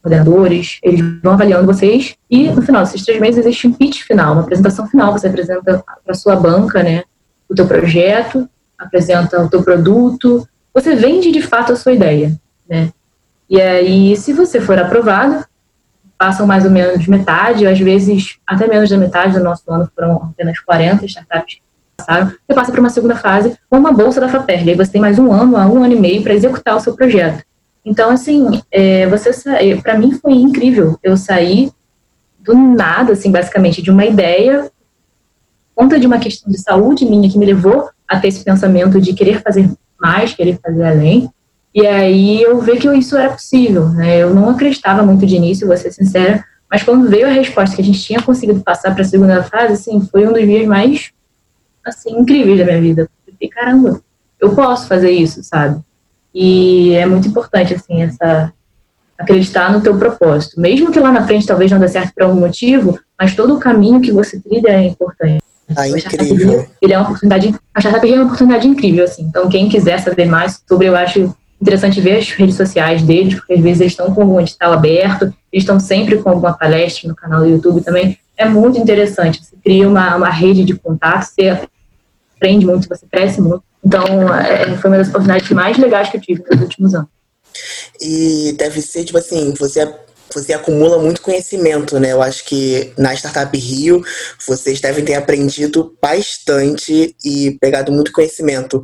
coordenadores, 0.02 0.78
eles 0.82 1.00
vão 1.22 1.32
avaliando 1.32 1.66
vocês. 1.66 2.16
E 2.30 2.50
no 2.50 2.60
final 2.60 2.82
desses 2.82 3.02
três 3.02 3.18
meses 3.18 3.46
existe 3.46 3.66
um 3.66 3.72
pitch 3.72 4.02
final, 4.02 4.34
uma 4.34 4.42
apresentação 4.42 4.86
final, 4.86 5.12
você 5.12 5.28
apresenta 5.28 5.62
para 5.82 6.12
a 6.12 6.14
sua 6.14 6.36
banca, 6.36 6.82
né, 6.82 7.04
o 7.48 7.54
teu 7.54 7.66
projeto, 7.66 8.46
apresenta 8.76 9.42
o 9.42 9.48
teu 9.48 9.62
produto, 9.62 10.46
você 10.74 10.94
vende 10.94 11.30
de 11.30 11.40
fato 11.40 11.72
a 11.72 11.76
sua 11.76 11.92
ideia, 11.92 12.38
né, 12.68 12.90
e 13.48 13.60
aí 13.60 14.16
se 14.16 14.32
você 14.32 14.60
for 14.60 14.78
aprovado, 14.78 15.44
passam 16.18 16.46
mais 16.46 16.64
ou 16.64 16.70
menos 16.70 17.06
metade, 17.06 17.66
às 17.66 17.78
vezes 17.78 18.38
até 18.46 18.66
menos 18.66 18.88
da 18.88 18.96
metade 18.96 19.34
do 19.34 19.44
nosso 19.44 19.62
ano 19.70 19.88
foram 19.94 20.30
apenas 20.30 20.58
40 20.60 21.04
startups 21.06 21.64
passaram, 21.96 22.26
você 22.26 22.54
passa 22.54 22.72
para 22.72 22.80
uma 22.80 22.90
segunda 22.90 23.16
fase 23.16 23.56
com 23.70 23.78
uma 23.78 23.92
bolsa 23.92 24.20
da 24.20 24.28
FAPERG. 24.28 24.70
Aí 24.70 24.76
você 24.76 24.92
tem 24.92 25.00
mais 25.00 25.18
um 25.18 25.32
ano 25.32 25.54
um 25.54 25.82
ano 25.82 25.92
e 25.94 26.00
meio 26.00 26.22
para 26.22 26.34
executar 26.34 26.76
o 26.76 26.80
seu 26.80 26.94
projeto. 26.94 27.44
Então, 27.84 28.10
assim, 28.10 28.62
é, 28.70 29.06
você 29.06 29.30
para 29.82 29.98
mim 29.98 30.12
foi 30.12 30.32
incrível. 30.34 30.98
Eu 31.02 31.16
saí 31.16 31.70
do 32.40 32.54
nada, 32.54 33.12
assim, 33.12 33.30
basicamente, 33.30 33.82
de 33.82 33.90
uma 33.90 34.04
ideia, 34.04 34.70
conta 35.74 35.98
de 35.98 36.06
uma 36.06 36.18
questão 36.18 36.50
de 36.50 36.58
saúde 36.58 37.04
minha 37.04 37.28
que 37.30 37.38
me 37.38 37.46
levou 37.46 37.88
a 38.08 38.18
ter 38.18 38.28
esse 38.28 38.44
pensamento 38.44 39.00
de 39.00 39.12
querer 39.14 39.42
fazer 39.42 39.70
mais, 40.00 40.34
querer 40.34 40.58
fazer 40.62 40.84
além. 40.84 41.30
E 41.74 41.86
aí 41.86 42.40
eu 42.40 42.60
vi 42.60 42.78
que 42.78 42.88
isso 42.96 43.16
era 43.16 43.30
possível, 43.30 43.88
né? 43.88 44.18
Eu 44.18 44.32
não 44.32 44.48
acreditava 44.48 45.02
muito 45.02 45.26
de 45.26 45.34
início, 45.34 45.66
vou 45.66 45.76
ser 45.76 45.90
sincera, 45.92 46.44
mas 46.70 46.82
quando 46.82 47.08
veio 47.08 47.26
a 47.26 47.30
resposta 47.30 47.74
que 47.74 47.82
a 47.82 47.84
gente 47.84 48.00
tinha 48.00 48.22
conseguido 48.22 48.60
passar 48.60 48.94
para 48.94 49.02
a 49.02 49.06
segunda 49.06 49.42
fase, 49.42 49.72
assim, 49.72 50.00
foi 50.10 50.26
um 50.26 50.32
dos 50.32 50.42
dias 50.42 50.66
mais 50.66 51.10
assim, 51.84 52.16
incríveis 52.16 52.58
da 52.58 52.64
minha 52.64 52.80
vida. 52.80 53.10
Porque, 53.26 53.48
caramba, 53.48 54.00
eu 54.40 54.54
posso 54.54 54.86
fazer 54.86 55.10
isso, 55.10 55.42
sabe? 55.42 55.80
E 56.34 56.92
é 56.94 57.06
muito 57.06 57.28
importante, 57.28 57.74
assim, 57.74 58.02
essa 58.02 58.52
acreditar 59.18 59.72
no 59.72 59.80
teu 59.80 59.96
propósito. 59.96 60.60
Mesmo 60.60 60.90
que 60.90 60.98
lá 60.98 61.12
na 61.12 61.26
frente 61.26 61.46
talvez 61.46 61.70
não 61.70 61.78
dê 61.78 61.88
certo 61.88 62.12
por 62.14 62.24
algum 62.24 62.40
motivo, 62.40 62.98
mas 63.18 63.34
todo 63.34 63.54
o 63.54 63.60
caminho 63.60 64.00
que 64.00 64.12
você 64.12 64.40
trilha 64.40 64.70
é 64.70 64.86
importante. 64.86 65.42
Ah, 65.76 65.88
incrível. 65.88 66.66
Ele 66.82 66.92
é 66.92 66.98
uma 66.98 67.06
oportunidade, 67.06 67.54
a 67.74 67.80
Startup 67.80 68.12
é 68.12 68.14
uma 68.16 68.24
oportunidade 68.24 68.66
incrível, 68.66 69.04
assim. 69.04 69.22
Então, 69.22 69.48
quem 69.48 69.68
quiser 69.68 69.98
saber 69.98 70.26
mais 70.26 70.60
sobre, 70.68 70.88
eu 70.88 70.96
acho 70.96 71.34
interessante 71.64 71.98
ver 71.98 72.18
as 72.18 72.30
redes 72.30 72.56
sociais 72.56 73.02
deles, 73.02 73.36
porque 73.36 73.54
às 73.54 73.60
vezes 73.60 73.80
eles 73.80 73.92
estão 73.94 74.14
com 74.14 74.20
algum 74.20 74.38
edital 74.38 74.74
aberto, 74.74 75.24
eles 75.50 75.64
estão 75.64 75.80
sempre 75.80 76.18
com 76.18 76.28
alguma 76.28 76.52
palestra 76.52 77.08
no 77.08 77.16
canal 77.16 77.40
do 77.40 77.48
YouTube 77.48 77.80
também. 77.80 78.18
É 78.36 78.44
muito 78.44 78.78
interessante. 78.78 79.42
Você 79.42 79.56
cria 79.64 79.88
uma, 79.88 80.14
uma 80.14 80.28
rede 80.28 80.62
de 80.62 80.74
contato, 80.74 81.24
você 81.24 81.58
aprende 82.36 82.66
muito, 82.66 82.86
você 82.86 83.06
cresce 83.10 83.40
muito. 83.40 83.64
Então, 83.82 84.04
é, 84.34 84.76
foi 84.76 84.90
uma 84.90 84.98
das 84.98 85.08
oportunidades 85.08 85.50
mais 85.50 85.78
legais 85.78 86.10
que 86.10 86.18
eu 86.18 86.20
tive 86.20 86.44
nos 86.50 86.60
últimos 86.60 86.94
anos. 86.94 87.08
E 87.98 88.54
deve 88.58 88.82
ser, 88.82 89.04
tipo 89.04 89.16
assim, 89.16 89.54
você 89.58 89.90
você 90.32 90.52
acumula 90.52 90.98
muito 90.98 91.20
conhecimento, 91.20 91.98
né? 91.98 92.12
Eu 92.12 92.22
acho 92.22 92.44
que 92.44 92.92
na 92.98 93.14
Startup 93.14 93.56
Rio 93.56 94.02
vocês 94.46 94.80
devem 94.80 95.04
ter 95.04 95.14
aprendido 95.14 95.96
bastante 96.00 97.14
e 97.24 97.52
pegado 97.60 97.92
muito 97.92 98.12
conhecimento. 98.12 98.82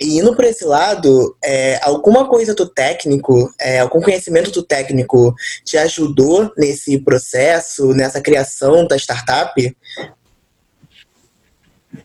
E 0.00 0.18
indo 0.18 0.34
por 0.34 0.44
esse 0.44 0.64
lado, 0.64 1.36
é, 1.44 1.78
alguma 1.82 2.28
coisa 2.28 2.54
do 2.54 2.68
técnico, 2.68 3.52
é, 3.60 3.80
algum 3.80 4.00
conhecimento 4.00 4.50
do 4.50 4.62
técnico 4.62 5.34
te 5.64 5.76
ajudou 5.78 6.52
nesse 6.56 6.98
processo, 6.98 7.92
nessa 7.94 8.20
criação 8.20 8.86
da 8.86 8.96
startup? 8.96 9.76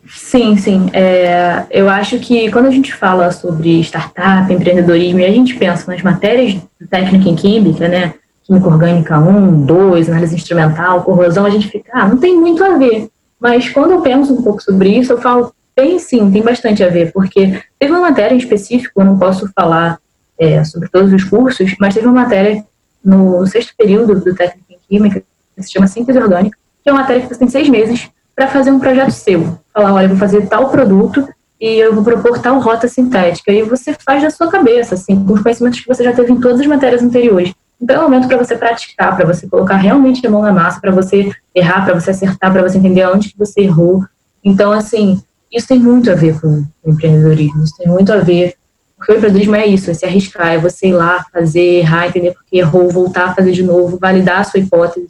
Sim, 0.07 0.57
sim. 0.57 0.89
É, 0.93 1.65
eu 1.69 1.89
acho 1.89 2.19
que 2.19 2.51
quando 2.51 2.67
a 2.67 2.71
gente 2.71 2.93
fala 2.93 3.31
sobre 3.31 3.79
startup, 3.81 4.51
empreendedorismo, 4.51 5.19
e 5.19 5.25
a 5.25 5.31
gente 5.31 5.55
pensa 5.55 5.91
nas 5.91 6.01
matérias 6.01 6.61
técnica 6.89 7.29
em 7.29 7.35
química, 7.35 7.87
né? 7.87 8.13
Química 8.43 8.67
orgânica 8.67 9.19
1, 9.19 9.65
2, 9.65 10.09
análise 10.09 10.35
instrumental, 10.35 11.03
corrosão, 11.03 11.45
a 11.45 11.49
gente 11.49 11.69
fica, 11.69 11.91
ah, 11.93 12.07
não 12.07 12.17
tem 12.17 12.37
muito 12.37 12.63
a 12.63 12.77
ver. 12.77 13.09
Mas 13.39 13.69
quando 13.69 13.91
eu 13.91 14.01
penso 14.01 14.33
um 14.33 14.41
pouco 14.41 14.61
sobre 14.61 14.89
isso, 14.89 15.13
eu 15.13 15.21
falo, 15.21 15.53
tem 15.75 15.97
sim, 15.97 16.29
tem 16.31 16.41
bastante 16.41 16.83
a 16.83 16.89
ver, 16.89 17.11
porque 17.11 17.61
teve 17.79 17.91
uma 17.91 18.01
matéria 18.01 18.35
em 18.35 18.37
específico, 18.37 19.01
eu 19.01 19.05
não 19.05 19.17
posso 19.17 19.49
falar 19.53 19.97
é, 20.37 20.63
sobre 20.63 20.89
todos 20.89 21.11
os 21.11 21.23
cursos, 21.23 21.75
mas 21.79 21.93
teve 21.93 22.05
uma 22.05 22.21
matéria 22.21 22.63
no 23.03 23.45
sexto 23.47 23.73
período 23.77 24.19
do 24.19 24.35
técnico 24.35 24.65
em 24.71 24.77
química, 24.87 25.23
que 25.55 25.63
se 25.63 25.71
chama 25.71 25.87
síntese 25.87 26.17
orgânica, 26.17 26.57
que 26.83 26.89
é 26.89 26.93
uma 26.93 27.01
matéria 27.01 27.21
que 27.21 27.27
você 27.27 27.39
tem 27.39 27.47
seis 27.47 27.69
meses 27.69 28.09
para 28.35 28.47
fazer 28.47 28.71
um 28.71 28.79
projeto 28.79 29.11
seu. 29.11 29.59
Falar, 29.73 29.93
olha, 29.93 30.05
eu 30.05 30.09
vou 30.09 30.17
fazer 30.17 30.47
tal 30.47 30.69
produto 30.69 31.27
e 31.59 31.79
eu 31.79 31.93
vou 31.93 32.03
propor 32.03 32.39
tal 32.39 32.59
rota 32.59 32.87
sintética. 32.87 33.51
E 33.51 33.63
você 33.63 33.95
faz 34.05 34.23
da 34.23 34.29
sua 34.29 34.49
cabeça, 34.49 34.95
assim, 34.95 35.23
com 35.23 35.33
os 35.33 35.41
conhecimentos 35.41 35.79
que 35.79 35.87
você 35.87 36.03
já 36.03 36.13
teve 36.13 36.31
em 36.31 36.39
todas 36.39 36.59
as 36.59 36.67
matérias 36.67 37.01
anteriores. 37.01 37.53
Então 37.83 37.97
é 37.97 38.01
momento 38.01 38.29
para 38.29 38.37
você 38.37 38.55
praticar, 38.55 39.13
para 39.13 39.25
você 39.25 39.45
colocar 39.45 39.75
realmente 39.75 40.25
a 40.25 40.29
mão 40.29 40.41
na 40.41 40.53
massa, 40.53 40.79
para 40.79 40.89
você 40.89 41.29
errar, 41.53 41.83
para 41.83 41.99
você 41.99 42.11
acertar, 42.11 42.49
para 42.49 42.61
você 42.61 42.77
entender 42.77 43.05
onde 43.05 43.29
que 43.29 43.37
você 43.37 43.59
errou. 43.59 44.05
Então, 44.41 44.71
assim, 44.71 45.21
isso 45.51 45.67
tem 45.67 45.79
muito 45.79 46.09
a 46.09 46.15
ver 46.15 46.39
com 46.39 46.63
o 46.81 46.89
empreendedorismo, 46.89 47.61
isso 47.61 47.75
tem 47.77 47.89
muito 47.89 48.13
a 48.13 48.19
ver, 48.19 48.55
porque 48.95 49.11
o 49.11 49.15
empreendedorismo 49.17 49.55
é 49.57 49.67
isso, 49.67 49.91
é 49.91 49.93
se 49.93 50.05
arriscar, 50.05 50.53
é 50.53 50.57
você 50.57 50.87
ir 50.87 50.93
lá, 50.93 51.25
fazer, 51.33 51.79
errar, 51.79 52.07
entender 52.07 52.31
porque 52.31 52.57
errou, 52.57 52.89
voltar 52.89 53.25
a 53.25 53.35
fazer 53.35 53.51
de 53.51 53.63
novo, 53.63 53.99
validar 53.99 54.39
a 54.39 54.43
sua 54.45 54.61
hipótese. 54.61 55.09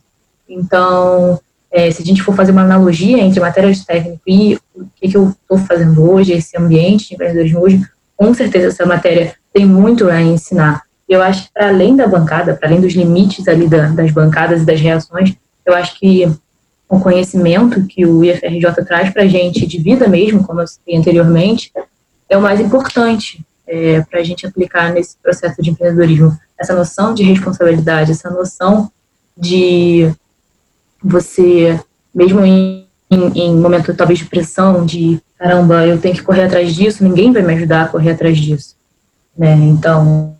Então, 0.50 1.40
é, 1.72 1.92
se 1.92 2.02
a 2.02 2.06
gente 2.06 2.24
for 2.24 2.36
fazer 2.36 2.54
uma 2.54 2.64
analogia 2.64 3.20
entre 3.20 3.40
matéria 3.40 3.72
de 3.72 3.86
técnico 3.86 4.22
e 4.26 4.56
o 4.76 4.88
que, 4.96 5.10
que 5.10 5.18
eu 5.18 5.30
estou 5.30 5.60
fazendo 5.60 6.12
hoje, 6.12 6.34
esse 6.34 6.58
ambiente 6.58 7.10
de 7.10 7.14
empreendedorismo 7.14 7.62
hoje, 7.62 7.86
com 8.18 8.34
certeza 8.34 8.70
essa 8.70 8.84
matéria 8.84 9.36
tem 9.54 9.64
muito 9.64 10.10
a 10.10 10.20
ensinar. 10.20 10.82
Eu 11.08 11.22
acho 11.22 11.46
que 11.46 11.54
para 11.54 11.68
além 11.68 11.96
da 11.96 12.08
bancada, 12.08 12.56
para 12.56 12.70
além 12.70 12.82
dos 12.82 12.94
limites 12.94 13.48
ali 13.48 13.68
da, 13.68 13.88
das 13.88 14.12
bancadas 14.12 14.62
e 14.62 14.66
das 14.66 14.80
reações, 14.80 15.36
eu 15.66 15.74
acho 15.74 16.00
que 16.00 16.30
o 16.88 17.00
conhecimento 17.00 17.86
que 17.86 18.06
o 18.06 18.24
IFRJ 18.24 18.86
traz 18.86 19.10
para 19.10 19.24
a 19.24 19.28
gente 19.28 19.66
de 19.66 19.80
vida 19.80 20.08
mesmo, 20.08 20.44
como 20.44 20.62
eu 20.62 20.68
citei 20.68 20.96
anteriormente, 20.96 21.72
é 22.30 22.38
o 22.38 22.42
mais 22.42 22.60
importante 22.60 23.44
é, 23.68 24.02
para 24.02 24.20
a 24.20 24.24
gente 24.24 24.46
aplicar 24.46 24.92
nesse 24.92 25.18
processo 25.18 25.62
de 25.62 25.72
empreendedorismo. 25.72 26.38
Essa 26.58 26.76
noção 26.76 27.14
de 27.14 27.24
responsabilidade, 27.24 28.12
essa 28.12 28.30
noção 28.30 28.92
de 29.38 30.12
você, 31.04 31.80
mesmo 32.14 32.46
em, 32.46 32.88
em, 33.10 33.40
em 33.40 33.56
momento 33.56 33.94
talvez 33.94 34.20
de 34.20 34.26
pressão, 34.26 34.86
de 34.86 35.20
caramba, 35.38 35.86
eu 35.86 36.00
tenho 36.00 36.16
que 36.16 36.24
correr 36.24 36.44
atrás 36.44 36.74
disso, 36.74 37.04
ninguém 37.04 37.34
vai 37.34 37.42
me 37.42 37.54
ajudar 37.54 37.84
a 37.84 37.88
correr 37.88 38.12
atrás 38.12 38.38
disso. 38.38 38.76
Né? 39.38 39.54
Então, 39.56 40.38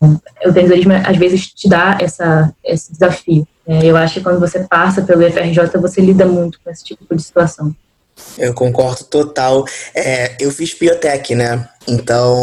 o 0.00 0.18
empreendedorismo 0.46 0.92
às 0.92 1.16
vezes 1.16 1.46
te 1.48 1.68
dá 1.68 1.98
essa, 2.00 2.52
esse 2.64 2.92
desafio. 2.92 3.46
Né? 3.66 3.80
Eu 3.84 3.96
acho 3.96 4.14
que 4.14 4.20
quando 4.20 4.40
você 4.40 4.60
passa 4.60 5.02
pelo 5.02 5.22
IFRJ, 5.22 5.78
você 5.78 6.00
lida 6.00 6.24
muito 6.24 6.58
com 6.64 6.70
esse 6.70 6.82
tipo 6.82 7.14
de 7.14 7.22
situação. 7.22 7.74
Eu 8.38 8.52
concordo 8.54 9.04
total. 9.04 9.64
É, 9.94 10.36
eu 10.40 10.50
fiz 10.50 10.74
biotech, 10.74 11.34
né? 11.34 11.68
Então, 11.88 12.34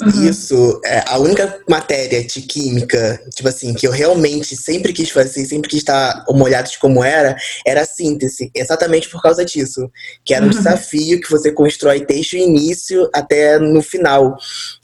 uhum. 0.00 0.28
isso 0.28 0.80
é 0.84 1.04
a 1.06 1.18
única 1.18 1.60
matéria 1.68 2.24
de 2.24 2.40
química, 2.40 3.20
tipo 3.34 3.48
assim, 3.48 3.74
que 3.74 3.86
eu 3.86 3.90
realmente 3.90 4.56
sempre 4.56 4.92
quis 4.92 5.10
fazer, 5.10 5.44
sempre 5.44 5.68
quis 5.68 5.80
estar 5.80 6.24
molhado 6.30 6.70
de 6.70 6.78
como 6.78 7.04
era, 7.04 7.36
era 7.66 7.82
a 7.82 7.84
síntese, 7.84 8.50
exatamente 8.54 9.10
por 9.10 9.20
causa 9.20 9.44
disso. 9.44 9.90
Que 10.24 10.34
era 10.34 10.44
um 10.44 10.48
uhum. 10.48 10.54
desafio 10.54 11.20
que 11.20 11.30
você 11.30 11.52
constrói 11.52 12.04
desde 12.04 12.36
o 12.36 12.40
início 12.40 13.08
até 13.14 13.58
no 13.58 13.82
final. 13.82 14.36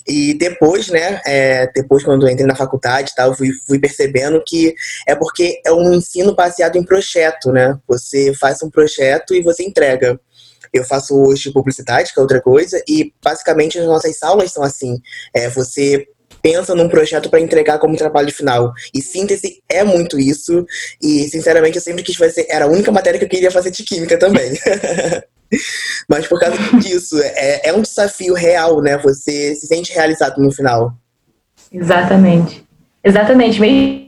E 0.06 0.34
depois, 0.34 0.88
né, 0.88 1.20
é, 1.26 1.70
depois 1.74 2.04
quando 2.04 2.26
eu 2.26 2.32
entrei 2.32 2.46
na 2.46 2.54
faculdade 2.54 3.12
tal, 3.16 3.34
fui, 3.34 3.50
fui 3.66 3.78
percebendo 3.78 4.42
que 4.46 4.74
é 5.06 5.14
porque 5.16 5.60
é 5.64 5.72
um 5.72 5.94
ensino 5.94 6.34
baseado 6.34 6.76
em 6.76 6.84
projeto, 6.84 7.50
né? 7.50 7.76
Você 7.88 8.32
faz 8.34 8.62
um 8.62 8.70
projeto 8.70 9.34
e 9.34 9.42
você 9.42 9.64
entrega. 9.64 10.20
Eu 10.76 10.84
faço 10.84 11.14
hoje 11.14 11.52
publicidade, 11.52 12.12
que 12.12 12.18
é 12.18 12.22
outra 12.22 12.40
coisa, 12.40 12.82
e 12.88 13.12
basicamente 13.22 13.78
as 13.78 13.86
nossas 13.86 14.22
aulas 14.22 14.52
são 14.52 14.62
assim. 14.62 15.00
É, 15.34 15.48
você 15.48 16.06
pensa 16.42 16.74
num 16.74 16.88
projeto 16.88 17.28
para 17.28 17.40
entregar 17.40 17.78
como 17.78 17.96
trabalho 17.96 18.32
final. 18.32 18.72
E 18.94 19.02
síntese 19.02 19.62
é 19.68 19.82
muito 19.82 20.18
isso. 20.18 20.64
E, 21.02 21.28
sinceramente, 21.28 21.76
eu 21.76 21.82
sempre 21.82 22.02
quis 22.02 22.16
fazer. 22.16 22.46
Era 22.48 22.66
a 22.66 22.68
única 22.68 22.92
matéria 22.92 23.18
que 23.18 23.24
eu 23.24 23.28
queria 23.28 23.50
fazer 23.50 23.70
de 23.70 23.82
química 23.82 24.18
também. 24.18 24.52
Mas 26.08 26.26
por 26.26 26.38
causa 26.38 26.56
disso, 26.78 27.20
é, 27.20 27.68
é 27.68 27.72
um 27.72 27.82
desafio 27.82 28.34
real, 28.34 28.80
né? 28.80 28.96
Você 28.98 29.54
se 29.54 29.66
sente 29.66 29.92
realizado 29.92 30.40
no 30.40 30.52
final. 30.52 30.92
Exatamente. 31.72 32.64
Exatamente. 33.02 33.60
Mesmo 33.60 34.05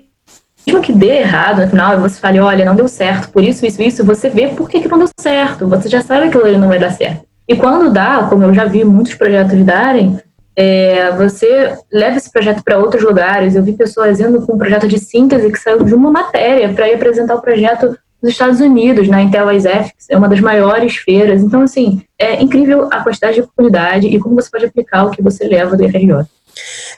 que 0.83 0.93
dê 0.93 1.21
errado 1.21 1.63
no 1.63 1.69
final, 1.69 1.99
você 1.99 2.21
fale, 2.21 2.39
olha, 2.39 2.65
não 2.65 2.77
deu 2.77 2.87
certo, 2.87 3.31
por 3.31 3.43
isso, 3.43 3.67
isso, 3.67 3.83
isso, 3.83 4.05
você 4.05 4.29
vê 4.29 4.49
por 4.49 4.69
que, 4.69 4.81
que 4.81 4.89
não 4.89 4.99
deu 4.99 5.09
certo. 5.19 5.67
Você 5.67 5.89
já 5.89 6.03
sabe 6.03 6.29
que 6.29 6.39
aquilo 6.39 6.59
não 6.59 6.69
vai 6.69 6.79
dar 6.79 6.93
certo. 6.93 7.27
E 7.49 7.57
quando 7.57 7.91
dá, 7.91 8.27
como 8.29 8.45
eu 8.45 8.53
já 8.55 8.67
vi 8.67 8.85
muitos 8.85 9.15
projetos 9.15 9.65
darem, 9.65 10.19
é, 10.55 11.13
você 11.13 11.79
leva 11.91 12.17
esse 12.17 12.31
projeto 12.31 12.63
para 12.63 12.79
outros 12.79 13.03
lugares. 13.03 13.55
Eu 13.55 13.63
vi 13.63 13.73
pessoas 13.73 14.21
indo 14.21 14.43
com 14.43 14.55
um 14.55 14.59
projeto 14.59 14.87
de 14.87 14.99
síntese 14.99 15.51
que 15.51 15.59
saiu 15.59 15.83
de 15.85 15.95
uma 15.95 16.11
matéria 16.11 16.69
para 16.71 16.89
ir 16.89 16.95
apresentar 16.95 17.37
o 17.37 17.41
projeto 17.41 17.97
nos 18.21 18.33
Estados 18.33 18.61
Unidos, 18.61 19.09
na 19.09 19.23
Intel 19.23 19.53
ISEFX, 19.53 20.11
é 20.11 20.17
uma 20.17 20.29
das 20.29 20.41
maiores 20.41 20.97
feiras. 20.97 21.41
Então, 21.41 21.63
assim, 21.63 22.03
é 22.19 22.43
incrível 22.43 22.89
a 22.91 23.01
quantidade 23.01 23.35
de 23.35 23.43
oportunidade 23.43 24.09
e 24.09 24.19
como 24.19 24.35
você 24.35 24.51
pode 24.51 24.67
aplicar 24.67 25.05
o 25.05 25.11
que 25.11 25.23
você 25.23 25.47
leva 25.47 25.77
do 25.77 25.89
FRJ. 25.89 26.27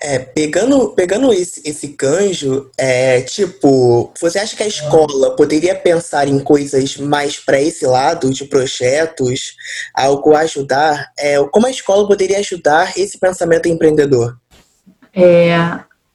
É, 0.01 0.19
pegando, 0.19 0.91
pegando 0.91 1.33
esse, 1.33 1.61
esse 1.65 1.89
canjo, 1.89 2.71
é, 2.79 3.21
tipo, 3.23 4.13
você 4.21 4.39
acha 4.39 4.57
que 4.57 4.63
a 4.63 4.69
escola 4.69 5.37
poderia 5.37 5.75
pensar 5.75 6.29
em 6.29 6.39
coisas 6.39 6.97
mais 6.97 7.37
para 7.39 7.61
esse 7.61 7.87
lado, 7.87 8.31
de 8.31 8.45
projetos, 8.45 9.55
algo 9.95 10.35
a 10.35 10.41
ajudar? 10.41 11.11
É, 11.19 11.43
como 11.45 11.67
a 11.67 11.71
escola 11.71 12.07
poderia 12.07 12.39
ajudar 12.39 12.93
esse 12.97 13.19
pensamento 13.19 13.69
empreendedor? 13.69 14.37
É, 15.15 15.57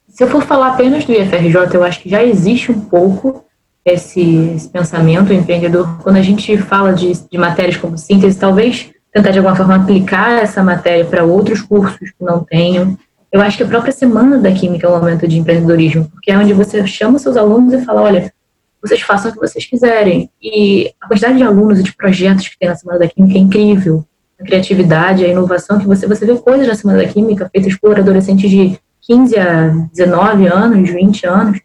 se 0.08 0.24
eu 0.24 0.30
for 0.30 0.42
falar 0.44 0.70
apenas 0.70 1.04
do 1.04 1.12
IFRJ, 1.12 1.74
eu 1.74 1.84
acho 1.84 2.00
que 2.00 2.10
já 2.10 2.24
existe 2.24 2.72
um 2.72 2.80
pouco 2.80 3.46
esse, 3.84 4.54
esse 4.56 4.70
pensamento 4.70 5.34
empreendedor. 5.34 6.00
Quando 6.02 6.18
a 6.18 6.22
gente 6.22 6.58
fala 6.58 6.94
de, 6.94 7.12
de 7.30 7.38
matérias 7.38 7.78
como 7.78 7.98
síntese, 7.98 8.40
talvez 8.40 8.90
tentar 9.14 9.32
de 9.32 9.40
alguma 9.40 9.56
forma 9.56 9.76
aplicar 9.76 10.42
essa 10.42 10.62
matéria 10.62 11.06
para 11.06 11.24
outros 11.24 11.62
cursos 11.62 12.12
que 12.12 12.24
não 12.24 12.44
tenham. 12.44 12.98
Eu 13.32 13.42
acho 13.42 13.58
que 13.58 13.64
a 13.64 13.68
própria 13.68 13.92
semana 13.92 14.38
da 14.38 14.52
química 14.52 14.88
é 14.88 14.90
um 14.90 14.98
momento 14.98 15.28
de 15.28 15.38
empreendedorismo, 15.38 16.10
porque 16.10 16.32
é 16.32 16.38
onde 16.38 16.54
você 16.54 16.86
chama 16.88 17.20
seus 17.20 17.36
alunos 17.36 17.74
e 17.74 17.84
fala, 17.84 18.02
olha, 18.02 18.34
vocês 18.82 19.02
façam 19.02 19.32
o 19.32 19.34
que 19.34 19.40
vocês 19.40 19.66
quiserem. 19.66 20.30
E 20.42 20.94
a 21.02 21.08
quantidade 21.08 21.38
de 21.38 21.44
alunos 21.44 21.80
e 21.80 21.84
de 21.84 21.94
projetos 21.96 22.48
que 22.48 22.58
tem 22.58 22.70
na 22.70 22.76
semana 22.76 23.00
da 23.00 23.08
química 23.08 23.38
é 23.38 23.42
incrível. 23.42 24.06
A 24.40 24.44
criatividade, 24.44 25.26
a 25.26 25.28
inovação 25.28 25.80
que 25.80 25.88
você 25.88 26.08
você 26.08 26.26
vê 26.26 26.38
coisas 26.38 26.68
na 26.68 26.76
semana 26.76 27.00
da 27.00 27.08
química 27.08 27.50
feitas 27.52 27.76
por 27.78 27.98
adolescentes 27.98 28.50
de 28.50 28.80
15 29.02 29.40
a 29.40 29.68
19 29.94 30.48
anos, 30.48 30.90
20 30.90 31.28
anos, 31.28 31.60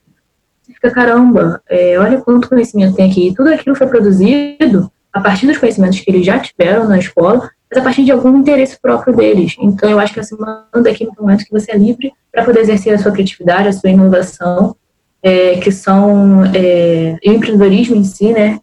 fica, 0.67 0.91
caramba, 0.91 1.63
é, 1.69 1.99
olha 1.99 2.21
quanto 2.21 2.49
conhecimento 2.49 2.95
tem 2.95 3.11
aqui. 3.11 3.35
Tudo 3.37 3.53
aquilo 3.53 3.77
foi 3.77 3.87
produzido 3.87 4.91
a 5.13 5.21
partir 5.21 5.47
dos 5.47 5.59
conhecimentos 5.59 6.01
que 6.01 6.11
eles 6.11 6.25
já 6.25 6.39
tiveram 6.39 6.89
na 6.89 6.99
escola, 6.99 7.51
mas 7.71 7.81
a 7.81 7.83
partir 7.83 8.05
de 8.05 8.11
algum 8.11 8.37
interesse 8.37 8.79
próprio 8.81 9.15
deles. 9.15 9.55
Então, 9.61 9.89
eu 9.89 10.01
acho 10.01 10.13
que 10.13 10.21
a 10.21 10.25
semana 10.25 10.67
daqui 10.83 11.05
no 11.05 11.13
momento 11.19 11.45
que 11.45 11.53
você 11.53 11.71
é 11.71 11.77
livre 11.77 12.13
para 12.33 12.45
poder 12.45 12.61
exercer 12.61 12.93
a 12.93 12.99
sua 12.99 13.13
criatividade, 13.13 13.69
a 13.69 13.73
sua 13.73 13.91
inovação, 13.91 14.75
é, 15.23 15.57
que 15.57 15.71
são 15.71 16.45
é, 16.47 17.17
o 17.25 17.31
empreendedorismo 17.31 17.95
em 17.95 18.05
si, 18.05 18.33
né? 18.33 18.59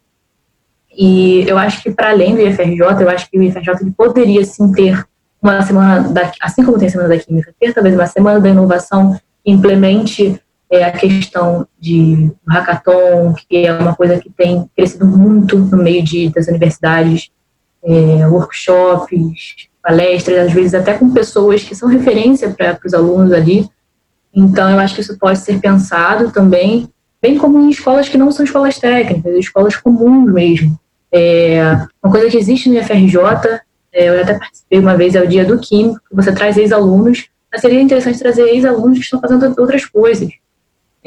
E 0.97 1.47
eu 1.47 1.57
acho 1.57 1.81
que 1.83 1.91
para 1.91 2.09
além 2.09 2.35
do 2.35 2.41
IFRJ, 2.41 2.81
eu 3.01 3.09
acho 3.09 3.29
que 3.29 3.37
o 3.37 3.43
IFRJ 3.43 3.91
poderia 3.95 4.43
sim 4.43 4.71
ter 4.71 5.05
uma 5.41 5.61
semana, 5.61 6.09
da, 6.09 6.31
assim 6.41 6.65
como 6.65 6.79
tem 6.79 6.87
a 6.87 6.91
semana 6.91 7.09
da 7.09 7.19
química, 7.19 7.53
ter 7.59 7.73
talvez 7.73 7.95
uma 7.95 8.07
semana 8.07 8.39
da 8.39 8.49
inovação 8.49 9.13
que 9.45 9.51
implemente 9.51 10.41
é 10.69 10.83
a 10.83 10.91
questão 10.91 11.65
de 11.79 12.31
hackathon, 12.47 13.33
que 13.47 13.65
é 13.65 13.73
uma 13.73 13.95
coisa 13.95 14.19
que 14.19 14.29
tem 14.29 14.69
crescido 14.75 15.05
muito 15.05 15.57
no 15.57 15.77
meio 15.77 16.03
de, 16.03 16.29
das 16.29 16.47
universidades, 16.47 17.29
é, 17.87 18.27
workshops, 18.27 19.69
palestras, 19.81 20.47
às 20.47 20.53
vezes 20.53 20.73
até 20.73 20.93
com 20.93 21.13
pessoas 21.13 21.63
que 21.63 21.73
são 21.73 21.87
referência 21.87 22.49
para 22.49 22.77
os 22.85 22.93
alunos 22.93 23.31
ali. 23.31 23.69
Então, 24.33 24.69
eu 24.69 24.77
acho 24.79 24.95
que 24.95 25.01
isso 25.01 25.17
pode 25.17 25.39
ser 25.39 25.59
pensado 25.59 26.31
também, 26.31 26.89
bem 27.21 27.37
como 27.37 27.59
em 27.59 27.69
escolas 27.69 28.09
que 28.09 28.17
não 28.17 28.31
são 28.31 28.43
escolas 28.43 28.77
técnicas, 28.77 29.33
escolas 29.35 29.75
comuns 29.77 30.31
mesmo. 30.31 30.77
É, 31.11 31.61
uma 32.03 32.11
coisa 32.11 32.29
que 32.29 32.37
existe 32.37 32.69
no 32.69 32.77
IFRJ, 32.77 33.17
é, 33.93 34.09
eu 34.09 34.21
até 34.21 34.37
participei 34.37 34.79
uma 34.79 34.97
vez, 34.97 35.15
é 35.15 35.21
o 35.21 35.27
Dia 35.27 35.45
do 35.45 35.57
Químico, 35.57 36.01
que 36.09 36.15
você 36.15 36.31
traz 36.33 36.57
ex-alunos, 36.57 37.29
mas 37.49 37.61
seria 37.61 37.81
interessante 37.81 38.19
trazer 38.19 38.43
ex-alunos 38.49 38.97
que 38.97 39.05
estão 39.05 39.21
fazendo 39.21 39.55
outras 39.57 39.85
coisas 39.85 40.29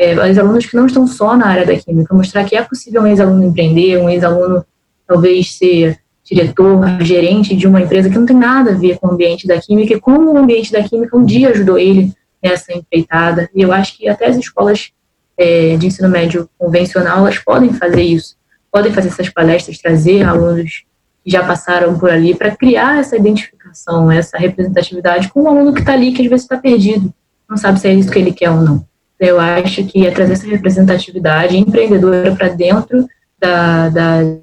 é, 0.00 0.14
ex-alunos 0.28 0.64
que 0.64 0.74
não 0.74 0.86
estão 0.86 1.06
só 1.06 1.36
na 1.36 1.46
área 1.46 1.66
da 1.66 1.76
química, 1.76 2.14
mostrar 2.14 2.44
que 2.44 2.56
é 2.56 2.62
possível 2.62 3.02
um 3.02 3.06
ex-aluno 3.06 3.44
empreender, 3.44 3.98
um 3.98 4.08
ex-aluno 4.08 4.64
talvez 5.06 5.58
ser 5.58 5.99
diretor, 6.24 6.80
gerente 7.00 7.56
de 7.56 7.66
uma 7.66 7.80
empresa 7.80 8.09
que 8.09 8.18
não 8.18 8.26
tem 8.26 8.37
nada 8.37 8.70
a 8.70 8.74
ver 8.74 8.98
com 8.98 9.09
o 9.09 9.12
ambiente 9.12 9.46
da 9.46 9.61
química 9.61 9.94
e 9.94 10.00
como 10.00 10.33
o 10.33 10.38
ambiente 10.38 10.72
da 10.72 10.83
química 10.83 11.16
um 11.16 11.24
dia 11.24 11.50
ajudou 11.50 11.78
ele 11.78 12.12
nessa 12.42 12.72
empreitada. 12.72 13.48
E 13.54 13.62
eu 13.62 13.72
acho 13.72 13.96
que 13.96 14.09
até 14.09 14.26
as 14.26 14.37
escolas 14.37 14.90
é, 15.37 15.76
de 15.76 15.87
ensino 15.87 16.09
médio 16.09 16.48
convencional, 16.59 17.18
elas 17.18 17.38
podem 17.38 17.72
fazer 17.72 18.02
isso, 18.02 18.37
podem 18.70 18.92
fazer 18.92 19.09
essas 19.09 19.28
palestras, 19.28 19.78
trazer 19.78 20.22
alunos 20.22 20.85
que 21.24 21.30
já 21.30 21.44
passaram 21.44 21.98
por 21.98 22.11
ali 22.11 22.35
para 22.35 22.54
criar 22.54 22.98
essa 22.98 23.16
identificação, 23.16 24.11
essa 24.11 24.38
representatividade 24.38 25.28
com 25.28 25.42
o 25.42 25.48
aluno 25.48 25.72
que 25.74 25.80
está 25.80 25.92
ali, 25.92 26.12
que 26.12 26.22
às 26.22 26.28
vezes 26.28 26.44
está 26.44 26.56
perdido, 26.56 27.12
não 27.48 27.56
sabe 27.56 27.80
se 27.80 27.88
é 27.88 27.94
isso 27.94 28.11
que 28.11 28.18
ele 28.18 28.33
quer 28.33 28.50
ou 28.50 28.61
não. 28.61 28.85
Eu 29.18 29.38
acho 29.38 29.85
que 29.85 30.06
é 30.06 30.11
trazer 30.11 30.33
essa 30.33 30.46
representatividade 30.46 31.56
empreendedora 31.56 32.35
para 32.35 32.48
dentro 32.48 33.06
da, 33.38 33.88
das 33.90 34.38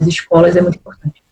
escolas 0.00 0.56
é 0.56 0.60
muito 0.60 0.76
importante. 0.76 1.24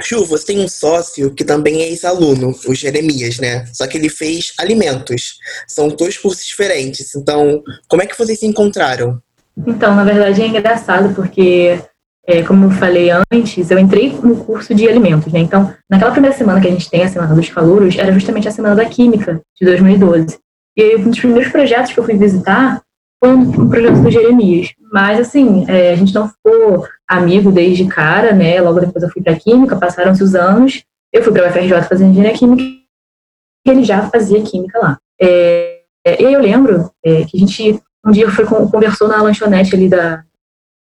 Chu, 0.00 0.24
você 0.24 0.46
tem 0.46 0.58
um 0.60 0.68
sócio 0.68 1.32
que 1.34 1.44
também 1.44 1.82
é 1.82 1.88
ex-aluno, 1.88 2.54
o 2.66 2.74
Jeremias, 2.74 3.38
né? 3.38 3.64
Só 3.72 3.86
que 3.86 3.96
ele 3.96 4.08
fez 4.08 4.52
alimentos. 4.58 5.36
São 5.68 5.88
dois 5.88 6.18
cursos 6.18 6.44
diferentes. 6.44 7.14
Então, 7.14 7.62
como 7.88 8.02
é 8.02 8.06
que 8.06 8.18
vocês 8.18 8.40
se 8.40 8.46
encontraram? 8.46 9.20
Então, 9.56 9.94
na 9.94 10.02
verdade 10.02 10.42
é 10.42 10.48
engraçado 10.48 11.14
porque, 11.14 11.78
é, 12.26 12.42
como 12.42 12.66
eu 12.66 12.70
falei 12.72 13.10
antes, 13.32 13.70
eu 13.70 13.78
entrei 13.78 14.10
no 14.10 14.36
curso 14.44 14.74
de 14.74 14.88
alimentos, 14.88 15.32
né? 15.32 15.38
Então, 15.38 15.72
naquela 15.88 16.10
primeira 16.10 16.36
semana 16.36 16.60
que 16.60 16.66
a 16.66 16.72
gente 16.72 16.90
tem, 16.90 17.04
a 17.04 17.08
Semana 17.08 17.34
dos 17.34 17.48
Calouros, 17.48 17.96
era 17.96 18.12
justamente 18.12 18.48
a 18.48 18.52
Semana 18.52 18.74
da 18.74 18.86
Química 18.86 19.40
de 19.60 19.64
2012. 19.64 20.38
E 20.76 20.82
aí, 20.82 20.96
um 20.96 21.10
dos 21.10 21.20
primeiros 21.20 21.52
projetos 21.52 21.92
que 21.92 22.00
eu 22.00 22.04
fui 22.04 22.16
visitar 22.16 22.82
foi 23.24 23.34
um, 23.34 23.68
projeto 23.70 24.02
do 24.02 24.10
Jeremias. 24.10 24.74
Mas, 24.92 25.18
assim, 25.18 25.64
é, 25.66 25.92
a 25.92 25.96
gente 25.96 26.14
não 26.14 26.28
ficou 26.28 26.86
amigo 27.08 27.50
desde 27.50 27.86
cara, 27.86 28.32
né? 28.32 28.60
Logo 28.60 28.80
depois 28.80 29.02
eu 29.02 29.10
fui 29.10 29.22
para 29.22 29.36
Química, 29.36 29.76
passaram-se 29.76 30.22
os 30.22 30.34
anos. 30.34 30.84
Eu 31.10 31.22
fui 31.22 31.32
para 31.32 31.46
o 31.46 31.48
UFRJ 31.48 31.82
fazer 31.88 32.04
Engenharia 32.04 32.36
Química 32.36 32.62
e 32.62 33.70
ele 33.70 33.82
já 33.82 34.10
fazia 34.10 34.42
Química 34.42 34.78
lá. 34.78 34.98
É, 35.18 35.80
é, 36.06 36.22
e 36.22 36.32
eu 36.32 36.40
lembro 36.40 36.90
é, 37.02 37.24
que 37.24 37.36
a 37.36 37.40
gente 37.40 37.80
um 38.06 38.10
dia 38.10 38.30
foi 38.30 38.44
conversou 38.44 39.08
na 39.08 39.22
lanchonete 39.22 39.74
ali 39.74 39.88
da, 39.88 40.22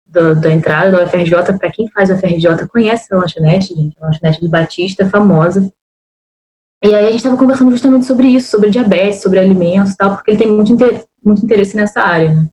da, 0.07 0.35
da 0.35 0.53
entrada 0.53 0.93
da 0.93 1.05
UFRJ. 1.05 1.59
Para 1.59 1.73
quem 1.73 1.89
faz 1.89 2.11
a 2.11 2.15
UFRJ 2.15 2.69
conhece 2.69 3.13
a 3.13 3.17
lanchonete, 3.17 3.75
gente, 3.75 3.97
a 4.01 4.07
lanchonete 4.07 4.41
do 4.41 4.49
Batista, 4.49 5.11
famosa. 5.11 5.73
E 6.83 6.95
aí 6.95 7.07
a 7.07 7.11
gente 7.11 7.17
estava 7.17 7.37
conversando 7.37 7.73
justamente 7.73 8.07
sobre 8.07 8.29
isso, 8.29 8.51
sobre 8.51 8.71
diabetes, 8.71 9.21
sobre 9.21 9.41
alimentos 9.41 9.93
e 9.93 9.97
tal, 9.97 10.15
porque 10.15 10.31
ele 10.31 10.39
tem 10.39 10.51
muito, 10.51 10.73
inter 10.73 11.10
muito 11.25 11.45
interesse 11.45 11.77
nessa 11.77 12.01
área. 12.01 12.35
Né? 12.35 12.49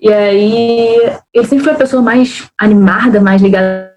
E 0.00 0.12
aí 0.12 0.96
ele 1.32 1.46
sempre 1.46 1.64
foi 1.64 1.72
a 1.74 1.78
pessoa 1.78 2.02
mais 2.02 2.48
animada, 2.58 3.20
mais 3.20 3.40
ligada 3.40 3.92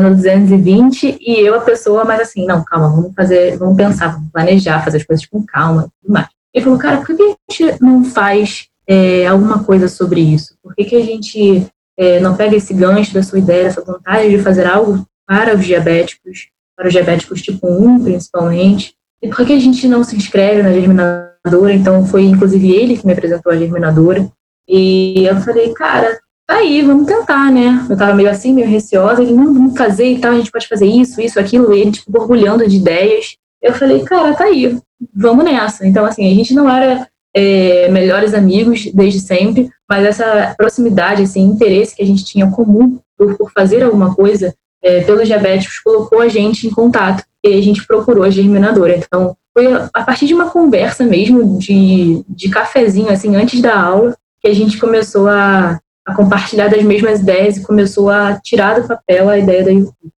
no 0.00 0.14
220, 0.14 1.18
e 1.20 1.40
eu 1.40 1.54
a 1.54 1.60
pessoa 1.60 2.04
mais 2.04 2.20
assim, 2.20 2.46
não, 2.46 2.64
calma, 2.64 2.88
vamos 2.88 3.12
fazer, 3.14 3.56
vamos 3.58 3.76
pensar, 3.76 4.08
vamos 4.08 4.32
planejar, 4.32 4.82
fazer 4.82 4.96
as 4.96 5.04
coisas 5.04 5.26
com 5.26 5.44
calma 5.44 5.82
e 5.82 6.00
tudo 6.00 6.12
mais. 6.12 6.28
Ele 6.52 6.64
falou, 6.64 6.78
cara, 6.78 6.98
por 6.98 7.16
que 7.16 7.22
a 7.22 7.36
gente 7.52 7.82
não 7.82 8.04
faz 8.04 8.68
é, 8.86 9.26
alguma 9.26 9.62
coisa 9.64 9.88
sobre 9.88 10.20
isso? 10.20 10.56
Por 10.62 10.74
que, 10.74 10.84
que 10.84 10.96
a 10.96 11.04
gente 11.04 11.66
é, 11.96 12.20
não 12.20 12.36
pega 12.36 12.56
esse 12.56 12.74
gancho 12.74 13.14
da 13.14 13.22
sua 13.22 13.38
ideia, 13.38 13.66
essa 13.66 13.84
vontade 13.84 14.28
de 14.28 14.38
fazer 14.38 14.66
algo 14.66 15.06
para 15.26 15.54
os 15.54 15.64
diabéticos, 15.64 16.48
para 16.76 16.88
os 16.88 16.92
diabéticos 16.92 17.42
tipo 17.42 17.68
1, 17.68 18.02
principalmente? 18.02 18.94
E 19.22 19.28
por 19.28 19.46
que 19.46 19.52
a 19.52 19.60
gente 19.60 19.86
não 19.86 20.02
se 20.02 20.16
inscreve 20.16 20.62
na 20.88 21.31
germinadora? 21.44 21.74
Então, 21.74 22.06
foi 22.06 22.24
inclusive 22.24 22.70
ele 22.70 22.96
que 22.96 23.06
me 23.06 23.12
apresentou 23.12 23.52
a 23.52 23.56
germinadora. 23.56 24.30
E 24.68 25.24
eu 25.26 25.36
falei, 25.40 25.72
cara, 25.72 26.18
tá 26.46 26.56
aí, 26.56 26.82
vamos 26.82 27.06
tentar, 27.06 27.50
né? 27.50 27.84
Eu 27.88 27.96
tava 27.96 28.14
meio 28.14 28.30
assim, 28.30 28.52
meio 28.52 28.68
receosa. 28.68 29.22
Ele, 29.22 29.32
não, 29.32 29.52
vamos 29.52 29.76
fazer 29.76 30.06
e 30.06 30.18
tal, 30.18 30.32
a 30.32 30.36
gente 30.36 30.50
pode 30.50 30.68
fazer 30.68 30.86
isso, 30.86 31.20
isso, 31.20 31.38
aquilo. 31.38 31.74
E 31.74 31.80
ele, 31.80 31.92
tipo, 31.92 32.10
borbulhando 32.10 32.66
de 32.66 32.76
ideias. 32.76 33.36
Eu 33.60 33.72
falei, 33.74 34.02
cara, 34.02 34.34
tá 34.34 34.44
aí, 34.44 34.78
vamos 35.14 35.44
nessa. 35.44 35.86
Então, 35.86 36.04
assim, 36.04 36.30
a 36.30 36.34
gente 36.34 36.54
não 36.54 36.68
era 36.68 37.08
é, 37.34 37.88
melhores 37.88 38.34
amigos 38.34 38.90
desde 38.92 39.20
sempre, 39.20 39.70
mas 39.88 40.04
essa 40.04 40.54
proximidade, 40.56 41.22
esse 41.22 41.38
interesse 41.38 41.94
que 41.94 42.02
a 42.02 42.06
gente 42.06 42.24
tinha 42.24 42.50
comum 42.50 42.98
por, 43.16 43.36
por 43.36 43.52
fazer 43.52 43.82
alguma 43.82 44.14
coisa 44.14 44.54
é, 44.82 45.00
pelos 45.02 45.28
diabéticos 45.28 45.78
colocou 45.78 46.20
a 46.20 46.28
gente 46.28 46.66
em 46.66 46.70
contato 46.70 47.24
e 47.44 47.54
a 47.54 47.62
gente 47.62 47.86
procurou 47.86 48.24
a 48.24 48.30
germinadora. 48.30 48.96
Então, 48.96 49.36
foi 49.52 49.66
a 49.92 50.02
partir 50.02 50.26
de 50.26 50.34
uma 50.34 50.50
conversa 50.50 51.04
mesmo, 51.04 51.58
de, 51.58 52.24
de 52.28 52.48
cafezinho, 52.48 53.10
assim, 53.10 53.36
antes 53.36 53.60
da 53.60 53.78
aula, 53.78 54.16
que 54.40 54.48
a 54.48 54.54
gente 54.54 54.78
começou 54.78 55.28
a, 55.28 55.78
a 56.06 56.14
compartilhar 56.14 56.68
das 56.68 56.82
mesmas 56.82 57.20
ideias 57.20 57.56
e 57.56 57.62
começou 57.62 58.08
a 58.08 58.40
tirar 58.40 58.80
do 58.80 58.88
papel 58.88 59.28
a 59.28 59.38
ideia 59.38 59.64
da 59.64 59.70
YouTube. 59.70 60.12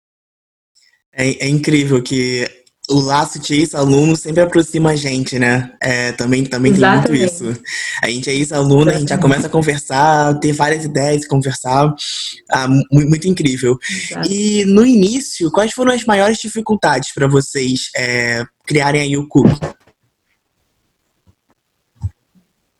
É, 1.11 1.45
é 1.45 1.47
incrível 1.47 2.01
que 2.01 2.47
o 2.89 2.99
laço 2.99 3.39
de 3.39 3.55
ex-aluno 3.55 4.15
sempre 4.15 4.41
aproxima 4.41 4.91
a 4.91 4.95
gente, 4.95 5.39
né? 5.39 5.71
É, 5.81 6.11
também 6.11 6.43
também 6.43 6.73
tem 6.73 6.85
muito 6.85 7.15
isso. 7.15 7.45
A 8.01 8.09
gente 8.09 8.29
é 8.29 8.33
ex-aluno, 8.33 8.91
a 8.91 8.93
gente 8.93 9.09
já 9.09 9.17
começa 9.17 9.47
a 9.47 9.49
conversar, 9.49 10.37
ter 10.39 10.51
várias 10.51 10.83
ideias, 10.83 11.25
conversar. 11.25 11.93
Ah, 12.51 12.67
muito, 12.67 13.09
muito 13.09 13.27
incrível. 13.27 13.77
Exato. 13.89 14.29
E 14.29 14.65
no 14.65 14.85
início, 14.85 15.49
quais 15.49 15.71
foram 15.71 15.93
as 15.93 16.03
maiores 16.03 16.39
dificuldades 16.39 17.13
para 17.13 17.27
vocês 17.27 17.89
é, 17.95 18.43
criarem 18.65 19.01
a 19.01 19.05
YouCook? 19.05 19.59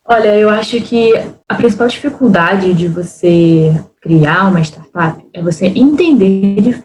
Olha, 0.06 0.36
eu 0.36 0.50
acho 0.50 0.78
que 0.82 1.14
a 1.48 1.54
principal 1.54 1.88
dificuldade 1.88 2.74
de 2.74 2.88
você 2.88 3.72
criar 4.02 4.48
uma 4.48 4.60
startup 4.60 5.26
é 5.32 5.40
você 5.40 5.64
entender 5.68 6.84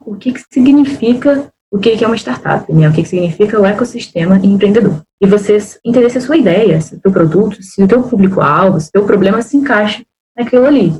o 0.00 0.16
que, 0.16 0.32
que 0.32 0.42
significa 0.50 1.52
o 1.70 1.78
que 1.78 2.02
é 2.02 2.06
uma 2.06 2.16
startup, 2.16 2.72
né? 2.72 2.88
o 2.88 2.92
que 2.92 3.04
significa 3.04 3.60
o 3.60 3.66
ecossistema 3.66 4.36
empreendedor. 4.36 5.02
E 5.20 5.26
você 5.26 5.58
entender 5.84 6.10
se 6.10 6.18
a 6.18 6.20
sua 6.20 6.36
ideia, 6.36 6.80
se 6.80 6.94
o 6.94 7.00
teu 7.00 7.12
produto, 7.12 7.62
se 7.62 7.82
o 7.82 7.88
teu 7.88 8.02
público-alvo, 8.02 8.80
se 8.80 8.88
o 8.88 8.92
teu 8.92 9.04
problema 9.04 9.42
se 9.42 9.56
encaixa 9.56 10.04
naquilo 10.36 10.66
ali. 10.66 10.94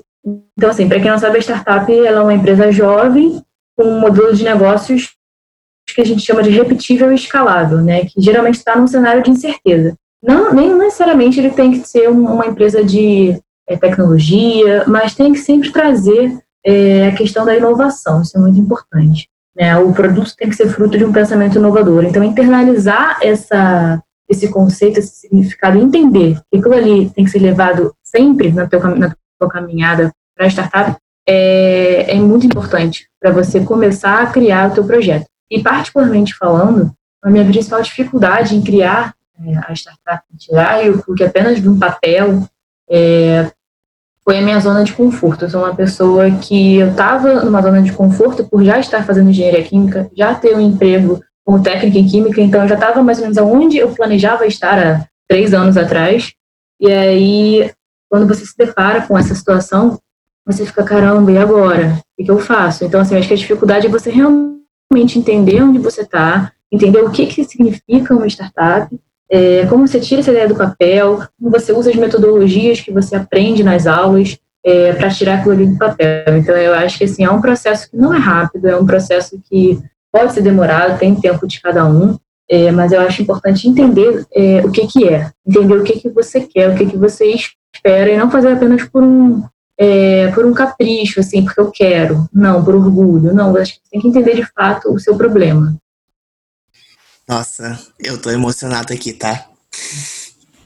Então, 0.57 0.71
assim, 0.71 0.89
para 0.89 1.01
quem 1.01 1.11
não 1.11 1.19
sabe, 1.19 1.39
a 1.39 1.41
startup 1.41 1.93
ela 1.93 2.21
é 2.21 2.23
uma 2.23 2.35
empresa 2.35 2.73
jovem 2.73 3.41
com 3.77 3.85
um 3.85 4.01
modelo 4.01 4.35
de 4.35 4.43
negócios 4.43 5.15
que 5.95 6.01
a 6.01 6.05
gente 6.05 6.23
chama 6.23 6.43
de 6.43 6.51
repetível 6.51 7.13
e 7.13 7.15
escalável, 7.15 7.79
né? 7.79 8.05
que 8.07 8.21
geralmente 8.21 8.57
está 8.57 8.77
num 8.77 8.89
cenário 8.89 9.23
de 9.23 9.31
incerteza. 9.31 9.95
Não, 10.23 10.53
nem 10.53 10.75
necessariamente 10.75 11.39
ele 11.39 11.51
tem 11.51 11.71
que 11.71 11.87
ser 11.87 12.09
uma 12.09 12.47
empresa 12.47 12.83
de 12.83 13.41
é, 13.69 13.77
tecnologia, 13.77 14.85
mas 14.87 15.15
tem 15.15 15.33
que 15.33 15.39
sempre 15.39 15.71
trazer 15.71 16.37
é, 16.65 17.09
a 17.09 17.15
questão 17.15 17.45
da 17.45 17.57
inovação, 17.57 18.23
isso 18.23 18.37
é 18.37 18.41
muito 18.41 18.59
importante. 18.59 19.29
Né? 19.57 19.77
O 19.79 19.93
produto 19.93 20.37
tem 20.37 20.51
que 20.51 20.57
ser 20.57 20.69
fruto 20.69 20.99
de 20.99 21.05
um 21.05 21.13
pensamento 21.13 21.59
inovador. 21.59 22.05
Então, 22.05 22.23
internalizar 22.23 23.19
essa, 23.23 24.03
esse 24.29 24.49
conceito, 24.49 24.99
esse 24.99 25.21
significado, 25.21 25.79
entender 25.79 26.39
que 26.51 26.59
aquilo 26.59 26.75
ali 26.75 27.11
tem 27.11 27.25
que 27.25 27.31
ser 27.31 27.39
levado 27.39 27.95
sempre 28.03 28.53
na 28.53 28.67
tua, 28.67 28.95
na 28.95 29.15
tua 29.39 29.49
caminhada 29.49 30.13
para 30.37 30.47
a 30.47 30.51
startup, 30.51 30.97
é, 31.27 32.15
é 32.15 32.15
muito 32.17 32.47
importante 32.47 33.09
para 33.21 33.33
você 33.33 33.61
começar 33.65 34.23
a 34.23 34.27
criar 34.27 34.71
o 34.71 34.75
teu 34.75 34.85
projeto. 34.85 35.27
E, 35.51 35.63
particularmente 35.63 36.35
falando, 36.35 36.93
a 37.23 37.31
minha 37.31 37.45
principal 37.45 37.81
dificuldade 37.81 38.55
em 38.55 38.63
criar 38.63 39.15
é, 39.45 39.57
a 39.67 39.73
startup, 39.73 40.23
tirar 40.39 40.81
o 41.09 41.15
que 41.15 41.25
apenas 41.25 41.61
de 41.61 41.69
um 41.69 41.79
papel, 41.79 42.47
é, 42.89 43.51
foi 44.27 44.39
a 44.39 44.43
minha 44.43 44.59
zona 44.59 44.83
de 44.83 44.93
conforto. 44.93 45.45
Eu 45.45 45.51
sou 45.51 45.63
uma 45.63 45.75
pessoa 45.75 46.29
que 46.33 46.79
eu 46.79 46.91
estava 46.91 47.45
numa 47.45 47.63
zona 47.63 47.81
de 47.81 47.93
conforto 47.93 48.45
por 48.45 48.65
já 48.65 48.81
estar 48.81 49.07
fazendo 49.07 49.31
engenharia 49.31 49.63
química, 49.63 50.11
já 50.17 50.35
ter 50.35 50.57
um 50.57 50.61
emprego 50.61 51.21
como 51.45 51.63
técnica 51.63 51.97
em 51.97 52.09
química, 52.09 52.41
então 52.41 52.63
eu 52.63 52.69
já 52.69 52.75
estava 52.75 53.05
mais 53.05 53.19
ou 53.19 53.23
menos 53.23 53.39
aonde 53.39 53.79
eu 53.79 53.91
planejava 53.91 54.45
estar 54.45 54.85
há 54.85 55.07
três 55.29 55.55
anos 55.55 55.77
atrás. 55.77 56.33
E 56.81 56.91
aí, 56.91 57.71
quando 58.11 58.27
você 58.27 58.45
se 58.45 58.57
depara 58.59 59.07
com 59.07 59.17
essa 59.17 59.33
situação, 59.33 60.01
você 60.45 60.67
fica, 60.67 60.83
caramba, 60.83 61.31
e 61.31 61.39
agora? 61.39 62.03
O 62.19 62.25
que 62.25 62.31
eu 62.31 62.41
faço? 62.41 62.85
Então, 62.85 63.01
assim, 63.01 63.17
acho 63.17 63.29
que 63.29 63.35
a 63.35 63.37
dificuldade 63.37 63.87
é 63.87 63.91
você 63.91 64.11
realmente 64.11 65.21
entender 65.21 65.63
onde 65.63 65.79
você 65.79 66.03
está, 66.03 66.51
entender 66.71 66.99
o 66.99 67.11
que, 67.13 67.27
que 67.27 67.45
significa 67.45 68.13
uma 68.13 68.27
startup, 68.27 68.93
é, 69.31 69.67
como 69.67 69.87
você 69.87 70.01
tira 70.01 70.21
essa 70.21 70.31
ideia 70.31 70.49
do 70.49 70.55
papel, 70.55 71.23
como 71.39 71.51
você 71.51 71.73
usa 71.73 71.91
as 71.91 71.97
metodologias 71.97 72.81
que 72.81 72.93
você 72.93 73.17
aprende 73.17 73.63
nas 73.63 73.87
aulas 73.87 74.39
é, 74.65 74.93
para 74.93 75.11
tirar 75.11 75.39
aquilo 75.39 75.55
ali 75.55 75.67
do 75.67 75.79
papel. 75.79 76.39
Então, 76.39 76.57
eu 76.57 76.75
acho 76.75 76.99
que 76.99 77.05
assim, 77.05 77.25
é 77.25 77.31
um 77.31 77.41
processo 77.41 77.91
que 77.91 77.97
não 77.97 78.15
é 78.15 78.19
rápido, 78.19 78.69
é 78.69 78.77
um 78.77 78.87
processo 78.87 79.41
que 79.49 79.79
pode 80.13 80.33
ser 80.33 80.43
demorado, 80.43 80.99
tem 80.99 81.15
tempo 81.15 81.47
de 81.47 81.61
cada 81.61 81.85
um, 81.87 82.17
é, 82.49 82.71
mas 82.71 82.93
eu 82.93 83.01
acho 83.01 83.23
importante 83.23 83.69
entender 83.69 84.25
é, 84.33 84.65
o 84.65 84.71
que, 84.71 84.87
que 84.87 85.09
é, 85.09 85.31
entender 85.47 85.75
o 85.75 85.83
que, 85.83 86.01
que 86.01 86.09
você 86.09 86.41
quer, 86.41 86.71
o 86.71 86.77
que, 86.77 86.87
que 86.87 86.97
você 86.97 87.27
espera, 87.75 88.11
e 88.11 88.17
não 88.17 88.31
fazer 88.31 88.53
apenas 88.53 88.85
por 88.85 89.03
um, 89.03 89.43
é, 89.79 90.29
por 90.29 90.47
um 90.47 90.55
capricho, 90.55 91.21
assim, 91.21 91.45
porque 91.45 91.61
eu 91.61 91.71
quero, 91.71 92.29
não, 92.33 92.65
por 92.65 92.75
orgulho, 92.75 93.35
não, 93.35 93.57
acho 93.57 93.75
que 93.75 93.81
você 93.83 93.91
tem 93.91 94.01
que 94.01 94.09
entender 94.09 94.37
de 94.37 94.45
fato 94.55 94.93
o 94.93 94.99
seu 94.99 95.17
problema. 95.17 95.77
Nossa, 97.29 97.77
eu 97.99 98.21
tô 98.21 98.31
emocionado 98.31 98.93
aqui, 98.93 99.13
tá? 99.13 99.47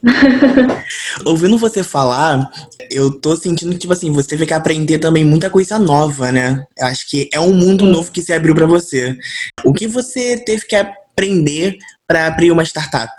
Ouvindo 1.25 1.57
você 1.57 1.83
falar, 1.83 2.51
eu 2.89 3.11
tô 3.19 3.35
sentindo 3.35 3.71
que, 3.71 3.79
tipo 3.79 3.93
assim, 3.93 4.11
você 4.11 4.29
teve 4.29 4.45
que 4.45 4.53
aprender 4.53 4.99
também 4.99 5.25
muita 5.25 5.49
coisa 5.49 5.79
nova, 5.79 6.31
né? 6.31 6.63
Eu 6.77 6.85
acho 6.87 7.09
que 7.09 7.27
é 7.33 7.39
um 7.39 7.53
mundo 7.53 7.85
novo 7.85 8.11
que 8.11 8.21
se 8.21 8.31
abriu 8.31 8.53
para 8.53 8.67
você. 8.67 9.17
O 9.63 9.73
que 9.73 9.87
você 9.87 10.37
teve 10.37 10.65
que 10.65 10.75
aprender 10.75 11.77
para 12.07 12.27
abrir 12.27 12.51
uma 12.51 12.63
startup? 12.63 13.11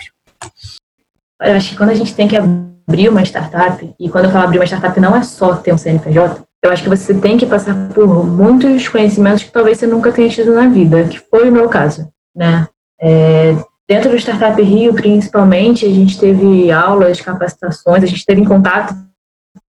Eu 1.41 1.55
acho 1.55 1.71
que 1.71 1.77
quando 1.77 1.91
a 1.91 1.95
gente 1.95 2.15
tem 2.15 2.29
que 2.29 2.37
abrir 2.37 3.09
uma 3.09 3.23
startup, 3.25 3.95
e 3.99 4.09
quando 4.09 4.27
eu 4.27 4.31
falo 4.31 4.45
abrir 4.45 4.59
uma 4.59 4.67
startup 4.67 4.99
não 5.01 5.17
é 5.17 5.23
só 5.25 5.57
ter 5.57 5.75
um 5.75 5.79
CNPJ, 5.79 6.43
eu 6.65 6.71
acho 6.71 6.85
que 6.85 6.89
você 6.89 7.13
tem 7.13 7.37
que 7.37 7.47
passar 7.47 7.89
por 7.89 8.07
muitos 8.25 8.87
conhecimentos 8.87 9.43
que 9.43 9.51
talvez 9.51 9.79
você 9.79 9.87
nunca 9.87 10.13
tenha 10.13 10.29
tido 10.29 10.55
na 10.55 10.69
vida, 10.69 11.09
que 11.09 11.19
foi 11.19 11.49
o 11.49 11.53
meu 11.53 11.69
caso, 11.69 12.09
né? 12.37 12.69
É, 13.03 13.57
dentro 13.89 14.11
do 14.11 14.17
Startup 14.17 14.61
Rio, 14.63 14.95
principalmente, 14.95 15.85
a 15.85 15.91
gente 15.91 16.19
teve 16.19 16.71
aulas, 16.71 17.21
capacitações, 17.21 18.05
a 18.05 18.07
gente 18.07 18.25
teve 18.25 18.41
em 18.41 18.45
contato 18.45 18.95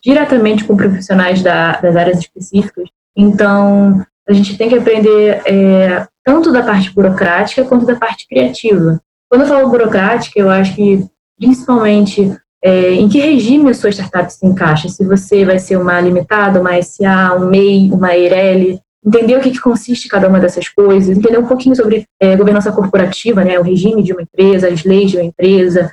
diretamente 0.03 0.63
com 0.63 0.75
profissionais 0.75 1.43
da, 1.43 1.73
das 1.79 1.95
áreas 1.95 2.19
específicas. 2.19 2.89
Então, 3.15 4.03
a 4.27 4.33
gente 4.33 4.57
tem 4.57 4.69
que 4.69 4.77
aprender 4.77 5.41
é, 5.45 6.07
tanto 6.23 6.51
da 6.51 6.63
parte 6.63 6.91
burocrática 6.91 7.65
quanto 7.65 7.85
da 7.85 7.95
parte 7.95 8.27
criativa. 8.27 8.99
Quando 9.29 9.41
eu 9.41 9.47
falo 9.47 9.69
burocrática, 9.69 10.39
eu 10.39 10.49
acho 10.49 10.75
que 10.75 11.05
principalmente 11.37 12.35
é, 12.63 12.93
em 12.93 13.07
que 13.07 13.19
regime 13.19 13.69
a 13.69 13.73
sua 13.73 13.91
startup 13.91 14.31
se 14.31 14.45
encaixa. 14.45 14.89
Se 14.89 15.05
você 15.05 15.45
vai 15.45 15.59
ser 15.59 15.77
uma 15.77 15.99
limitada, 15.99 16.59
uma 16.59 16.81
SA, 16.81 17.35
um 17.35 17.47
MEI, 17.47 17.91
uma 17.91 18.15
EIRELI, 18.15 18.81
entender 19.09 19.37
o 19.37 19.41
que, 19.41 19.51
que 19.51 19.59
consiste 19.59 20.07
cada 20.07 20.27
uma 20.27 20.39
dessas 20.39 20.69
coisas, 20.69 21.17
entender 21.17 21.39
um 21.39 21.47
pouquinho 21.47 21.75
sobre 21.75 22.05
é, 22.19 22.35
governança 22.35 22.71
corporativa, 22.71 23.43
né, 23.43 23.59
o 23.59 23.63
regime 23.63 24.03
de 24.03 24.13
uma 24.13 24.21
empresa, 24.21 24.69
as 24.69 24.83
leis 24.83 25.09
de 25.09 25.17
uma 25.17 25.25
empresa, 25.25 25.91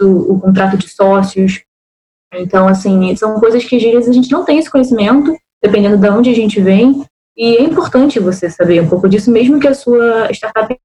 o, 0.00 0.34
o 0.34 0.40
contrato 0.40 0.76
de 0.76 0.88
sócios. 0.88 1.62
Então, 2.34 2.66
assim, 2.66 3.14
são 3.14 3.38
coisas 3.38 3.64
que 3.64 3.76
às 3.76 3.82
vezes 3.82 4.08
a 4.08 4.12
gente 4.12 4.30
não 4.30 4.44
tem 4.44 4.58
esse 4.58 4.70
conhecimento, 4.70 5.34
dependendo 5.62 5.96
de 5.96 6.08
onde 6.08 6.30
a 6.30 6.34
gente 6.34 6.60
vem, 6.60 7.04
e 7.36 7.56
é 7.56 7.62
importante 7.62 8.18
você 8.18 8.50
saber 8.50 8.82
um 8.82 8.88
pouco 8.88 9.08
disso, 9.08 9.30
mesmo 9.30 9.60
que 9.60 9.68
a 9.68 9.74
sua 9.74 10.30
startup 10.32 10.76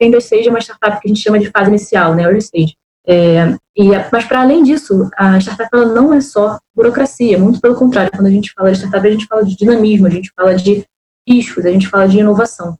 ainda 0.00 0.20
seja 0.20 0.50
uma 0.50 0.60
startup 0.60 1.00
que 1.00 1.08
a 1.08 1.12
gente 1.12 1.22
chama 1.22 1.40
de 1.40 1.50
fase 1.50 1.70
inicial, 1.70 2.14
né, 2.14 2.22
early 2.22 2.38
stage. 2.38 2.76
É, 3.08 3.56
e, 3.76 3.90
mas, 4.10 4.24
para 4.24 4.40
além 4.40 4.64
disso, 4.64 5.08
a 5.16 5.38
startup 5.38 5.68
ela 5.72 5.86
não 5.86 6.12
é 6.12 6.20
só 6.20 6.58
burocracia, 6.74 7.38
muito 7.38 7.60
pelo 7.60 7.76
contrário, 7.76 8.10
quando 8.10 8.26
a 8.26 8.30
gente 8.30 8.52
fala 8.52 8.72
de 8.72 8.78
startup, 8.78 9.06
a 9.06 9.10
gente 9.10 9.26
fala 9.26 9.44
de 9.44 9.56
dinamismo, 9.56 10.06
a 10.06 10.10
gente 10.10 10.32
fala 10.34 10.54
de 10.54 10.84
riscos, 11.28 11.64
a 11.64 11.70
gente 11.70 11.88
fala 11.88 12.08
de 12.08 12.18
inovação. 12.18 12.76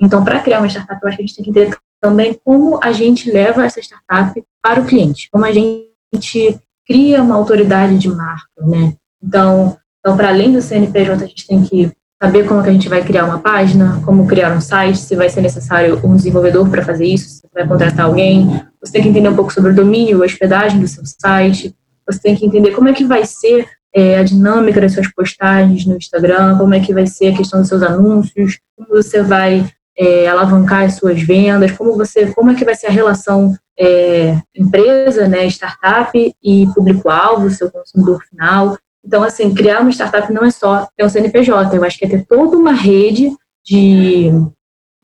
Então, 0.00 0.24
para 0.24 0.40
criar 0.40 0.58
uma 0.58 0.68
startup, 0.68 0.98
eu 1.00 1.08
acho 1.08 1.16
que 1.18 1.22
a 1.22 1.26
gente 1.26 1.36
tem 1.36 1.44
que 1.44 1.50
entender 1.50 1.76
também 2.00 2.34
como 2.42 2.80
a 2.82 2.90
gente 2.90 3.30
leva 3.30 3.64
essa 3.64 3.80
startup 3.80 4.42
para 4.62 4.80
o 4.80 4.86
cliente, 4.86 5.28
como 5.30 5.44
a 5.44 5.52
gente 5.52 6.58
cria 6.86 7.22
uma 7.22 7.36
autoridade 7.36 7.98
de 7.98 8.08
marca, 8.08 8.66
né? 8.66 8.96
Então, 9.22 9.76
então 10.00 10.16
para 10.16 10.30
além 10.30 10.52
do 10.52 10.62
CNPJ, 10.62 11.22
a 11.22 11.26
gente 11.26 11.46
tem 11.46 11.62
que 11.62 11.92
saber 12.22 12.46
como 12.46 12.62
que 12.62 12.68
a 12.68 12.72
gente 12.72 12.88
vai 12.88 13.02
criar 13.02 13.24
uma 13.24 13.38
página, 13.38 14.00
como 14.04 14.26
criar 14.26 14.54
um 14.54 14.60
site, 14.60 14.98
se 14.98 15.16
vai 15.16 15.30
ser 15.30 15.40
necessário 15.40 15.98
um 16.04 16.14
desenvolvedor 16.14 16.68
para 16.68 16.84
fazer 16.84 17.06
isso, 17.06 17.28
se 17.28 17.48
vai 17.52 17.66
contratar 17.66 18.06
alguém. 18.06 18.62
Você 18.80 18.92
tem 18.92 19.02
que 19.02 19.08
entender 19.08 19.28
um 19.30 19.36
pouco 19.36 19.52
sobre 19.52 19.72
o 19.72 19.74
domínio, 19.74 20.22
a 20.22 20.26
hospedagem 20.26 20.78
do 20.78 20.86
seu 20.86 21.02
site. 21.04 21.74
Você 22.06 22.20
tem 22.20 22.36
que 22.36 22.44
entender 22.44 22.72
como 22.72 22.88
é 22.88 22.92
que 22.92 23.04
vai 23.04 23.24
ser 23.24 23.66
é, 23.94 24.18
a 24.18 24.22
dinâmica 24.22 24.80
das 24.80 24.92
suas 24.92 25.08
postagens 25.12 25.86
no 25.86 25.96
Instagram, 25.96 26.58
como 26.58 26.74
é 26.74 26.80
que 26.80 26.92
vai 26.92 27.06
ser 27.06 27.32
a 27.32 27.36
questão 27.36 27.60
dos 27.60 27.68
seus 27.68 27.82
anúncios, 27.82 28.58
como 28.76 28.88
você 28.90 29.22
vai 29.22 29.66
é, 29.96 30.28
alavancar 30.28 30.84
as 30.84 30.94
suas 30.94 31.22
vendas, 31.22 31.72
como 31.72 31.96
você, 31.96 32.26
como 32.32 32.50
é 32.50 32.54
que 32.54 32.64
vai 32.64 32.74
ser 32.74 32.88
a 32.88 32.90
relação 32.90 33.54
é, 33.78 34.38
empresa, 34.54 35.26
né, 35.26 35.46
startup 35.46 36.12
e 36.42 36.66
público-alvo, 36.74 37.50
seu 37.50 37.70
consumidor 37.70 38.22
final. 38.24 38.76
Então, 39.04 39.22
assim, 39.22 39.54
criar 39.54 39.80
uma 39.80 39.90
startup 39.90 40.32
não 40.32 40.44
é 40.44 40.50
só 40.50 40.88
ter 40.96 41.04
um 41.04 41.08
CNPJ, 41.08 41.76
eu 41.76 41.84
acho 41.84 41.98
que 41.98 42.04
é 42.04 42.08
ter 42.08 42.26
toda 42.26 42.56
uma 42.56 42.72
rede 42.72 43.30
de, 43.64 44.30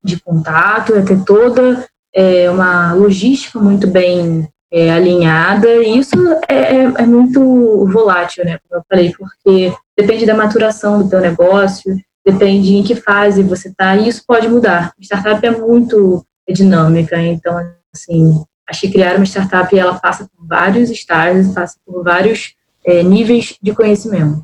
de 0.05 0.21
contato, 0.21 0.95
é 0.95 1.03
ter 1.03 1.25
toda 1.25 1.87
é, 2.15 2.51
uma 2.51 2.93
logística 2.93 3.59
muito 3.59 3.87
bem 3.87 4.49
é, 4.71 4.91
alinhada, 4.91 5.69
e 5.69 5.99
isso 5.99 6.17
é, 6.49 6.55
é, 6.55 6.83
é, 6.85 7.07
muito 7.07 7.87
volátil, 7.87 8.45
né, 8.45 8.59
como 8.59 8.81
eu 8.81 8.85
falei, 8.89 9.13
porque 9.17 9.73
depende 9.97 10.27
da 10.27 10.35
maturação 10.35 11.03
do 11.03 11.09
teu 11.09 11.21
negócio, 11.21 11.97
depende 12.25 12.75
em 12.75 12.83
que 12.83 12.95
fase 12.95 13.43
você 13.43 13.69
está, 13.69 13.97
e 13.97 14.09
isso 14.09 14.25
pode 14.27 14.49
mudar. 14.49 14.93
Startup 15.01 15.45
é 15.47 15.51
muito 15.51 16.25
dinâmica, 16.49 17.21
então, 17.21 17.57
assim, 17.95 18.43
acho 18.69 18.81
que 18.83 18.91
criar 18.91 19.17
uma 19.17 19.25
startup, 19.25 19.79
ela 19.79 19.95
passa 19.95 20.25
por 20.25 20.47
vários 20.47 20.91
estágios, 20.91 21.55
passa 21.55 21.77
por 21.87 22.03
vários 22.03 22.55
é, 22.87 23.03
níveis 23.03 23.57
de 23.61 23.75
conhecimento. 23.75 24.43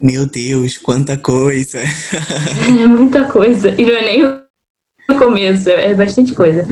Meu 0.00 0.26
Deus, 0.26 0.78
quanta 0.78 1.16
coisa! 1.16 1.78
É 2.66 2.86
muita 2.86 3.24
coisa. 3.24 3.70
E 3.70 3.84
não 3.84 3.92
é 3.92 4.02
nem 4.02 4.24
o 4.24 5.18
começo, 5.18 5.68
é 5.68 5.94
bastante 5.94 6.34
coisa. 6.34 6.66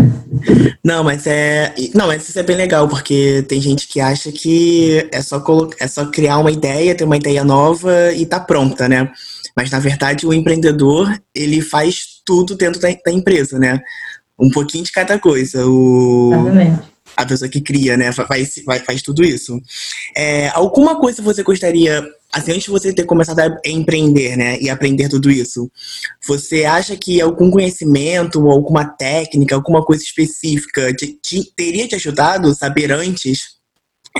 Não, 0.84 1.02
mas 1.02 1.26
é. 1.26 1.74
Não, 1.94 2.06
mas 2.06 2.28
isso 2.28 2.38
é 2.38 2.42
bem 2.42 2.56
legal, 2.56 2.88
porque 2.88 3.44
tem 3.48 3.60
gente 3.60 3.88
que 3.88 3.98
acha 4.00 4.30
que 4.30 5.08
é 5.12 5.20
só, 5.22 5.40
colo... 5.40 5.70
é 5.80 5.88
só 5.88 6.06
criar 6.06 6.38
uma 6.38 6.50
ideia, 6.50 6.94
ter 6.94 7.04
uma 7.04 7.16
ideia 7.16 7.42
nova 7.42 8.12
e 8.12 8.24
tá 8.24 8.38
pronta, 8.38 8.88
né? 8.88 9.10
Mas 9.56 9.70
na 9.70 9.78
verdade 9.78 10.26
o 10.26 10.34
empreendedor, 10.34 11.18
ele 11.34 11.60
faz 11.60 12.20
tudo 12.24 12.54
dentro 12.54 12.80
da, 12.80 12.88
da 13.04 13.10
empresa, 13.10 13.58
né? 13.58 13.80
Um 14.38 14.50
pouquinho 14.50 14.84
de 14.84 14.92
cada 14.92 15.18
coisa. 15.18 15.66
O... 15.66 16.30
Exatamente 16.32 16.95
a 17.16 17.24
pessoa 17.24 17.48
que 17.48 17.60
cria, 17.60 17.96
né? 17.96 18.12
Faz, 18.12 18.62
faz, 18.64 18.82
faz 18.82 19.02
tudo 19.02 19.24
isso. 19.24 19.58
É, 20.14 20.48
alguma 20.48 21.00
coisa 21.00 21.22
você 21.22 21.42
gostaria, 21.42 22.06
assim, 22.32 22.52
antes 22.52 22.64
de 22.64 22.70
você 22.70 22.92
ter 22.92 23.04
começado 23.04 23.40
a 23.40 23.58
empreender, 23.64 24.36
né? 24.36 24.58
E 24.60 24.68
aprender 24.68 25.08
tudo 25.08 25.30
isso, 25.30 25.70
você 26.26 26.64
acha 26.64 26.96
que 26.96 27.20
algum 27.20 27.50
conhecimento, 27.50 28.46
alguma 28.50 28.84
técnica, 28.84 29.54
alguma 29.54 29.84
coisa 29.84 30.02
específica 30.02 30.92
te, 30.94 31.18
te, 31.22 31.52
teria 31.56 31.88
te 31.88 31.94
ajudado 31.94 32.54
saber 32.54 32.92
antes? 32.92 33.56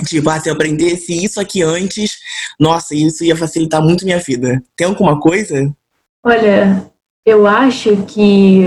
Tipo, 0.05 0.29
ah, 0.29 0.39
se 0.39 0.49
eu 0.49 0.53
aprendesse 0.53 1.23
isso 1.23 1.39
aqui 1.39 1.63
antes, 1.63 2.17
nossa, 2.59 2.93
isso 2.93 3.23
ia 3.23 3.35
facilitar 3.35 3.81
muito 3.81 4.05
minha 4.05 4.19
vida. 4.19 4.61
Tem 4.75 4.85
alguma 4.87 5.19
coisa? 5.19 5.73
Olha, 6.23 6.85
eu 7.25 7.47
acho 7.47 8.05
que 8.05 8.65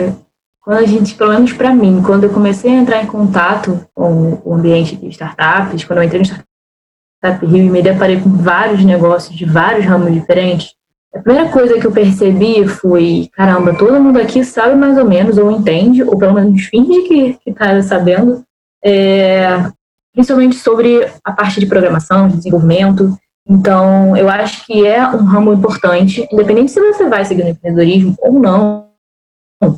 quando 0.71 0.85
a 0.85 0.87
gente, 0.87 1.17
pelo 1.17 1.33
menos 1.33 1.53
para 1.53 1.75
mim, 1.75 2.01
quando 2.01 2.23
eu 2.23 2.31
comecei 2.31 2.71
a 2.71 2.77
entrar 2.77 3.03
em 3.03 3.07
contato 3.07 3.85
com 3.93 4.41
o 4.45 4.55
ambiente 4.55 4.95
de 4.95 5.09
startups, 5.09 5.83
quando 5.83 5.99
eu 5.99 6.05
entrei 6.05 6.21
no 6.21 6.25
Startup 6.25 7.45
Rio 7.45 7.65
e 7.65 7.69
me 7.71 7.83
deparei 7.83 8.21
com 8.21 8.31
vários 8.31 8.85
negócios 8.85 9.37
de 9.37 9.45
vários 9.45 9.85
ramos 9.85 10.15
diferentes, 10.15 10.77
a 11.13 11.19
primeira 11.19 11.49
coisa 11.49 11.77
que 11.77 11.85
eu 11.85 11.91
percebi 11.91 12.69
foi, 12.69 13.29
caramba, 13.33 13.75
todo 13.75 14.01
mundo 14.01 14.21
aqui 14.21 14.45
sabe 14.45 14.77
mais 14.77 14.97
ou 14.97 15.05
menos, 15.05 15.39
ou 15.39 15.51
entende, 15.51 16.05
ou 16.05 16.17
pelo 16.17 16.35
menos 16.35 16.63
finge 16.67 17.03
que 17.03 17.37
está 17.45 17.83
sabendo, 17.83 18.45
é, 18.85 19.73
principalmente 20.13 20.55
sobre 20.55 21.05
a 21.25 21.33
parte 21.33 21.59
de 21.59 21.67
programação, 21.67 22.29
de 22.29 22.37
desenvolvimento. 22.37 23.19
Então, 23.45 24.17
eu 24.17 24.29
acho 24.29 24.65
que 24.67 24.87
é 24.87 25.05
um 25.05 25.25
ramo 25.25 25.53
importante, 25.53 26.29
independente 26.31 26.71
se 26.71 26.81
você 26.81 27.09
vai 27.09 27.25
seguir 27.25 27.43
no 27.43 27.51
empreendedorismo 27.51 28.15
ou 28.21 28.35
não, 28.35 28.90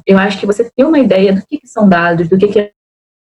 eu 0.07 0.19
acho 0.19 0.39
que 0.39 0.47
você 0.47 0.71
ter 0.71 0.85
uma 0.85 0.99
ideia 0.99 1.33
do 1.33 1.45
que, 1.45 1.59
que 1.59 1.67
são 1.67 1.89
dados, 1.89 2.29
do 2.29 2.39
que, 2.39 2.49
que 2.49 2.73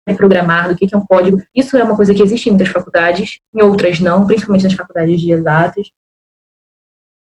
é 0.08 0.14
programar, 0.14 0.68
do 0.68 0.76
que, 0.76 0.86
que 0.86 0.94
é 0.94 0.98
um 0.98 1.04
código, 1.04 1.42
isso 1.54 1.76
é 1.76 1.82
uma 1.82 1.96
coisa 1.96 2.14
que 2.14 2.22
existe 2.22 2.48
em 2.48 2.52
muitas 2.52 2.68
faculdades, 2.68 3.40
em 3.52 3.62
outras 3.62 3.98
não, 3.98 4.26
principalmente 4.26 4.64
nas 4.64 4.74
faculdades 4.74 5.20
de 5.20 5.32
exatas. 5.32 5.90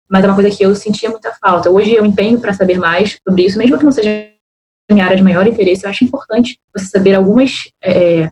Mas 0.09 0.25
é 0.25 0.27
uma 0.27 0.35
coisa 0.35 0.51
que 0.51 0.65
eu 0.65 0.75
sentia 0.75 1.11
muita 1.11 1.33
falta. 1.33 1.71
Hoje 1.71 1.95
eu 1.95 2.05
empenho 2.05 2.41
para 2.41 2.53
saber 2.53 2.79
mais 2.79 3.19
sobre 3.27 3.45
isso, 3.45 3.59
mesmo 3.59 3.79
que 3.79 3.85
não 3.85 3.93
seja 3.93 4.33
minha 4.91 5.05
área 5.05 5.17
de 5.17 5.23
maior 5.23 5.47
interesse, 5.47 5.85
eu 5.85 5.91
acho 5.91 6.05
importante 6.05 6.59
você 6.75 6.87
saber 6.87 7.15
algumas 7.15 7.71
é, 7.83 8.31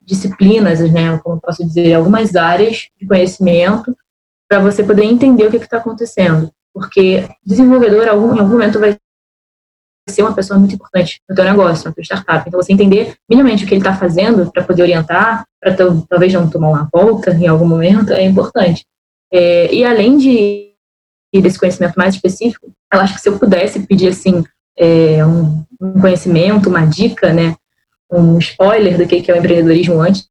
disciplinas, 0.00 0.80
né, 0.92 1.18
como 1.18 1.40
posso 1.40 1.64
dizer, 1.64 1.94
algumas 1.94 2.34
áreas 2.34 2.88
de 3.00 3.06
conhecimento 3.06 3.96
para 4.48 4.60
você 4.60 4.82
poder 4.82 5.04
entender 5.04 5.46
o 5.46 5.50
que 5.50 5.56
está 5.56 5.78
acontecendo. 5.78 6.50
Porque 6.74 7.28
desenvolvedor, 7.44 8.06
em 8.06 8.10
algum 8.10 8.34
momento, 8.34 8.80
vai 8.80 8.98
ser 10.08 10.22
uma 10.22 10.34
pessoa 10.34 10.58
muito 10.58 10.74
importante 10.74 11.20
no 11.28 11.34
teu 11.34 11.44
negócio, 11.44 11.86
na 11.86 11.92
tua 11.92 12.02
startup. 12.02 12.44
Então, 12.46 12.60
você 12.60 12.72
entender 12.72 13.14
minimamente 13.28 13.64
o 13.64 13.68
que 13.68 13.74
ele 13.74 13.80
está 13.80 13.94
fazendo 13.94 14.50
para 14.50 14.64
poder 14.64 14.82
orientar, 14.82 15.44
para 15.60 15.76
talvez 16.08 16.32
não 16.32 16.50
tomar 16.50 16.68
uma 16.68 16.88
volta 16.92 17.30
em 17.30 17.46
algum 17.46 17.66
momento, 17.66 18.12
é 18.12 18.24
importante. 18.24 18.84
É, 19.32 19.72
e 19.72 19.84
além 19.84 20.18
de 20.18 20.70
desse 21.40 21.58
conhecimento 21.58 21.94
mais 21.96 22.14
específico, 22.14 22.70
eu 22.92 23.00
acho 23.00 23.14
que 23.14 23.20
se 23.20 23.28
eu 23.28 23.38
pudesse 23.38 23.80
pedir 23.86 24.08
assim 24.08 24.44
é, 24.76 25.24
um, 25.24 25.64
um, 25.80 26.00
conhecimento, 26.00 26.68
uma 26.68 26.84
dica, 26.84 27.32
né, 27.32 27.56
um 28.10 28.38
spoiler 28.38 28.98
do 28.98 29.06
que 29.06 29.30
é 29.30 29.34
o 29.34 29.38
empreendedorismo 29.38 29.98
antes 29.98 30.28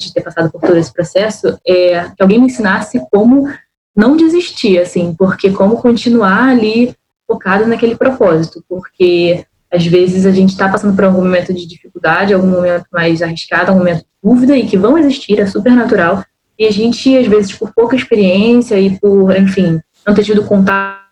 de 0.00 0.12
ter 0.12 0.22
passado 0.22 0.50
por 0.50 0.62
todo 0.62 0.76
esse 0.76 0.92
processo, 0.92 1.58
é 1.66 2.10
que 2.10 2.22
alguém 2.22 2.38
me 2.38 2.46
ensinasse 2.46 2.98
como 3.12 3.52
não 3.94 4.16
desistir, 4.16 4.78
assim, 4.78 5.14
porque 5.14 5.50
como 5.50 5.80
continuar 5.80 6.48
ali 6.48 6.94
focado 7.26 7.66
naquele 7.66 7.96
propósito, 7.96 8.64
porque 8.68 9.44
às 9.72 9.84
vezes 9.86 10.24
a 10.24 10.30
gente 10.30 10.50
está 10.50 10.68
passando 10.68 10.94
por 10.94 11.04
algum 11.04 11.22
momento 11.22 11.52
de 11.52 11.66
dificuldade, 11.66 12.32
algum 12.32 12.46
momento 12.46 12.86
mais 12.92 13.22
arriscado, 13.22 13.70
algum 13.70 13.80
momento 13.80 14.00
de 14.00 14.06
dúvida, 14.22 14.56
e 14.56 14.66
que 14.66 14.76
vão 14.76 14.96
existir, 14.96 15.40
é 15.40 15.46
super 15.46 15.72
natural, 15.72 16.24
e 16.58 16.66
a 16.66 16.70
gente, 16.70 17.16
às 17.18 17.26
vezes, 17.26 17.52
por 17.52 17.72
pouca 17.74 17.96
experiência 17.96 18.78
e 18.78 18.98
por, 19.00 19.36
enfim, 19.36 19.80
não 20.06 20.14
ter 20.14 20.22
tido 20.22 20.44
contato 20.44 21.02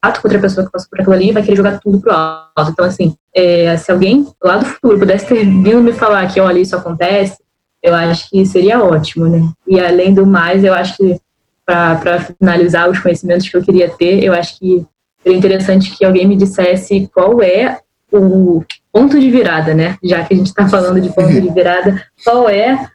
com 0.00 0.28
outra 0.28 0.38
pessoa 0.38 0.64
que 0.64 0.70
passou 0.70 0.88
por 0.88 1.00
aquilo 1.00 1.14
ali, 1.14 1.32
vai 1.32 1.42
querer 1.42 1.56
jogar 1.56 1.80
tudo 1.80 2.00
pro 2.00 2.12
alto. 2.12 2.70
Então, 2.70 2.84
assim, 2.84 3.16
é, 3.34 3.76
se 3.76 3.90
alguém 3.90 4.26
lá 4.42 4.58
do 4.58 4.66
futuro 4.66 4.98
pudesse 4.98 5.26
ter 5.26 5.44
vindo 5.44 5.82
me 5.82 5.92
falar 5.92 6.32
que, 6.32 6.38
olha, 6.38 6.60
isso 6.60 6.76
acontece, 6.76 7.38
eu 7.82 7.94
acho 7.94 8.30
que 8.30 8.46
seria 8.46 8.82
ótimo, 8.82 9.26
né? 9.28 9.50
E 9.66 9.80
além 9.80 10.14
do 10.14 10.24
mais, 10.24 10.62
eu 10.62 10.72
acho 10.72 10.96
que, 10.96 11.20
para 11.66 12.20
finalizar 12.20 12.88
os 12.88 12.98
conhecimentos 13.00 13.48
que 13.48 13.56
eu 13.56 13.62
queria 13.62 13.90
ter, 13.90 14.22
eu 14.22 14.32
acho 14.32 14.58
que 14.58 14.86
seria 15.28 15.36
interessante 15.36 15.94
que 15.94 16.04
alguém 16.04 16.26
me 16.26 16.36
dissesse 16.36 17.08
qual 17.12 17.42
é 17.42 17.78
o 18.10 18.64
ponto 18.90 19.20
de 19.20 19.30
virada, 19.30 19.74
né? 19.74 19.98
Já 20.02 20.24
que 20.24 20.32
a 20.32 20.36
gente 20.36 20.46
está 20.46 20.66
falando 20.66 21.00
de 21.00 21.10
ponto 21.10 21.28
de 21.28 21.52
virada, 21.52 22.02
qual 22.24 22.48
é 22.48 22.88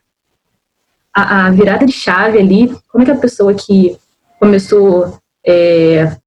a, 1.14 1.46
a, 1.46 1.52
virada 1.52 1.86
de 1.86 1.92
chave 1.92 2.40
ali? 2.40 2.76
Como 2.92 3.04
é 3.04 3.06
que 3.06 3.12
a 3.12 3.18
pessoa 3.18 3.54
que 3.54 3.96
começou 4.40 5.20
é, 5.46 6.18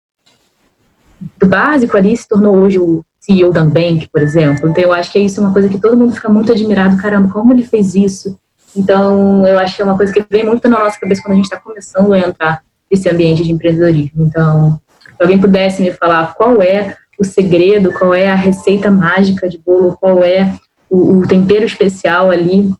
do 1.36 1.46
básico 1.46 1.96
ali 1.96 2.16
se 2.16 2.28
tornou 2.28 2.57
hoje 2.57 2.78
o 2.78 3.04
CEO 3.18 3.52
da 3.52 3.64
Bank, 3.64 4.09
por 4.09 4.22
exemplo? 4.22 4.68
Então, 4.68 4.84
eu 4.84 4.92
acho 4.92 5.11
que 5.11 5.18
é 5.18 5.22
isso 5.22 5.40
uma 5.40 5.52
coisa 5.52 5.68
que 5.68 5.80
todo 5.80 5.96
mundo 5.96 6.14
fica 6.14 6.28
muito 6.28 6.52
admirado. 6.52 6.96
Caramba, 6.98 7.32
como 7.32 7.52
ele 7.52 7.64
fez 7.64 7.96
isso? 7.96 8.38
Então, 8.76 9.44
eu 9.44 9.59
acho 9.59 9.74
que 9.74 9.82
é 9.82 9.84
uma 9.84 9.96
coisa 9.96 10.12
que 10.12 10.24
vem 10.30 10.44
muito 10.44 10.68
na 10.68 10.78
nossa 10.78 11.00
cabeça 11.00 11.22
quando 11.22 11.32
a 11.32 11.36
gente 11.36 11.46
está 11.46 11.59
começando 11.59 12.12
a 12.12 12.18
entrar 12.20 12.62
nesse 12.88 13.09
ambiente 13.09 13.42
de 13.42 13.50
empreendedorismo. 13.50 14.24
Então, 14.24 14.80
se 15.16 15.22
alguém 15.22 15.38
pudesse 15.38 15.82
me 15.82 15.92
falar 15.92 16.34
qual 16.34 16.60
é 16.62 16.96
o 17.18 17.24
segredo, 17.24 17.92
qual 17.92 18.14
é 18.14 18.28
a 18.28 18.34
receita 18.34 18.90
mágica 18.90 19.48
de 19.48 19.58
bolo, 19.58 19.96
qual 19.98 20.22
é 20.22 20.54
o, 20.90 21.18
o 21.18 21.26
tempero 21.26 21.64
especial 21.64 22.30
ali, 22.30 22.70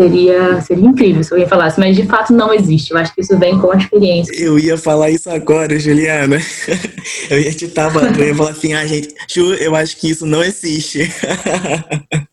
Seria, 0.00 0.62
seria 0.62 0.86
incrível 0.86 1.22
se 1.22 1.30
alguém 1.30 1.46
falasse, 1.46 1.78
mas 1.78 1.94
de 1.94 2.06
fato 2.06 2.32
não 2.32 2.54
existe. 2.54 2.90
Eu 2.90 2.96
acho 2.96 3.14
que 3.14 3.20
isso 3.20 3.36
vem 3.38 3.58
com 3.58 3.70
a 3.70 3.76
experiência. 3.76 4.34
Eu 4.34 4.58
ia 4.58 4.78
falar 4.78 5.10
isso 5.10 5.28
agora, 5.28 5.78
Juliana. 5.78 6.38
Eu 7.28 7.38
ia 7.38 7.52
te 7.52 7.68
tabar, 7.68 8.18
eu 8.18 8.26
ia 8.26 8.34
falar 8.34 8.50
assim, 8.50 8.72
ah, 8.72 8.86
gente, 8.86 9.14
Ju, 9.28 9.54
eu 9.54 9.74
acho 9.74 9.96
que 9.96 10.10
isso 10.10 10.24
não 10.26 10.42
existe. 10.42 11.00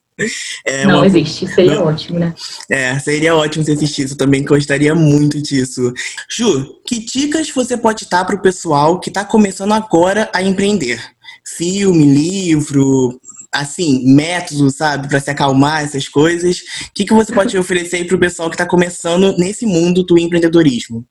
É 0.65 0.85
não 0.85 0.97
uma... 0.97 1.05
existe, 1.05 1.47
seria 1.47 1.75
não... 1.75 1.85
ótimo, 1.85 2.17
né? 2.17 2.33
É, 2.69 2.97
seria 2.97 3.35
ótimo 3.35 3.63
se 3.63 3.71
existisse, 3.71 4.13
eu 4.13 4.17
também 4.17 4.43
gostaria 4.43 4.95
muito 4.95 5.39
disso. 5.41 5.93
Ju, 6.29 6.81
que 6.85 6.99
dicas 6.99 7.51
você 7.51 7.77
pode 7.77 8.07
dar 8.09 8.25
para 8.25 8.35
o 8.35 8.41
pessoal 8.41 8.99
que 8.99 9.09
está 9.09 9.23
começando 9.23 9.73
agora 9.73 10.29
a 10.33 10.41
empreender? 10.41 10.99
Filme, 11.45 12.05
livro, 12.05 13.19
assim, 13.53 14.03
método, 14.13 14.69
sabe, 14.71 15.07
para 15.07 15.19
se 15.19 15.29
acalmar, 15.29 15.83
essas 15.83 16.07
coisas. 16.07 16.57
O 16.57 16.93
que, 16.95 17.05
que 17.05 17.13
você 17.13 17.31
pode 17.31 17.55
oferecer 17.59 18.05
para 18.05 18.15
o 18.15 18.19
pessoal 18.19 18.49
que 18.49 18.55
está 18.55 18.65
começando 18.65 19.37
nesse 19.37 19.65
mundo 19.65 20.03
do 20.03 20.17
empreendedorismo? 20.17 21.05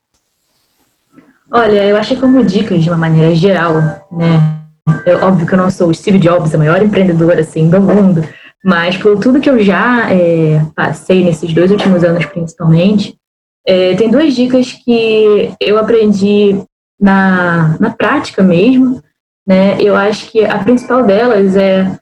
Olha, 1.51 1.85
eu 1.85 1.97
acho 1.97 2.15
que 2.15 2.21
como 2.21 2.45
dicas 2.45 2.83
de 2.83 2.91
uma 2.91 2.99
maneira 2.99 3.35
geral, 3.35 3.75
né? 4.11 4.57
É 5.05 5.15
óbvio 5.17 5.47
que 5.47 5.55
eu 5.55 5.59
não 5.59 5.71
sou 5.71 5.89
o 5.89 5.95
Steve 5.95 6.19
Jobs, 6.19 6.55
a 6.55 6.59
maior 6.59 6.83
empreendedora 6.83 7.41
assim 7.41 7.69
do 7.69 7.81
mundo, 7.81 8.27
mas 8.65 8.97
por 8.97 9.19
tudo 9.21 9.41
que 9.41 9.49
eu 9.49 9.61
já 9.61 10.13
é, 10.13 10.61
passei 10.75 11.25
nesses 11.25 11.53
dois 11.53 11.71
últimos 11.71 12.03
anos, 12.03 12.27
principalmente, 12.27 13.17
é, 13.67 13.95
tem 13.97 14.11
duas 14.11 14.35
dicas 14.35 14.73
que 14.73 15.53
eu 15.61 15.79
aprendi 15.79 16.63
na, 17.01 17.77
na 17.79 17.91
prática 17.91 18.43
mesmo. 18.43 19.03
Né? 19.47 19.81
Eu 19.81 19.97
acho 19.97 20.31
que 20.31 20.45
a 20.45 20.59
principal 20.59 21.05
delas 21.05 21.57
é 21.57 21.99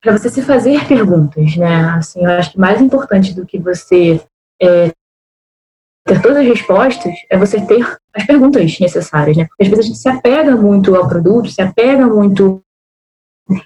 para 0.00 0.16
você 0.16 0.28
se 0.28 0.42
fazer 0.42 0.86
perguntas, 0.86 1.56
né? 1.56 1.84
Assim, 1.96 2.24
eu 2.24 2.30
acho 2.30 2.52
que 2.52 2.58
mais 2.58 2.80
importante 2.80 3.34
do 3.34 3.44
que 3.44 3.58
você 3.58 4.20
é, 4.60 4.92
ter 6.06 6.22
todas 6.22 6.38
as 6.38 6.46
respostas 6.46 7.14
é 7.30 7.36
você 7.36 7.60
ter 7.60 7.98
as 8.14 8.24
perguntas 8.24 8.78
necessárias, 8.78 9.36
né? 9.36 9.46
Porque 9.46 9.64
às 9.64 9.68
vezes 9.68 9.84
a 9.84 9.88
gente 9.88 9.98
se 9.98 10.08
apega 10.08 10.56
muito 10.56 10.94
ao 10.94 11.08
produto, 11.08 11.50
se 11.50 11.60
apega 11.60 12.06
muito 12.06 12.62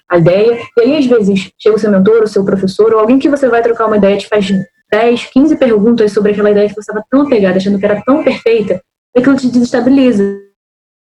a 0.09 0.17
ideia. 0.17 0.59
E 0.77 0.81
aí, 0.81 0.97
às 0.97 1.05
vezes, 1.05 1.51
chega 1.57 1.75
o 1.75 1.79
seu 1.79 1.91
mentor, 1.91 2.23
o 2.23 2.27
seu 2.27 2.43
professor, 2.43 2.93
ou 2.93 2.99
alguém 2.99 3.19
que 3.19 3.29
você 3.29 3.47
vai 3.47 3.61
trocar 3.61 3.87
uma 3.87 3.97
ideia, 3.97 4.17
te 4.17 4.27
faz 4.27 4.47
10, 4.91 5.25
15 5.25 5.55
perguntas 5.57 6.11
sobre 6.11 6.31
aquela 6.31 6.51
ideia 6.51 6.67
que 6.67 6.75
você 6.75 6.81
estava 6.81 7.03
tão 7.09 7.21
apegada, 7.21 7.57
achando 7.57 7.79
que 7.79 7.85
era 7.85 8.01
tão 8.03 8.23
perfeita, 8.23 8.81
e 9.15 9.19
aquilo 9.19 9.35
te 9.35 9.47
desestabiliza. 9.47 10.23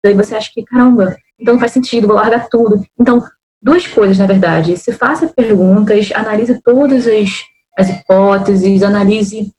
Daí 0.03 0.13
você 0.13 0.35
acha 0.35 0.51
que, 0.53 0.63
caramba, 0.63 1.15
então 1.39 1.59
faz 1.59 1.71
sentido, 1.71 2.07
vou 2.07 2.15
largar 2.15 2.47
tudo. 2.49 2.83
Então, 2.99 3.23
duas 3.61 3.85
coisas, 3.87 4.17
na 4.17 4.25
verdade. 4.25 4.77
Se 4.77 4.91
faça 4.91 5.27
perguntas, 5.27 6.11
analise 6.13 6.59
todas 6.61 7.07
as, 7.07 7.29
as 7.77 7.89
hipóteses, 7.89 8.81
analise 8.81 9.51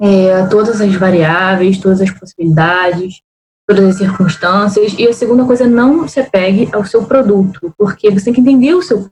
é, 0.00 0.46
todas 0.46 0.80
as 0.80 0.94
variáveis, 0.94 1.78
todas 1.78 2.00
as 2.00 2.10
possibilidades 2.10 3.22
todas 3.68 3.84
as 3.84 3.96
circunstâncias. 3.96 4.94
E 4.98 5.06
a 5.06 5.12
segunda 5.12 5.44
coisa, 5.44 5.66
não 5.66 6.08
se 6.08 6.18
apegue 6.18 6.68
ao 6.72 6.84
seu 6.86 7.04
produto, 7.04 7.72
porque 7.76 8.10
você 8.10 8.26
tem 8.26 8.34
que 8.34 8.40
entender 8.40 8.74
o 8.74 8.82
seu 8.82 9.10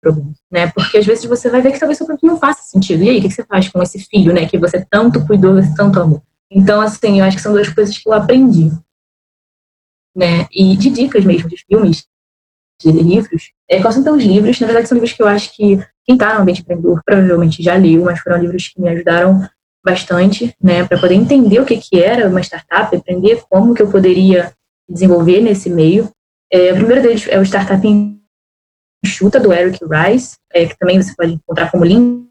produto, 0.00 0.38
né? 0.50 0.68
Porque 0.68 0.96
às 0.96 1.06
vezes 1.06 1.26
você 1.26 1.50
vai 1.50 1.60
ver 1.60 1.72
que 1.72 1.78
talvez 1.78 1.98
seu 1.98 2.06
produto 2.06 2.26
não 2.26 2.38
faça 2.38 2.62
sentido. 2.62 3.04
E 3.04 3.10
aí, 3.10 3.18
o 3.18 3.22
que 3.22 3.30
você 3.30 3.44
faz 3.44 3.68
com 3.68 3.82
esse 3.82 3.98
filho, 4.00 4.32
né? 4.32 4.46
Que 4.46 4.58
você 4.58 4.84
tanto 4.90 5.24
cuidou, 5.26 5.54
você 5.54 5.72
tanto 5.74 6.00
amou. 6.00 6.22
Então, 6.50 6.80
assim, 6.80 7.20
eu 7.20 7.24
acho 7.26 7.36
que 7.36 7.42
são 7.42 7.52
duas 7.52 7.68
coisas 7.68 7.96
que 7.96 8.08
eu 8.08 8.12
aprendi, 8.14 8.70
né? 10.16 10.46
E 10.50 10.74
de 10.76 10.88
dicas 10.88 11.24
mesmo, 11.24 11.48
de 11.48 11.58
filmes, 11.58 12.06
de 12.80 12.90
livros. 12.90 13.52
É, 13.68 13.80
quais 13.82 13.94
são 13.94 14.16
os 14.16 14.24
livros? 14.24 14.58
Na 14.60 14.66
verdade, 14.66 14.88
são 14.88 14.96
livros 14.96 15.12
que 15.12 15.22
eu 15.22 15.28
acho 15.28 15.54
que 15.54 15.76
quem 16.04 16.14
está 16.14 16.34
no 16.34 16.42
ambiente 16.42 16.62
empreendedor 16.62 17.02
provavelmente 17.04 17.62
já 17.62 17.74
leu, 17.76 18.04
mas 18.04 18.18
foram 18.18 18.38
livros 18.38 18.68
que 18.68 18.80
me 18.80 18.88
ajudaram 18.88 19.46
bastante, 19.84 20.54
né, 20.62 20.84
para 20.84 20.98
poder 20.98 21.14
entender 21.14 21.60
o 21.60 21.64
que, 21.64 21.76
que 21.76 22.00
era 22.00 22.28
uma 22.28 22.40
startup, 22.40 22.94
aprender 22.94 23.42
como 23.48 23.74
que 23.74 23.82
eu 23.82 23.90
poderia 23.90 24.52
desenvolver 24.88 25.40
nesse 25.40 25.68
meio. 25.68 26.10
É, 26.52 26.72
o 26.72 26.76
primeiro 26.76 27.02
deles 27.02 27.26
é 27.28 27.38
o 27.38 27.44
Startup 27.44 27.82
Enxuta, 29.04 29.40
do 29.40 29.52
Eric 29.52 29.78
Rice, 29.84 30.36
é, 30.52 30.66
que 30.66 30.78
também 30.78 31.00
você 31.00 31.14
pode 31.16 31.32
encontrar 31.32 31.70
como 31.70 31.84
Lean 31.84 32.24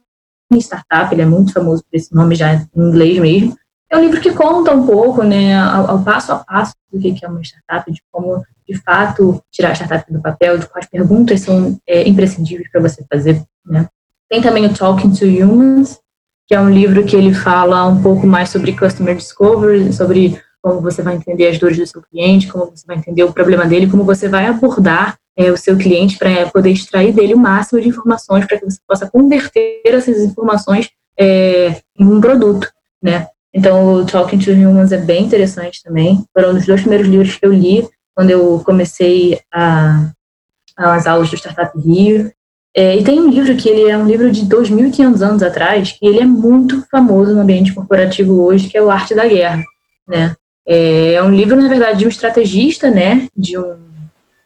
Startup, 0.59 1.13
ele 1.13 1.21
é 1.21 1.25
muito 1.25 1.53
famoso 1.53 1.83
por 1.83 1.95
esse 1.95 2.13
nome 2.13 2.35
já 2.35 2.53
em 2.53 2.67
inglês 2.75 3.19
mesmo. 3.19 3.55
É 3.89 3.97
um 3.97 4.01
livro 4.01 4.21
que 4.21 4.31
conta 4.31 4.73
um 4.73 4.85
pouco, 4.85 5.21
né, 5.23 5.59
ao, 5.59 5.91
ao 5.91 6.03
passo 6.03 6.31
a 6.31 6.37
passo 6.37 6.73
do 6.91 6.99
que 6.99 7.25
é 7.25 7.27
uma 7.27 7.41
startup, 7.41 7.91
de 7.91 8.01
como, 8.09 8.41
de 8.67 8.77
fato, 8.77 9.43
tirar 9.51 9.71
a 9.71 9.75
startup 9.75 10.11
do 10.11 10.21
papel, 10.21 10.57
de 10.57 10.67
quais 10.67 10.87
perguntas 10.87 11.41
são 11.41 11.77
é, 11.85 12.07
imprescindíveis 12.07 12.69
para 12.71 12.81
você 12.81 13.03
fazer, 13.11 13.43
né. 13.65 13.87
Tem 14.29 14.41
também 14.41 14.65
o 14.65 14.73
Talking 14.73 15.11
to 15.11 15.25
Humans, 15.25 15.99
que 16.51 16.55
é 16.55 16.59
um 16.59 16.69
livro 16.69 17.05
que 17.05 17.15
ele 17.15 17.33
fala 17.33 17.87
um 17.87 18.01
pouco 18.03 18.27
mais 18.27 18.49
sobre 18.49 18.75
customer 18.77 19.15
discovery, 19.15 19.93
sobre 19.93 20.37
como 20.61 20.81
você 20.81 21.01
vai 21.01 21.15
entender 21.15 21.47
as 21.47 21.57
dores 21.57 21.77
do 21.77 21.87
seu 21.87 22.01
cliente, 22.01 22.49
como 22.49 22.65
você 22.65 22.85
vai 22.85 22.97
entender 22.97 23.23
o 23.23 23.31
problema 23.31 23.65
dele, 23.65 23.89
como 23.89 24.03
você 24.03 24.27
vai 24.27 24.45
abordar 24.47 25.15
é, 25.37 25.49
o 25.49 25.55
seu 25.55 25.77
cliente 25.77 26.17
para 26.17 26.47
poder 26.47 26.71
extrair 26.71 27.13
dele 27.13 27.35
o 27.35 27.37
máximo 27.37 27.79
de 27.79 27.87
informações 27.87 28.45
para 28.45 28.59
que 28.59 28.65
você 28.65 28.79
possa 28.85 29.09
converter 29.09 29.79
essas 29.85 30.17
informações 30.17 30.89
é, 31.17 31.81
em 31.97 32.05
um 32.05 32.19
produto, 32.19 32.69
né? 33.01 33.29
Então, 33.53 33.93
o 33.93 34.05
Talking 34.05 34.39
to 34.39 34.51
Humans 34.51 34.91
é 34.91 34.97
bem 34.97 35.23
interessante 35.23 35.81
também. 35.81 36.21
Foram 36.33 36.57
os 36.57 36.65
dois 36.65 36.81
primeiros 36.81 37.07
livros 37.07 37.37
que 37.37 37.45
eu 37.45 37.53
li 37.53 37.87
quando 38.13 38.29
eu 38.29 38.61
comecei 38.65 39.39
a, 39.53 40.11
as 40.75 41.07
aulas 41.07 41.29
do 41.29 41.37
Startup 41.37 41.71
Rio. 41.79 42.29
É, 42.75 42.97
e 42.97 43.03
tem 43.03 43.19
um 43.19 43.29
livro 43.29 43.55
que 43.57 43.67
ele 43.67 43.89
é 43.89 43.97
um 43.97 44.07
livro 44.07 44.31
de 44.31 44.45
2.500 44.45 45.21
anos 45.21 45.43
atrás, 45.43 45.97
e 46.01 46.07
ele 46.07 46.19
é 46.19 46.25
muito 46.25 46.85
famoso 46.89 47.33
no 47.33 47.41
ambiente 47.41 47.73
corporativo 47.73 48.41
hoje, 48.41 48.69
que 48.69 48.77
é 48.77 48.81
o 48.81 48.89
Arte 48.89 49.13
da 49.13 49.27
Guerra, 49.27 49.61
né? 50.07 50.35
É, 50.65 51.13
é 51.13 51.23
um 51.23 51.33
livro, 51.35 51.59
na 51.59 51.67
verdade, 51.67 51.99
de 51.99 52.05
um 52.05 52.09
estrategista, 52.09 52.89
né? 52.89 53.27
De 53.35 53.57
um, 53.57 53.75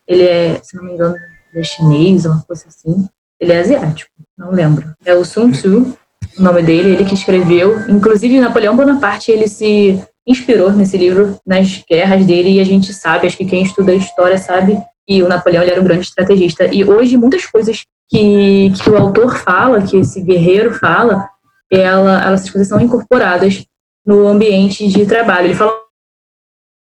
ele 0.07 0.23
é, 0.23 0.59
se 0.63 0.75
não 0.75 0.83
me 0.83 0.93
engano, 0.93 1.15
é 1.53 1.63
chinês, 1.63 2.25
uma 2.25 2.41
coisa 2.41 2.65
assim. 2.67 3.07
Ele 3.39 3.51
é 3.51 3.59
asiático, 3.59 4.11
não 4.37 4.51
lembro. 4.51 4.93
É 5.05 5.13
o 5.13 5.23
Sun 5.23 5.51
Tzu, 5.51 5.95
o 6.37 6.41
nome 6.41 6.63
dele, 6.63 6.93
ele 6.93 7.05
que 7.05 7.13
escreveu. 7.13 7.87
Inclusive, 7.89 8.39
Napoleão 8.39 8.75
Bonaparte, 8.75 9.31
ele 9.31 9.47
se 9.47 10.01
inspirou 10.25 10.71
nesse 10.71 10.97
livro, 10.97 11.39
nas 11.45 11.83
guerras 11.87 12.25
dele, 12.25 12.53
e 12.53 12.59
a 12.59 12.63
gente 12.63 12.91
sabe, 12.91 13.27
acho 13.27 13.37
que 13.37 13.45
quem 13.45 13.61
estuda 13.61 13.93
história 13.93 14.37
sabe 14.37 14.77
e 15.07 15.21
o 15.21 15.27
Napoleão 15.27 15.61
ele 15.61 15.71
era 15.71 15.81
um 15.81 15.83
grande 15.83 16.07
estrategista. 16.07 16.65
E 16.73 16.83
hoje 16.83 17.15
muitas 17.17 17.45
coisas 17.45 17.85
que, 18.09 18.71
que 18.71 18.89
o 18.89 18.97
autor 18.97 19.37
fala, 19.37 19.81
que 19.81 19.97
esse 19.97 20.21
guerreiro 20.21 20.73
fala, 20.73 21.27
ela, 21.71 22.23
elas 22.23 22.49
coisas 22.49 22.67
são 22.67 22.79
incorporadas 22.79 23.65
no 24.05 24.27
ambiente 24.27 24.87
de 24.87 25.05
trabalho. 25.05 25.47
Ele 25.47 25.55
fala 25.55 25.73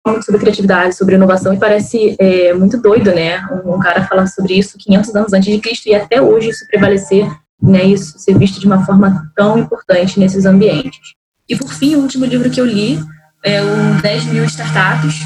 muito 0.06 0.26
sobre 0.26 0.42
criatividade, 0.42 0.96
sobre 0.96 1.16
inovação, 1.16 1.54
e 1.54 1.58
parece 1.58 2.16
é, 2.20 2.54
muito 2.54 2.82
doido, 2.82 3.12
né? 3.12 3.40
Um, 3.66 3.76
um, 3.76 3.80
cara 3.80 4.04
falando 4.04 4.28
sobre 4.28 4.56
isso 4.56 4.78
500 4.78 5.16
anos 5.16 5.34
antes 5.34 5.54
de 5.54 5.62
Cristo, 5.62 5.88
e 5.88 5.96
até 5.96 6.22
hoje 6.22 6.50
isso 6.50 6.68
prevalecer, 6.68 7.26
né? 7.62 7.86
Isso 7.86 8.20
ser 8.20 8.38
visto 8.38 8.60
de 8.60 8.68
uma 8.68 8.86
forma 8.86 9.32
tão 9.36 9.58
importante 9.58 10.20
nesses 10.20 10.46
ambientes. 10.46 11.14
E 11.48 11.56
por 11.56 11.72
fim, 11.74 11.96
o 11.96 12.02
último 12.02 12.26
livro 12.26 12.50
que 12.50 12.60
eu 12.60 12.66
li 12.66 13.00
é 13.44 13.62
o 13.62 14.02
10 14.02 14.26
mil 14.26 14.44
startups, 14.46 15.22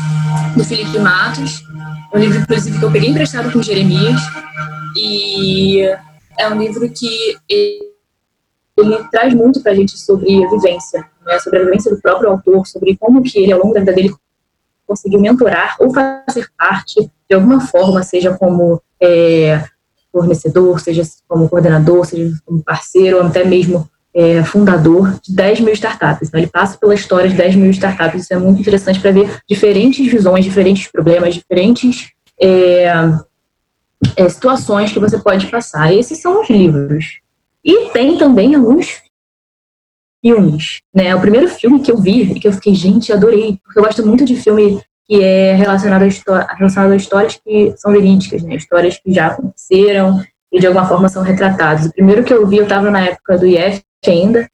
do 0.56 0.64
Felipe 0.64 0.98
Matos. 1.00 1.64
É 2.14 2.18
um 2.18 2.20
livro, 2.20 2.40
inclusive, 2.40 2.78
que 2.78 2.86
eu 2.86 2.92
peguei 2.92 3.10
emprestado 3.10 3.52
com 3.52 3.62
Jeremias, 3.62 4.22
e 4.98 5.82
é 6.38 6.48
um 6.50 6.60
livro 6.60 6.90
que 6.90 7.38
ele, 7.48 7.88
traz 9.12 9.34
muito 9.34 9.62
para 9.62 9.72
a 9.72 9.76
gente 9.76 9.98
sobre 9.98 10.44
a 10.44 10.50
vivência, 10.50 11.06
né? 11.26 11.40
sobre 11.40 11.60
a 11.60 11.64
vivência 11.64 11.94
do 11.94 12.02
próprio 12.02 12.30
autor, 12.30 12.66
sobre 12.68 12.96
como 12.98 13.24
que 13.24 13.40
ele, 13.40 13.52
ao 13.52 13.60
longo 13.60 13.74
da 13.74 13.80
vida 13.80 13.94
dele, 13.94 14.14
conseguiu 14.86 15.20
mentorar 15.20 15.76
ou 15.80 15.94
fazer 15.94 16.48
parte 16.58 17.10
de 17.30 17.36
alguma 17.36 17.60
forma, 17.60 18.04
seja 18.04 18.38
como 18.38 18.82
é, 19.02 19.64
fornecedor, 20.12 20.80
seja 20.80 21.04
como 21.28 21.50
coordenador, 21.50 22.06
seja 22.06 22.34
como 22.46 22.64
parceiro, 22.64 23.18
ou 23.18 23.24
até 23.24 23.44
mesmo 23.44 23.90
é, 24.14 24.44
fundador 24.44 25.20
de 25.22 25.36
10 25.36 25.60
mil 25.60 25.74
startups. 25.74 26.28
Então, 26.28 26.40
ele 26.40 26.50
passa 26.50 26.78
pela 26.78 26.96
história 26.96 27.30
de 27.30 27.36
10 27.36 27.56
mil 27.56 27.70
startups. 27.72 28.24
Isso 28.24 28.34
é 28.34 28.38
muito 28.38 28.62
interessante 28.62 29.00
para 29.00 29.12
ver 29.12 29.42
diferentes 29.48 30.10
visões, 30.10 30.46
diferentes 30.46 30.88
problemas, 30.88 31.36
diferentes 31.36 32.12
é, 32.42 32.92
é, 34.16 34.30
situações 34.30 34.92
que 34.92 35.00
você 35.00 35.18
pode 35.18 35.48
passar. 35.48 35.94
Esses 35.94 36.20
são 36.20 36.42
os 36.42 36.50
livros. 36.50 37.20
E 37.64 37.90
tem 37.90 38.18
também 38.18 38.56
alguns 38.56 39.02
filmes, 40.24 40.82
né? 40.94 41.16
O 41.16 41.22
primeiro 41.22 41.48
filme 41.48 41.82
que 41.82 41.92
eu 41.92 41.98
vi 41.98 42.24
e 42.24 42.40
que 42.40 42.48
eu 42.48 42.54
fiquei, 42.54 42.74
gente, 42.74 43.14
adorei, 43.14 43.60
porque 43.64 43.80
eu 43.80 43.84
gosto 43.84 44.06
muito 44.06 44.26
de 44.26 44.36
filme 44.36 44.82
que 45.06 45.24
é 45.24 45.54
relacionado 45.54 46.04
a, 46.04 46.56
relacionado 46.56 46.92
a 46.92 46.96
histórias 46.96 47.40
que 47.44 47.74
são 47.78 47.92
verídicas, 47.92 48.44
né? 48.44 48.56
Histórias 48.56 48.98
que 48.98 49.14
já 49.14 49.28
aconteceram 49.28 50.22
e 50.52 50.60
de 50.60 50.68
alguma 50.68 50.88
forma 50.88 51.10
são 51.10 51.24
retratadas. 51.24 51.86
O 51.86 51.94
primeiro 51.94 52.24
que 52.24 52.34
eu 52.34 52.46
vi, 52.48 52.58
eu 52.58 52.64
estava 52.64 52.92
na 52.92 53.06
época 53.06 53.38
do 53.38 53.46
IF 53.46 53.84
ainda, 54.06 54.50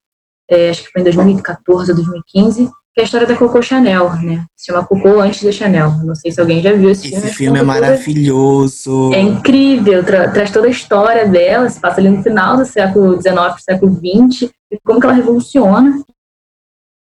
é, 0.50 0.70
acho 0.70 0.84
que 0.84 0.92
foi 0.92 1.02
em 1.02 1.06
2014 1.06 1.92
ou 1.92 1.96
2015, 1.96 2.72
que 2.94 3.02
é 3.02 3.04
a 3.04 3.06
história 3.06 3.26
da 3.26 3.36
Coco 3.36 3.62
Chanel, 3.62 4.14
né? 4.22 4.46
Se 4.56 4.68
chama 4.68 4.86
Coco 4.86 5.20
antes 5.20 5.44
da 5.44 5.52
Chanel. 5.52 5.92
Não 6.04 6.14
sei 6.14 6.32
se 6.32 6.40
alguém 6.40 6.62
já 6.62 6.74
viu 6.74 6.92
esse, 6.92 7.08
esse 7.08 7.12
filme. 7.12 7.28
Esse 7.28 7.38
filme 7.38 7.60
é 7.60 7.64
maravilhoso. 7.64 9.12
É 9.14 9.20
incrível, 9.20 10.04
tra 10.04 10.30
traz 10.30 10.52
toda 10.52 10.68
a 10.68 10.72
história 10.72 11.28
dela, 11.28 11.68
se 11.70 11.80
passa 11.80 12.00
ali 12.00 12.10
no 12.10 12.22
final 12.22 12.56
do 12.56 12.66
século 12.66 13.20
XIX, 13.20 13.64
século 13.64 13.96
XX, 13.96 14.52
e 14.72 14.80
como 14.84 15.00
que 15.00 15.08
ela 15.08 15.16
revoluciona, 15.16 16.04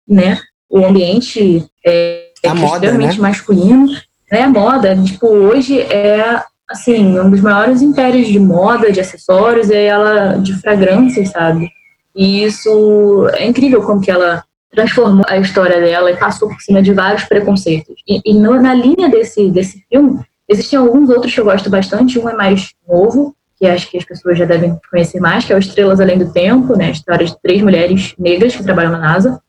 né, 0.08 0.38
o 0.70 0.84
ambiente 0.84 1.66
é, 1.84 2.30
é 2.42 2.54
moda, 2.54 2.86
extremamente 2.86 3.20
né? 3.20 3.28
masculino, 3.28 3.86
né, 4.30 4.42
a 4.42 4.50
moda, 4.50 4.96
tipo, 5.02 5.26
hoje 5.26 5.80
é, 5.80 6.40
assim, 6.68 7.18
um 7.18 7.30
dos 7.30 7.40
maiores 7.40 7.82
impérios 7.82 8.28
de 8.28 8.38
moda, 8.38 8.92
de 8.92 9.00
acessórios, 9.00 9.70
é 9.70 9.86
ela 9.86 10.36
de 10.36 10.52
fragrâncias, 10.60 11.30
sabe, 11.30 11.68
e 12.14 12.44
isso 12.44 13.28
é 13.34 13.46
incrível 13.46 13.82
como 13.82 14.00
que 14.00 14.10
ela 14.10 14.44
transformou 14.74 15.24
a 15.28 15.38
história 15.38 15.80
dela 15.80 16.10
e 16.10 16.16
passou 16.16 16.48
por 16.48 16.60
cima 16.60 16.82
de 16.82 16.92
vários 16.92 17.24
preconceitos. 17.24 17.94
E, 18.06 18.20
e 18.24 18.34
no, 18.34 18.60
na 18.60 18.74
linha 18.74 19.08
desse, 19.08 19.50
desse 19.50 19.84
filme, 19.88 20.20
existem 20.48 20.78
alguns 20.78 21.08
outros 21.08 21.32
que 21.32 21.40
eu 21.40 21.44
gosto 21.44 21.70
bastante. 21.70 22.18
Um 22.18 22.28
é 22.28 22.34
mais 22.34 22.72
novo, 22.86 23.34
que 23.56 23.66
acho 23.66 23.90
que 23.90 23.96
as 23.96 24.04
pessoas 24.04 24.38
já 24.38 24.44
devem 24.44 24.78
conhecer 24.90 25.20
mais, 25.20 25.44
que 25.44 25.52
é 25.52 25.56
o 25.56 25.58
Estrelas 25.58 26.00
Além 26.00 26.18
do 26.18 26.32
Tempo, 26.32 26.76
né? 26.76 26.86
A 26.86 26.90
história 26.90 27.26
de 27.26 27.40
três 27.40 27.62
mulheres 27.62 28.14
negras 28.18 28.54
que 28.54 28.62
trabalham 28.62 28.92
na 28.92 28.98
NASA. 28.98 29.40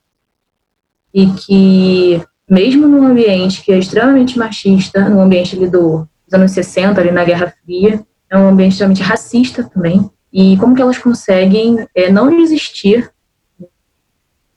E 1.14 1.28
que, 1.28 2.22
mesmo 2.50 2.88
num 2.88 3.08
ambiente 3.08 3.64
que 3.64 3.72
é 3.72 3.80
extremamente 3.80 4.38
machista, 4.38 5.10
num 5.10 5.22
ambiente 5.22 5.56
ali 5.56 5.68
do, 5.68 6.08
dos 6.26 6.34
anos 6.34 6.52
60, 6.52 7.00
ali 7.00 7.12
na 7.12 7.24
Guerra 7.24 7.54
Fria, 7.64 8.04
é 8.30 8.38
um 8.38 8.50
ambiente 8.50 8.74
extremamente 8.74 9.02
racista 9.02 9.64
também. 9.64 10.10
E 10.32 10.58
como 10.58 10.76
que 10.76 10.82
elas 10.82 10.98
conseguem 10.98 11.88
é, 11.96 12.12
não 12.12 12.30
desistir 12.30 13.10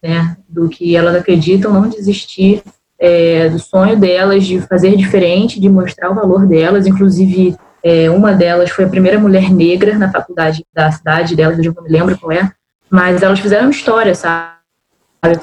né, 0.02 0.36
do 0.48 0.68
que 0.68 0.96
elas 0.96 1.14
acreditam, 1.14 1.72
não 1.72 1.88
desistir 1.88 2.62
é, 2.98 3.48
do 3.48 3.58
sonho 3.58 3.96
delas 3.96 4.46
de 4.46 4.60
fazer 4.60 4.96
diferente, 4.96 5.60
de 5.60 5.68
mostrar 5.68 6.10
o 6.10 6.14
valor 6.14 6.46
delas. 6.46 6.86
Inclusive, 6.86 7.56
é, 7.82 8.10
uma 8.10 8.32
delas 8.32 8.70
foi 8.70 8.84
a 8.84 8.88
primeira 8.88 9.18
mulher 9.18 9.50
negra 9.50 9.96
na 9.96 10.10
faculdade 10.10 10.64
da 10.74 10.90
cidade 10.90 11.36
delas, 11.36 11.58
eu 11.58 11.72
não 11.72 11.82
me 11.82 11.90
lembro 11.90 12.18
qual 12.18 12.32
é, 12.32 12.50
mas 12.90 13.22
elas 13.22 13.40
fizeram 13.40 13.70
história, 13.70 14.14
sabe, 14.14 14.56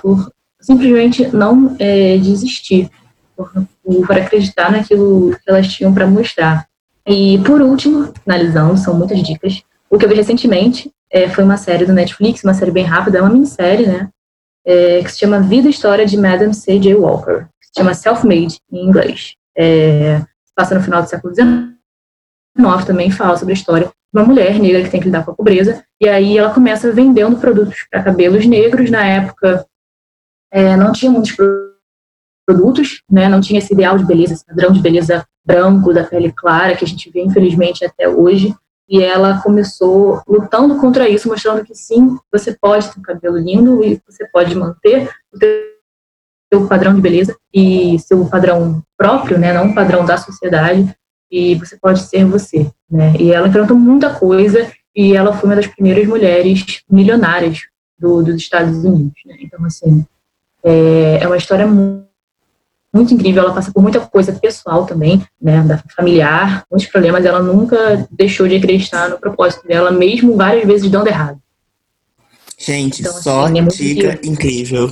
por 0.01 0.31
simplesmente 0.59 1.27
não 1.27 1.75
é, 1.79 2.17
desistir, 2.17 2.89
por, 3.37 3.51
por 3.83 4.17
acreditar 4.17 4.71
naquilo 4.71 5.31
que 5.31 5.49
elas 5.49 5.67
tinham 5.67 5.93
para 5.93 6.07
mostrar. 6.07 6.65
E, 7.07 7.37
por 7.45 7.61
último, 7.61 8.11
finalizando, 8.23 8.77
são 8.77 8.95
muitas 8.95 9.21
dicas, 9.21 9.61
o 9.89 9.97
que 9.97 10.05
eu 10.05 10.09
vi 10.09 10.15
recentemente 10.15 10.91
é, 11.11 11.29
foi 11.29 11.43
uma 11.43 11.55
série 11.55 11.85
do 11.85 11.93
Netflix, 11.93 12.43
uma 12.43 12.53
série 12.53 12.71
bem 12.71 12.83
rápida, 12.83 13.19
é 13.19 13.21
uma 13.21 13.29
minissérie, 13.29 13.85
né? 13.85 14.09
É, 14.65 15.03
que 15.03 15.11
se 15.11 15.19
chama 15.19 15.41
Vida 15.41 15.67
e 15.67 15.71
História 15.71 16.05
de 16.05 16.17
Madame 16.17 16.53
C.J. 16.53 16.95
Walker. 16.95 17.45
Se 17.61 17.79
chama 17.79 17.93
Self-Made, 17.93 18.57
em 18.71 18.85
inglês. 18.85 19.35
É, 19.57 20.21
passa 20.55 20.75
no 20.75 20.81
final 20.81 21.03
do 21.03 21.09
século 21.09 21.33
XIX 21.35 21.75
também, 22.85 23.11
fala 23.11 23.37
sobre 23.37 23.53
a 23.53 23.57
história 23.57 23.87
de 23.87 23.93
uma 24.13 24.25
mulher 24.25 24.57
negra 24.59 24.83
que 24.83 24.89
tem 24.89 24.99
que 24.99 25.07
lidar 25.07 25.25
com 25.25 25.31
a 25.31 25.35
pobreza. 25.35 25.83
E 26.01 26.07
aí 26.07 26.37
ela 26.37 26.53
começa 26.53 26.91
vendendo 26.91 27.37
produtos 27.37 27.85
para 27.91 28.03
cabelos 28.03 28.45
negros. 28.45 28.89
Na 28.89 29.05
época, 29.05 29.65
é, 30.51 30.75
não 30.77 30.93
tinha 30.93 31.11
muitos 31.11 31.35
produtos, 32.47 33.01
né? 33.11 33.27
não 33.27 33.41
tinha 33.41 33.59
esse 33.59 33.73
ideal 33.73 33.97
de 33.97 34.05
beleza, 34.05 34.33
esse 34.33 34.45
padrão 34.45 34.71
de 34.71 34.79
beleza 34.79 35.25
branco, 35.45 35.93
da 35.93 36.03
pele 36.03 36.31
clara, 36.31 36.75
que 36.75 36.85
a 36.85 36.87
gente 36.87 37.09
vê, 37.11 37.21
infelizmente, 37.21 37.83
até 37.83 38.07
hoje. 38.07 38.55
E 38.87 39.01
ela 39.01 39.41
começou 39.41 40.21
lutando 40.27 40.79
contra 40.79 41.09
isso, 41.09 41.27
mostrando 41.27 41.65
que 41.65 41.73
sim, 41.73 42.17
você 42.31 42.53
pode 42.53 42.87
ter 42.89 42.99
um 42.99 43.03
cabelo 43.03 43.37
lindo 43.37 43.83
e 43.83 44.01
você 44.07 44.27
pode 44.27 44.55
manter 44.55 45.09
o 45.33 45.39
seu 46.53 46.67
padrão 46.67 46.93
de 46.93 47.01
beleza 47.01 47.35
e 47.53 47.97
seu 47.99 48.25
padrão 48.27 48.83
próprio, 48.97 49.39
né, 49.39 49.51
não 49.51 49.65
um 49.65 49.73
padrão 49.73 50.05
da 50.05 50.17
sociedade, 50.17 50.95
e 51.31 51.55
você 51.55 51.75
pode 51.77 52.01
ser 52.01 52.23
você, 52.25 52.71
né? 52.89 53.13
E 53.19 53.31
ela 53.31 53.47
enfrentou 53.47 53.75
muita 53.75 54.13
coisa 54.13 54.71
e 54.95 55.15
ela 55.15 55.33
foi 55.33 55.49
uma 55.49 55.55
das 55.55 55.67
primeiras 55.67 56.07
mulheres 56.07 56.83
milionárias 56.89 57.61
do, 57.97 58.21
dos 58.21 58.35
Estados 58.35 58.83
Unidos, 58.83 59.19
né? 59.25 59.35
Então, 59.41 59.65
assim, 59.65 60.05
é, 60.63 61.19
é 61.21 61.27
uma 61.27 61.37
história 61.37 61.67
muito 61.67 62.05
muito 62.95 63.13
incrível, 63.13 63.43
ela 63.43 63.53
passa 63.53 63.71
por 63.73 63.83
muita 63.83 63.99
coisa 63.99 64.31
pessoal 64.31 64.85
também, 64.85 65.21
né, 65.41 65.61
da 65.63 65.83
familiar, 65.95 66.63
muitos 66.71 66.87
problemas, 66.87 67.25
ela 67.25 67.41
nunca 67.41 68.07
deixou 68.09 68.47
de 68.47 68.55
acreditar 68.55 69.09
no 69.09 69.19
propósito 69.19 69.67
dela, 69.67 69.91
mesmo 69.91 70.37
várias 70.37 70.65
vezes 70.65 70.89
dando 70.89 71.07
errado. 71.07 71.37
Gente, 72.57 73.01
então, 73.01 73.11
só 73.11 73.45
assim, 73.45 73.59
é 73.59 73.63
dica 73.63 74.19
incrível. 74.23 74.91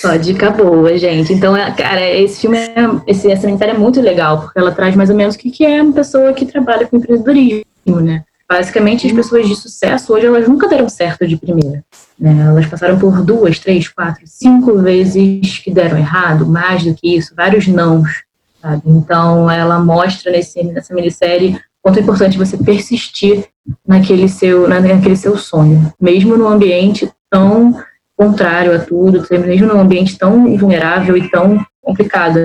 Só 0.00 0.14
dica 0.14 0.50
boa, 0.50 0.96
gente. 0.96 1.32
Então, 1.32 1.56
é, 1.56 1.72
cara, 1.72 2.08
esse 2.08 2.40
filme, 2.40 2.56
é, 2.56 2.74
esse, 3.06 3.30
essa 3.30 3.46
minissérie 3.46 3.74
é 3.74 3.78
muito 3.78 4.00
legal, 4.00 4.42
porque 4.42 4.58
ela 4.58 4.70
traz 4.70 4.94
mais 4.94 5.10
ou 5.10 5.16
menos 5.16 5.34
o 5.34 5.38
que, 5.38 5.50
que 5.50 5.66
é 5.66 5.82
uma 5.82 5.92
pessoa 5.92 6.32
que 6.32 6.46
trabalha 6.46 6.86
com 6.86 6.98
empreendedorismo, 6.98 8.00
né? 8.00 8.24
Basicamente, 8.48 9.06
as 9.06 9.12
pessoas 9.12 9.48
de 9.48 9.56
sucesso 9.56 10.12
hoje, 10.12 10.26
elas 10.26 10.46
nunca 10.46 10.68
deram 10.68 10.88
certo 10.88 11.26
de 11.26 11.36
primeira. 11.36 11.84
Né? 12.18 12.46
Elas 12.46 12.66
passaram 12.66 12.98
por 12.98 13.22
duas, 13.22 13.58
três, 13.58 13.88
quatro, 13.88 14.22
cinco 14.26 14.78
vezes 14.78 15.58
que 15.58 15.70
deram 15.70 15.98
errado, 15.98 16.46
mais 16.46 16.84
do 16.84 16.94
que 16.94 17.16
isso, 17.16 17.34
vários 17.36 17.66
nãos. 17.66 18.24
Sabe? 18.60 18.82
Então, 18.86 19.50
ela 19.50 19.78
mostra 19.78 20.32
nesse, 20.32 20.62
nessa 20.64 20.94
minissérie 20.94 21.58
quanto 21.82 21.98
é 21.98 22.02
importante 22.02 22.36
você 22.36 22.56
persistir 22.56 23.46
naquele 23.86 24.28
seu, 24.28 24.68
naquele 24.68 25.16
seu 25.16 25.36
sonho, 25.36 25.92
mesmo 26.00 26.36
num 26.36 26.48
ambiente 26.48 27.10
tão 27.30 27.80
contrário 28.16 28.74
a 28.74 28.78
tudo, 28.78 29.24
mesmo 29.30 29.68
num 29.68 29.80
ambiente 29.80 30.18
tão 30.18 30.56
vulnerável 30.56 31.16
e 31.16 31.30
tão 31.30 31.64
complicado, 31.80 32.38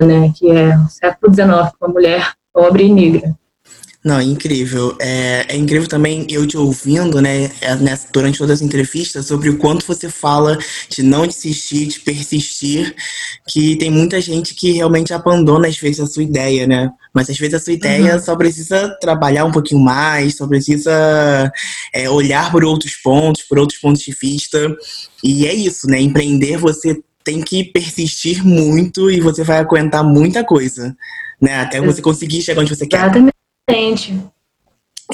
né, 0.00 0.32
que 0.34 0.50
é 0.50 0.76
o 0.78 0.88
século 0.88 1.34
XIX, 1.34 1.48
uma 1.80 1.88
mulher 1.92 2.32
pobre 2.52 2.84
e 2.84 2.92
negra. 2.92 3.34
Não, 4.02 4.18
é 4.18 4.24
incrível. 4.24 4.96
É, 4.98 5.44
é 5.48 5.56
incrível 5.56 5.86
também 5.86 6.26
eu 6.30 6.46
te 6.46 6.56
ouvindo, 6.56 7.20
né, 7.20 7.50
é, 7.60 7.76
nessa, 7.76 8.08
durante 8.10 8.38
todas 8.38 8.58
as 8.58 8.62
entrevistas, 8.62 9.26
sobre 9.26 9.50
o 9.50 9.58
quanto 9.58 9.86
você 9.86 10.08
fala 10.08 10.58
de 10.88 11.02
não 11.02 11.26
desistir, 11.26 11.86
de 11.86 12.00
persistir, 12.00 12.94
que 13.46 13.76
tem 13.76 13.90
muita 13.90 14.18
gente 14.18 14.54
que 14.54 14.72
realmente 14.72 15.12
abandona, 15.12 15.68
às 15.68 15.76
vezes, 15.76 16.00
a 16.00 16.06
sua 16.06 16.22
ideia, 16.22 16.66
né? 16.66 16.90
Mas 17.12 17.28
às 17.28 17.38
vezes 17.38 17.54
a 17.54 17.58
sua 17.58 17.72
ideia 17.72 18.14
uhum. 18.14 18.20
só 18.20 18.36
precisa 18.36 18.88
trabalhar 19.00 19.44
um 19.44 19.50
pouquinho 19.50 19.80
mais, 19.80 20.36
só 20.36 20.46
precisa 20.46 21.52
é, 21.92 22.08
olhar 22.08 22.50
por 22.50 22.64
outros 22.64 22.94
pontos, 22.96 23.42
por 23.42 23.58
outros 23.58 23.78
pontos 23.80 24.00
de 24.00 24.16
vista. 24.18 24.74
E 25.22 25.46
é 25.46 25.52
isso, 25.52 25.86
né? 25.88 26.00
Empreender 26.00 26.56
você 26.56 26.98
tem 27.22 27.42
que 27.42 27.64
persistir 27.64 28.46
muito 28.46 29.10
e 29.10 29.20
você 29.20 29.44
vai 29.44 29.58
aguentar 29.58 30.04
muita 30.04 30.44
coisa, 30.44 30.96
né? 31.40 31.60
Até 31.60 31.80
você 31.80 32.00
conseguir 32.00 32.40
chegar 32.42 32.62
onde 32.62 32.74
você 32.74 32.86
quer. 32.86 33.00
Exatamente. 33.00 33.39
Exatamente. 33.70 34.30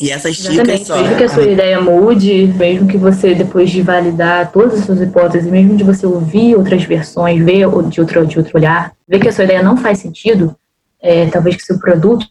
E 0.01 0.11
essas 0.11 0.37
dicas 0.37 0.87
só. 0.87 1.01
Mesmo 1.01 1.17
que 1.17 1.25
a 1.25 1.29
sua 1.29 1.45
ideia 1.45 1.81
mude, 1.81 2.49
mesmo 2.49 2.87
que 2.87 2.99
você, 2.99 3.35
depois 3.35 3.71
de 3.71 3.81
validar 3.81 4.53
todas 4.53 4.81
as 4.81 4.85
suas 4.85 5.01
hipóteses, 5.01 5.51
mesmo 5.51 5.77
de 5.77 5.85
você 5.85 6.07
ouvir 6.07 6.55
outras 6.55 6.85
versões, 6.85 7.43
ver 7.43 7.67
de 7.89 8.01
outro, 8.01 8.27
de 8.27 8.39
outro 8.39 8.59
olhar, 8.59 8.93
ver 9.09 9.21
que 9.21 9.29
a 9.29 9.33
sua 9.33 9.45
ideia 9.45 9.63
não 9.63 9.77
faz 9.77 9.99
sentido, 9.99 10.55
é, 11.01 11.27
talvez 11.31 11.57
que 11.57 11.63
seu 11.63 11.79
produto 11.79 12.27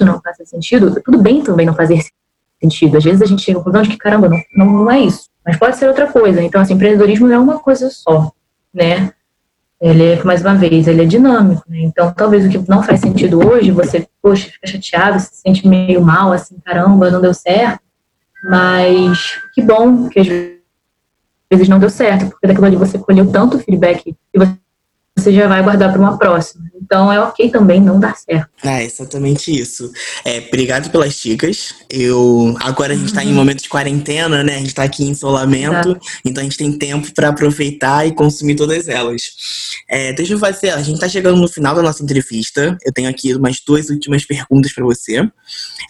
não 0.00 0.20
faça 0.20 0.44
sentido, 0.44 1.00
tudo 1.04 1.18
bem 1.18 1.42
também 1.42 1.66
não 1.66 1.74
fazer 1.74 2.00
sentido. 2.60 2.96
Às 2.96 3.04
vezes 3.04 3.20
a 3.20 3.26
gente 3.26 3.42
chega 3.42 3.58
à 3.58 3.62
conclusão 3.62 3.82
de 3.82 3.90
que, 3.90 3.98
caramba, 3.98 4.28
não, 4.28 4.42
não, 4.56 4.66
não 4.66 4.90
é 4.90 5.00
isso. 5.00 5.28
Mas 5.44 5.58
pode 5.58 5.76
ser 5.76 5.86
outra 5.86 6.06
coisa. 6.10 6.42
Então, 6.42 6.60
assim, 6.60 6.74
empreendedorismo 6.74 7.28
não 7.28 7.34
é 7.34 7.38
uma 7.38 7.58
coisa 7.58 7.90
só, 7.90 8.32
né? 8.72 9.12
Ele 9.84 10.02
é, 10.02 10.24
mais 10.24 10.40
uma 10.40 10.54
vez, 10.54 10.88
ele 10.88 11.02
é 11.02 11.04
dinâmico, 11.04 11.62
né? 11.68 11.80
Então, 11.80 12.10
talvez 12.10 12.46
o 12.46 12.48
que 12.48 12.70
não 12.70 12.82
faz 12.82 13.00
sentido 13.00 13.46
hoje, 13.46 13.70
você, 13.70 14.08
poxa, 14.22 14.48
fica 14.48 14.66
chateado, 14.66 15.20
se 15.20 15.42
sente 15.42 15.68
meio 15.68 16.00
mal, 16.00 16.32
assim, 16.32 16.56
caramba, 16.64 17.10
não 17.10 17.20
deu 17.20 17.34
certo. 17.34 17.80
Mas 18.48 19.38
que 19.52 19.60
bom 19.60 20.08
que 20.08 20.20
às 20.20 20.26
vezes 21.50 21.68
não 21.68 21.78
deu 21.78 21.90
certo, 21.90 22.30
porque 22.30 22.46
daquilo 22.46 22.64
ali 22.64 22.76
você 22.76 22.98
colheu 22.98 23.30
tanto 23.30 23.58
feedback 23.58 24.16
e 24.32 24.38
você 24.38 24.56
você 25.16 25.32
já 25.32 25.46
vai 25.46 25.62
guardar 25.62 25.92
para 25.92 26.00
uma 26.00 26.18
próxima. 26.18 26.64
Então 26.82 27.10
é 27.10 27.20
ok 27.20 27.48
também 27.48 27.80
não 27.80 28.00
dar 28.00 28.16
certo. 28.16 28.50
É 28.62 28.84
exatamente 28.84 29.50
isso. 29.50 29.90
É, 30.24 30.38
obrigado 30.38 30.90
pelas 30.90 31.14
dicas. 31.14 31.74
Eu 31.88 32.54
agora 32.60 32.92
a 32.92 32.96
gente 32.96 33.06
está 33.06 33.22
uhum. 33.22 33.28
em 33.28 33.32
momento 33.32 33.62
de 33.62 33.68
quarentena, 33.68 34.42
né? 34.42 34.56
A 34.56 34.58
gente 34.58 34.68
está 34.68 34.82
aqui 34.82 35.04
em 35.04 35.12
isolamento, 35.12 35.90
Exato. 35.90 36.00
então 36.24 36.40
a 36.40 36.44
gente 36.44 36.58
tem 36.58 36.72
tempo 36.76 37.12
para 37.14 37.28
aproveitar 37.28 38.06
e 38.06 38.12
consumir 38.12 38.56
todas 38.56 38.88
elas. 38.88 39.22
É, 39.88 40.12
deixa 40.12 40.34
eu 40.34 40.38
fazer. 40.38 40.70
A 40.70 40.82
gente 40.82 40.96
está 40.96 41.08
chegando 41.08 41.40
no 41.40 41.48
final 41.48 41.74
da 41.74 41.82
nossa 41.82 42.02
entrevista. 42.02 42.76
Eu 42.84 42.92
tenho 42.92 43.08
aqui 43.08 43.34
umas 43.34 43.60
duas 43.64 43.88
últimas 43.90 44.24
perguntas 44.24 44.72
para 44.72 44.84
você. 44.84 45.26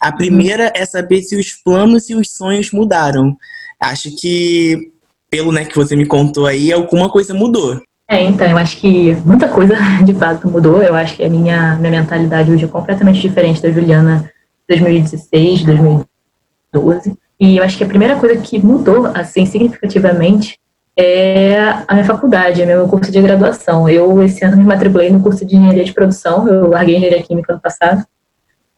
A 0.00 0.12
primeira 0.12 0.66
uhum. 0.66 0.72
é 0.74 0.84
saber 0.84 1.22
se 1.22 1.34
os 1.34 1.52
planos 1.64 2.10
e 2.10 2.14
os 2.14 2.30
sonhos 2.30 2.70
mudaram. 2.70 3.36
Acho 3.80 4.14
que 4.14 4.92
pelo 5.30 5.50
né, 5.50 5.64
que 5.64 5.74
você 5.74 5.96
me 5.96 6.06
contou 6.06 6.46
aí, 6.46 6.72
alguma 6.72 7.10
coisa 7.10 7.34
mudou. 7.34 7.82
É, 8.08 8.22
então, 8.22 8.46
eu 8.46 8.58
acho 8.58 8.76
que 8.78 9.14
muita 9.24 9.48
coisa 9.48 9.74
de 10.04 10.14
fato 10.14 10.48
mudou. 10.48 10.82
Eu 10.82 10.94
acho 10.94 11.16
que 11.16 11.24
a 11.24 11.28
minha, 11.28 11.76
minha 11.76 11.90
mentalidade 11.90 12.50
hoje 12.50 12.64
é 12.64 12.68
completamente 12.68 13.20
diferente 13.20 13.62
da 13.62 13.70
Juliana 13.70 14.30
2016, 14.68 15.64
2012. 15.64 17.16
E 17.40 17.56
eu 17.56 17.64
acho 17.64 17.76
que 17.76 17.84
a 17.84 17.88
primeira 17.88 18.16
coisa 18.16 18.40
que 18.40 18.58
mudou, 18.58 19.06
assim, 19.14 19.44
significativamente, 19.46 20.58
é 20.96 21.58
a 21.88 21.94
minha 21.94 22.04
faculdade, 22.04 22.62
é 22.62 22.66
meu 22.66 22.86
curso 22.86 23.10
de 23.10 23.20
graduação. 23.20 23.88
Eu, 23.88 24.22
esse 24.22 24.44
ano, 24.44 24.56
me 24.56 24.64
matriculei 24.64 25.10
no 25.10 25.20
curso 25.20 25.44
de 25.44 25.56
engenharia 25.56 25.84
de 25.84 25.92
produção. 25.92 26.46
Eu 26.46 26.68
larguei 26.70 26.96
engenharia 26.96 27.22
química 27.22 27.52
ano 27.52 27.60
passado, 27.60 28.06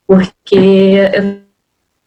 porque 0.06 0.56
eu 1.12 1.40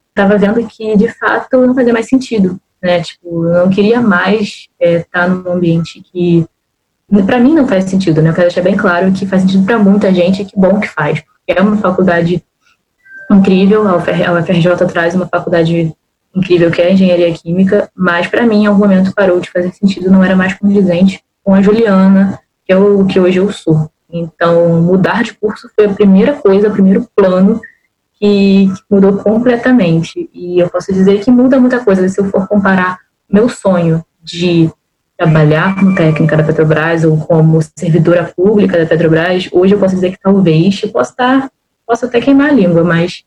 estava 0.10 0.38
vendo 0.38 0.66
que, 0.68 0.98
de 0.98 1.08
fato, 1.10 1.66
não 1.66 1.76
fazia 1.76 1.94
mais 1.94 2.08
sentido 2.08 2.60
né? 2.82 3.02
Tipo, 3.02 3.46
eu 3.46 3.66
não 3.66 3.70
queria 3.70 4.02
mais 4.02 4.68
estar 4.80 4.86
é, 4.86 5.04
tá 5.04 5.28
num 5.28 5.52
ambiente 5.52 6.02
que, 6.02 6.46
para 7.26 7.40
mim, 7.40 7.54
não 7.54 7.68
faz 7.68 7.86
sentido, 7.86 8.22
né? 8.22 8.30
Eu 8.30 8.34
quero 8.34 8.48
deixar 8.48 8.62
bem 8.62 8.78
claro 8.78 9.12
que 9.12 9.26
faz 9.26 9.42
sentido 9.42 9.66
para 9.66 9.80
muita 9.80 10.14
gente, 10.14 10.42
e 10.42 10.46
que 10.46 10.58
bom 10.58 10.80
que 10.80 10.88
faz, 10.88 11.24
é 11.48 11.62
uma 11.62 11.78
faculdade 11.78 12.44
incrível, 13.32 13.88
a 13.88 13.96
UFRJ 13.96 14.76
traz 14.92 15.16
uma 15.16 15.28
faculdade 15.28 15.94
incrível 16.36 16.72
que 16.72 16.82
é 16.82 16.88
a 16.88 16.92
engenharia 16.92 17.34
química, 17.34 17.90
mas 17.96 18.28
para 18.28 18.46
mim, 18.46 18.64
em 18.64 18.66
algum 18.68 18.80
momento 18.80 19.14
parou 19.14 19.40
de 19.40 19.50
fazer 19.50 19.74
sentido, 19.74 20.12
não 20.12 20.24
era 20.24 20.36
mais 20.36 20.54
condizente 20.54 21.24
com 21.44 21.54
a 21.54 21.62
Juliana, 21.62 22.40
que 22.66 22.74
é 22.74 22.78
o 22.78 23.06
que 23.06 23.20
hoje 23.20 23.38
eu 23.38 23.52
sou. 23.52 23.90
Então, 24.12 24.82
mudar 24.82 25.24
de 25.24 25.34
curso 25.34 25.70
foi 25.76 25.86
a 25.86 25.94
primeira 25.94 26.34
coisa, 26.34 26.68
o 26.68 26.72
primeiro 26.72 27.08
plano 27.16 27.62
que 28.20 28.72
mudou 28.90 29.18
completamente. 29.18 30.30
E 30.34 30.60
eu 30.60 30.70
posso 30.70 30.92
dizer 30.92 31.20
que 31.22 31.32
muda 31.32 31.60
muita 31.60 31.80
coisa. 31.84 32.08
Se 32.10 32.20
eu 32.20 32.26
for 32.26 32.48
comparar 32.48 32.98
meu 33.30 33.48
sonho 33.48 34.04
de 34.22 34.70
trabalhar 35.20 35.76
como 35.76 35.94
técnica 35.94 36.38
da 36.38 36.44
Petrobras 36.46 37.04
ou 37.04 37.18
como 37.18 37.60
servidora 37.76 38.32
pública 38.34 38.80
da 38.80 38.86
Petrobras, 38.86 39.50
hoje 39.52 39.76
eu 39.76 39.80
posso 39.80 39.94
dizer 39.94 40.12
que 40.12 40.20
talvez 40.20 40.82
eu 40.82 40.90
possa 40.90 41.12
estar, 41.12 41.52
posso 41.86 42.06
até 42.06 42.22
queimar 42.22 42.52
a 42.52 42.54
língua, 42.54 42.86
mas 42.86 43.26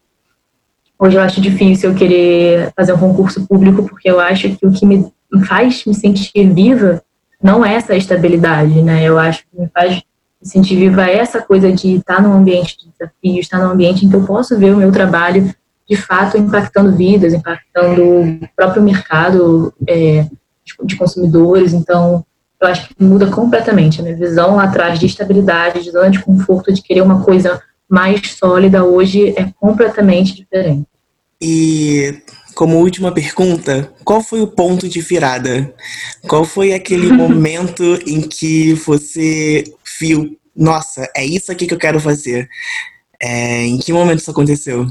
hoje 0.99 1.16
eu 1.16 1.20
acho 1.20 1.38
difícil 1.38 1.90
eu 1.90 1.97
querer 1.97 2.72
fazer 2.74 2.95
um 2.95 2.99
concurso 2.99 3.47
público 3.47 3.82
porque 3.86 4.11
eu 4.11 4.18
acho 4.18 4.57
que 4.57 4.66
o 4.66 4.72
que 4.72 4.86
me 4.86 5.12
faz 5.47 5.84
me 5.84 5.95
sentir 5.95 6.51
viva 6.51 7.03
não 7.43 7.62
é 7.62 7.74
essa 7.74 7.95
estabilidade, 7.95 8.80
né? 8.80 9.05
Eu 9.05 9.18
acho 9.18 9.43
que 9.43 9.61
me 9.61 9.68
faz 9.68 9.97
me 9.97 10.49
sentir 10.49 10.76
viva 10.76 11.07
é 11.07 11.18
essa 11.18 11.43
coisa 11.43 11.70
de 11.70 11.97
estar 11.97 12.22
num 12.22 12.32
ambiente 12.32 12.78
de 12.78 12.90
desafio, 12.90 13.38
estar 13.38 13.59
num 13.59 13.70
ambiente 13.70 14.07
em 14.07 14.09
que 14.09 14.16
eu 14.16 14.24
posso 14.24 14.59
ver 14.59 14.72
o 14.72 14.78
meu 14.78 14.90
trabalho 14.90 15.55
de 15.86 15.97
fato 15.97 16.38
impactando 16.38 16.97
vidas, 16.97 17.34
impactando 17.34 18.03
o 18.03 18.49
próprio 18.57 18.82
mercado 18.82 19.74
é, 19.86 20.26
de 20.84 20.96
consumidores. 20.96 21.72
Então, 21.72 22.24
eu 22.60 22.68
acho 22.68 22.88
que 22.88 23.02
muda 23.02 23.26
completamente 23.26 24.00
a 24.00 24.04
minha 24.04 24.16
visão 24.16 24.56
lá 24.56 24.64
atrás 24.64 24.98
de 24.98 25.06
estabilidade, 25.06 25.82
de 25.82 25.90
zona 25.90 26.10
de 26.10 26.20
conforto, 26.20 26.72
de 26.72 26.82
querer 26.82 27.02
uma 27.02 27.22
coisa 27.22 27.60
mais 27.88 28.32
sólida 28.32 28.84
hoje 28.84 29.34
é 29.36 29.52
completamente 29.60 30.34
diferente. 30.34 30.86
E 31.40 32.22
como 32.54 32.78
última 32.78 33.12
pergunta, 33.12 33.92
qual 34.04 34.22
foi 34.22 34.40
o 34.40 34.46
ponto 34.46 34.88
de 34.88 35.00
virada? 35.00 35.74
Qual 36.28 36.44
foi 36.44 36.72
aquele 36.72 37.10
momento 37.12 37.82
em 38.06 38.20
que 38.20 38.74
você 38.74 39.64
viu, 40.00 40.38
nossa, 40.56 41.08
é 41.16 41.24
isso 41.24 41.50
aqui 41.50 41.66
que 41.66 41.74
eu 41.74 41.78
quero 41.78 41.98
fazer? 41.98 42.48
É, 43.20 43.66
em 43.66 43.78
que 43.78 43.92
momento 43.92 44.20
isso 44.20 44.30
aconteceu? 44.30 44.86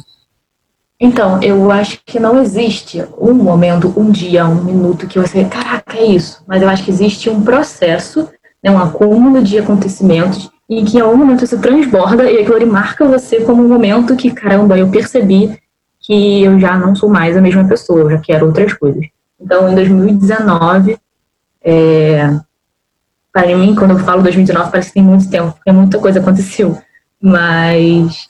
Então, 1.03 1.41
eu 1.41 1.71
acho 1.71 1.99
que 2.05 2.19
não 2.19 2.39
existe 2.39 3.03
um 3.19 3.33
momento, 3.33 3.91
um 3.97 4.11
dia, 4.11 4.45
um 4.45 4.63
minuto 4.63 5.07
que 5.07 5.17
você, 5.17 5.43
caraca, 5.45 5.97
é 5.97 6.05
isso. 6.05 6.43
Mas 6.45 6.61
eu 6.61 6.69
acho 6.69 6.83
que 6.83 6.91
existe 6.91 7.27
um 7.27 7.41
processo, 7.41 8.29
né, 8.63 8.69
um 8.69 8.77
acúmulo 8.77 9.41
de 9.41 9.57
acontecimentos 9.57 10.51
em 10.69 10.85
que 10.85 10.99
em 10.99 11.01
algum 11.01 11.17
momento 11.17 11.43
isso 11.43 11.57
transborda 11.59 12.29
e 12.29 12.41
aquilo 12.41 12.55
ali 12.55 12.67
marca 12.67 13.03
você 13.03 13.41
como 13.41 13.63
um 13.63 13.67
momento 13.67 14.15
que, 14.15 14.29
caramba, 14.29 14.77
eu 14.77 14.91
percebi 14.91 15.59
que 15.99 16.43
eu 16.43 16.59
já 16.59 16.77
não 16.77 16.95
sou 16.95 17.09
mais 17.09 17.35
a 17.35 17.41
mesma 17.41 17.67
pessoa, 17.67 18.01
eu 18.01 18.11
já 18.11 18.19
quero 18.19 18.45
outras 18.45 18.71
coisas. 18.73 19.03
Então, 19.39 19.71
em 19.71 19.73
2019, 19.73 20.99
é, 21.63 22.29
para 23.33 23.47
mim, 23.57 23.73
quando 23.73 23.91
eu 23.91 23.99
falo 23.99 24.21
2019, 24.21 24.69
parece 24.69 24.89
que 24.89 24.93
tem 24.93 25.03
muito 25.03 25.27
tempo, 25.31 25.53
porque 25.53 25.71
muita 25.71 25.97
coisa 25.97 26.19
aconteceu. 26.19 26.77
Mas 27.19 28.29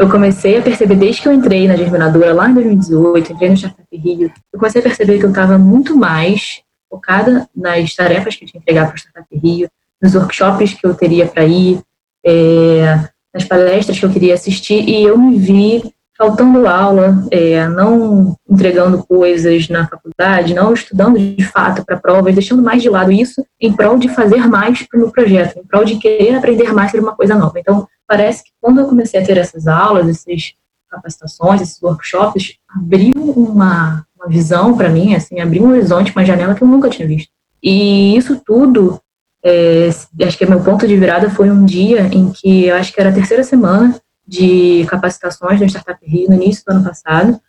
eu 0.00 0.08
comecei 0.08 0.56
a 0.56 0.62
perceber, 0.62 0.96
desde 0.96 1.20
que 1.20 1.28
eu 1.28 1.32
entrei 1.32 1.68
na 1.68 1.76
Germinadora, 1.76 2.32
lá 2.32 2.48
em 2.48 2.54
2018, 2.54 3.34
entrei 3.34 3.50
no 3.50 3.54
Startup 3.54 3.96
Rio, 3.96 4.32
eu 4.50 4.58
comecei 4.58 4.80
a 4.80 4.82
perceber 4.82 5.18
que 5.18 5.26
eu 5.26 5.28
estava 5.28 5.58
muito 5.58 5.94
mais 5.94 6.62
focada 6.88 7.46
nas 7.54 7.94
tarefas 7.94 8.34
que 8.34 8.44
eu 8.44 8.48
tinha 8.48 8.62
que 8.62 8.70
entregar 8.70 8.86
para 8.86 8.94
o 8.94 8.98
Startup 8.98 9.38
Rio, 9.38 9.68
nos 10.02 10.14
workshops 10.14 10.72
que 10.72 10.86
eu 10.86 10.94
teria 10.94 11.26
para 11.26 11.44
ir, 11.44 11.82
é, 12.24 12.98
nas 13.34 13.44
palestras 13.44 13.98
que 13.98 14.06
eu 14.06 14.10
queria 14.10 14.32
assistir, 14.32 14.88
e 14.88 15.02
eu 15.02 15.18
me 15.18 15.38
vi 15.38 15.92
faltando 16.20 16.66
aula, 16.66 17.26
é, 17.30 17.66
não 17.66 18.36
entregando 18.46 19.02
coisas 19.06 19.70
na 19.70 19.88
faculdade, 19.88 20.52
não 20.52 20.74
estudando 20.74 21.18
de 21.18 21.42
fato 21.42 21.82
para 21.82 21.96
provas, 21.96 22.34
deixando 22.34 22.62
mais 22.62 22.82
de 22.82 22.90
lado 22.90 23.10
isso 23.10 23.42
em 23.58 23.72
prol 23.72 23.96
de 23.96 24.06
fazer 24.06 24.46
mais 24.46 24.86
para 24.86 25.02
o 25.02 25.10
projeto, 25.10 25.58
em 25.58 25.64
prol 25.64 25.82
de 25.82 25.96
querer 25.96 26.34
aprender 26.34 26.74
mais 26.74 26.90
sobre 26.90 27.06
uma 27.06 27.16
coisa 27.16 27.34
nova. 27.34 27.58
Então, 27.58 27.88
parece 28.06 28.44
que 28.44 28.50
quando 28.60 28.82
eu 28.82 28.86
comecei 28.86 29.18
a 29.18 29.24
ter 29.24 29.38
essas 29.38 29.66
aulas, 29.66 30.06
essas 30.10 30.52
capacitações, 30.90 31.62
esses 31.62 31.82
workshops, 31.82 32.56
abriu 32.68 33.14
uma, 33.16 34.04
uma 34.14 34.28
visão 34.28 34.76
para 34.76 34.90
mim, 34.90 35.14
assim, 35.14 35.40
abriu 35.40 35.64
um 35.64 35.70
horizonte, 35.70 36.12
uma 36.12 36.24
janela 36.24 36.54
que 36.54 36.62
eu 36.62 36.68
nunca 36.68 36.90
tinha 36.90 37.08
visto. 37.08 37.30
E 37.62 38.14
isso 38.14 38.38
tudo, 38.44 39.00
é, 39.42 39.88
acho 40.22 40.36
que 40.36 40.44
meu 40.44 40.60
ponto 40.62 40.86
de 40.86 40.98
virada 40.98 41.30
foi 41.30 41.50
um 41.50 41.64
dia 41.64 42.10
em 42.12 42.30
que, 42.30 42.66
eu 42.66 42.76
acho 42.76 42.92
que 42.92 43.00
era 43.00 43.08
a 43.08 43.14
terceira 43.14 43.42
semana, 43.42 43.98
de 44.30 44.86
capacitações 44.86 45.60
no 45.60 45.66
Startup 45.66 45.98
Rio 46.06 46.28
no 46.28 46.36
início 46.36 46.62
do 46.64 46.72
ano 46.72 46.84
passado. 46.84 47.40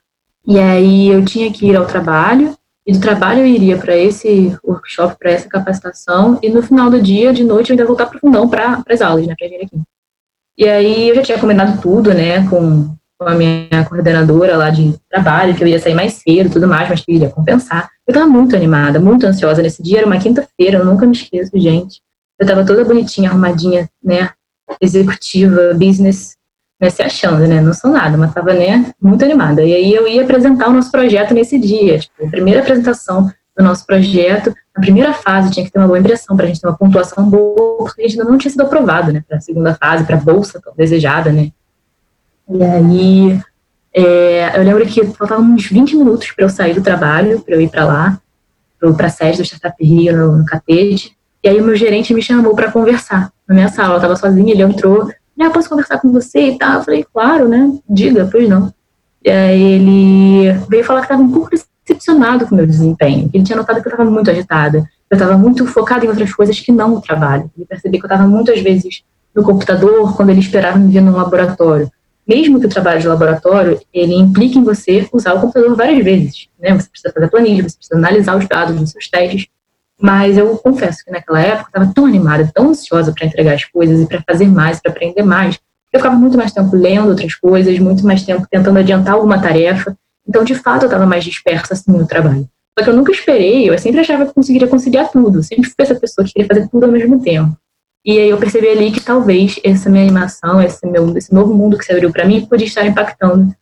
E 0.47 0.57
aí 0.57 1.09
eu 1.09 1.23
tinha 1.23 1.53
que 1.53 1.67
ir 1.67 1.75
ao 1.75 1.85
trabalho, 1.85 2.57
e 2.85 2.91
do 2.91 2.99
trabalho 2.99 3.41
eu 3.41 3.45
iria 3.45 3.77
para 3.77 3.95
esse 3.95 4.57
workshop, 4.63 5.15
para 5.19 5.29
essa 5.29 5.47
capacitação, 5.47 6.39
e 6.41 6.49
no 6.49 6.63
final 6.63 6.89
do 6.89 6.99
dia, 6.99 7.31
de 7.31 7.43
noite, 7.43 7.69
eu 7.69 7.73
ainda 7.75 7.85
voltar 7.85 8.07
para 8.07 8.17
o 8.17 8.19
fundão 8.19 8.49
para 8.49 8.83
as 8.89 9.01
aulas, 9.01 9.27
né, 9.27 9.35
para 9.37 9.47
vir 9.47 9.63
aqui. 9.63 9.79
E 10.57 10.67
aí 10.67 11.09
eu 11.09 11.15
já 11.15 11.21
tinha 11.21 11.39
combinado 11.39 11.79
tudo, 11.79 12.11
né, 12.15 12.47
com, 12.49 12.95
com 13.19 13.25
a 13.25 13.35
minha 13.35 13.85
coordenadora 13.87 14.57
lá 14.57 14.71
de 14.71 14.95
trabalho, 15.07 15.53
que 15.53 15.63
eu 15.63 15.67
ia 15.67 15.79
sair 15.79 15.93
mais 15.93 16.13
cedo 16.13 16.49
tudo 16.49 16.67
mais, 16.67 16.89
mas 16.89 17.01
que 17.01 17.11
iria 17.13 17.29
compensar. 17.29 17.87
Eu 18.07 18.11
estava 18.11 18.27
muito 18.27 18.55
animada, 18.55 18.99
muito 18.99 19.27
ansiosa. 19.27 19.61
Nesse 19.61 19.83
dia 19.83 19.99
era 19.99 20.07
uma 20.07 20.17
quinta-feira, 20.17 20.79
eu 20.79 20.85
nunca 20.85 21.05
me 21.05 21.11
esqueço, 21.11 21.51
gente. 21.53 22.01
Eu 22.39 22.45
estava 22.45 22.65
toda 22.65 22.83
bonitinha, 22.83 23.29
arrumadinha, 23.29 23.87
né, 24.03 24.31
executiva, 24.81 25.75
business, 25.75 26.35
né, 26.81 26.89
se 26.89 27.03
achando, 27.03 27.47
né? 27.47 27.61
Não 27.61 27.73
sou 27.73 27.91
nada, 27.91 28.17
mas 28.17 28.29
estava 28.29 28.53
né, 28.53 28.91
muito 28.99 29.23
animada. 29.23 29.61
E 29.63 29.73
aí 29.73 29.93
eu 29.93 30.07
ia 30.07 30.23
apresentar 30.23 30.67
o 30.67 30.73
nosso 30.73 30.91
projeto 30.91 31.31
nesse 31.31 31.59
dia, 31.59 31.99
tipo, 31.99 32.25
a 32.25 32.29
primeira 32.29 32.61
apresentação 32.61 33.31
do 33.55 33.63
nosso 33.63 33.85
projeto. 33.85 34.51
Na 34.75 34.81
primeira 34.81 35.13
fase 35.13 35.51
tinha 35.51 35.63
que 35.63 35.71
ter 35.71 35.77
uma 35.77 35.87
boa 35.87 35.99
impressão 35.99 36.35
para 36.35 36.45
a 36.45 36.47
gente 36.47 36.59
ter 36.59 36.67
uma 36.67 36.75
pontuação 36.75 37.29
boa, 37.29 37.85
porque 37.85 38.01
a 38.01 38.07
gente 38.07 38.19
ainda 38.19 38.31
não 38.31 38.37
tinha 38.37 38.49
sido 38.49 38.61
aprovado, 38.61 39.13
né? 39.13 39.23
Para 39.27 39.37
a 39.37 39.41
segunda 39.41 39.75
fase, 39.75 40.05
para 40.05 40.15
a 40.15 40.19
bolsa 40.19 40.59
desejada, 40.75 41.31
né? 41.31 41.51
E 42.49 42.63
aí 42.63 43.41
é, 43.93 44.57
eu 44.57 44.63
lembro 44.63 44.85
que 44.87 45.05
faltavam 45.05 45.45
uns 45.45 45.67
20 45.67 45.95
minutos 45.95 46.31
para 46.31 46.45
eu 46.45 46.49
sair 46.49 46.73
do 46.73 46.81
trabalho, 46.81 47.41
para 47.41 47.53
eu 47.53 47.61
ir 47.61 47.69
para 47.69 47.85
lá, 47.85 48.19
para 48.97 49.05
a 49.05 49.09
sede 49.09 49.37
do 49.37 49.43
Startup 49.43 49.75
Rio, 49.85 50.17
no, 50.17 50.37
no 50.39 50.45
Catete. 50.45 51.15
E 51.43 51.49
aí 51.49 51.61
o 51.61 51.63
meu 51.63 51.75
gerente 51.75 52.13
me 52.13 52.23
chamou 52.23 52.55
para 52.55 52.71
conversar 52.71 53.31
na 53.47 53.53
minha 53.53 53.67
sala. 53.67 53.93
Eu 53.93 53.97
estava 53.97 54.15
sozinha, 54.15 54.51
ele 54.51 54.63
entrou 54.63 55.11
ah, 55.39 55.49
posso 55.49 55.69
conversar 55.69 55.99
com 55.99 56.11
você 56.11 56.49
e 56.49 56.57
tal? 56.57 56.79
Eu 56.79 56.83
falei, 56.83 57.05
claro, 57.13 57.47
né? 57.47 57.77
Diga, 57.89 58.27
pois 58.31 58.47
não. 58.47 58.73
E 59.23 59.29
aí 59.29 59.61
ele 59.61 60.53
veio 60.69 60.83
falar 60.83 61.01
que 61.01 61.05
estava 61.05 61.21
um 61.21 61.31
pouco 61.31 61.49
decepcionado 61.85 62.45
com 62.45 62.55
o 62.55 62.57
meu 62.57 62.65
desempenho. 62.65 63.29
Ele 63.33 63.43
tinha 63.43 63.55
notado 63.55 63.81
que 63.81 63.87
eu 63.87 63.91
estava 63.91 64.09
muito 64.09 64.31
agitada. 64.31 64.79
Eu 65.09 65.15
estava 65.15 65.37
muito 65.37 65.65
focada 65.67 66.05
em 66.05 66.09
outras 66.09 66.33
coisas 66.33 66.59
que 66.59 66.71
não 66.71 66.95
o 66.95 67.01
trabalho. 67.01 67.49
Ele 67.55 67.65
percebeu 67.65 67.99
que 67.99 68.05
eu 68.05 68.07
estava 68.07 68.27
muitas 68.27 68.59
vezes 68.61 69.03
no 69.35 69.43
computador 69.43 70.15
quando 70.15 70.29
ele 70.29 70.39
esperava 70.39 70.77
me 70.77 70.91
ver 70.91 71.01
no 71.01 71.15
laboratório. 71.15 71.91
Mesmo 72.27 72.59
que 72.59 72.65
o 72.65 72.69
trabalho 72.69 73.01
de 73.01 73.07
laboratório, 73.07 73.79
ele 73.93 74.13
implique 74.13 74.57
em 74.57 74.63
você 74.63 75.07
usar 75.11 75.33
o 75.33 75.41
computador 75.41 75.75
várias 75.75 76.03
vezes. 76.03 76.47
Né? 76.59 76.73
Você 76.73 76.89
precisa 76.89 77.13
fazer 77.13 77.29
planilha, 77.29 77.63
você 77.67 77.77
precisa 77.77 77.97
analisar 77.97 78.37
os 78.37 78.47
dados 78.47 78.79
dos 78.79 78.91
seus 78.91 79.09
testes. 79.09 79.47
Mas 80.01 80.35
eu 80.35 80.57
confesso 80.57 81.05
que 81.05 81.11
naquela 81.11 81.39
época 81.39 81.69
eu 81.75 81.79
estava 81.79 81.93
tão 81.93 82.05
animada, 82.07 82.49
tão 82.51 82.69
ansiosa 82.69 83.13
para 83.13 83.27
entregar 83.27 83.53
as 83.53 83.65
coisas 83.65 84.01
e 84.01 84.07
para 84.07 84.23
fazer 84.27 84.47
mais, 84.47 84.81
para 84.81 84.91
aprender 84.91 85.21
mais. 85.21 85.59
Eu 85.93 85.99
ficava 85.99 86.15
muito 86.15 86.35
mais 86.35 86.51
tempo 86.51 86.75
lendo 86.75 87.09
outras 87.09 87.35
coisas, 87.35 87.77
muito 87.77 88.03
mais 88.03 88.23
tempo 88.23 88.47
tentando 88.49 88.79
adiantar 88.79 89.13
alguma 89.13 89.39
tarefa. 89.39 89.95
Então, 90.27 90.43
de 90.43 90.55
fato, 90.55 90.83
eu 90.83 90.87
estava 90.87 91.05
mais 91.05 91.23
dispersa 91.23 91.73
assim 91.73 91.91
no 91.91 92.07
trabalho. 92.07 92.49
Só 92.77 92.83
que 92.83 92.89
eu 92.89 92.95
nunca 92.95 93.11
esperei, 93.11 93.69
eu 93.69 93.77
sempre 93.77 93.99
achava 93.99 94.25
que 94.25 94.33
conseguiria 94.33 94.67
conciliar 94.67 95.11
tudo. 95.11 95.39
Eu 95.39 95.43
sempre 95.43 95.65
fui 95.65 95.75
essa 95.77 95.93
pessoa 95.93 96.25
que 96.25 96.33
queria 96.33 96.47
fazer 96.47 96.67
tudo 96.69 96.85
ao 96.85 96.91
mesmo 96.91 97.21
tempo. 97.21 97.55
E 98.03 98.17
aí 98.17 98.29
eu 98.29 98.37
percebi 98.37 98.69
ali 98.69 98.91
que 98.91 99.01
talvez 99.01 99.59
essa 99.63 99.87
minha 99.87 100.03
animação, 100.03 100.59
esse, 100.59 100.83
meu, 100.87 101.15
esse 101.15 101.31
novo 101.31 101.53
mundo 101.53 101.77
que 101.77 101.85
se 101.85 101.91
abriu 101.91 102.11
para 102.11 102.25
mim, 102.25 102.43
podia 102.47 102.65
estar 102.65 102.87
impactando 102.87 103.53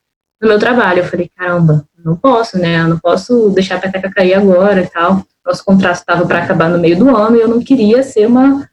no 0.42 0.48
meu 0.48 0.58
trabalho. 0.58 1.00
Eu 1.00 1.06
falei, 1.06 1.30
caramba, 1.36 1.86
não 2.06 2.16
posso, 2.16 2.58
né? 2.58 2.80
Eu 2.80 2.88
não 2.88 3.00
posso 3.00 3.50
deixar 3.50 3.76
a 3.76 3.80
peteca 3.80 4.10
cair 4.10 4.36
agora 4.36 4.84
e 4.84 4.88
tal 4.88 5.26
nosso 5.46 5.64
contrato 5.64 6.00
estava 6.00 6.26
para 6.26 6.44
acabar 6.44 6.70
no 6.70 6.80
meio 6.80 6.98
do 6.98 7.16
ano 7.16 7.38
e 7.38 7.42
eu 7.42 7.48
não 7.48 7.62
queria 7.62 8.04
ser 8.04 8.28
uma 8.28 8.70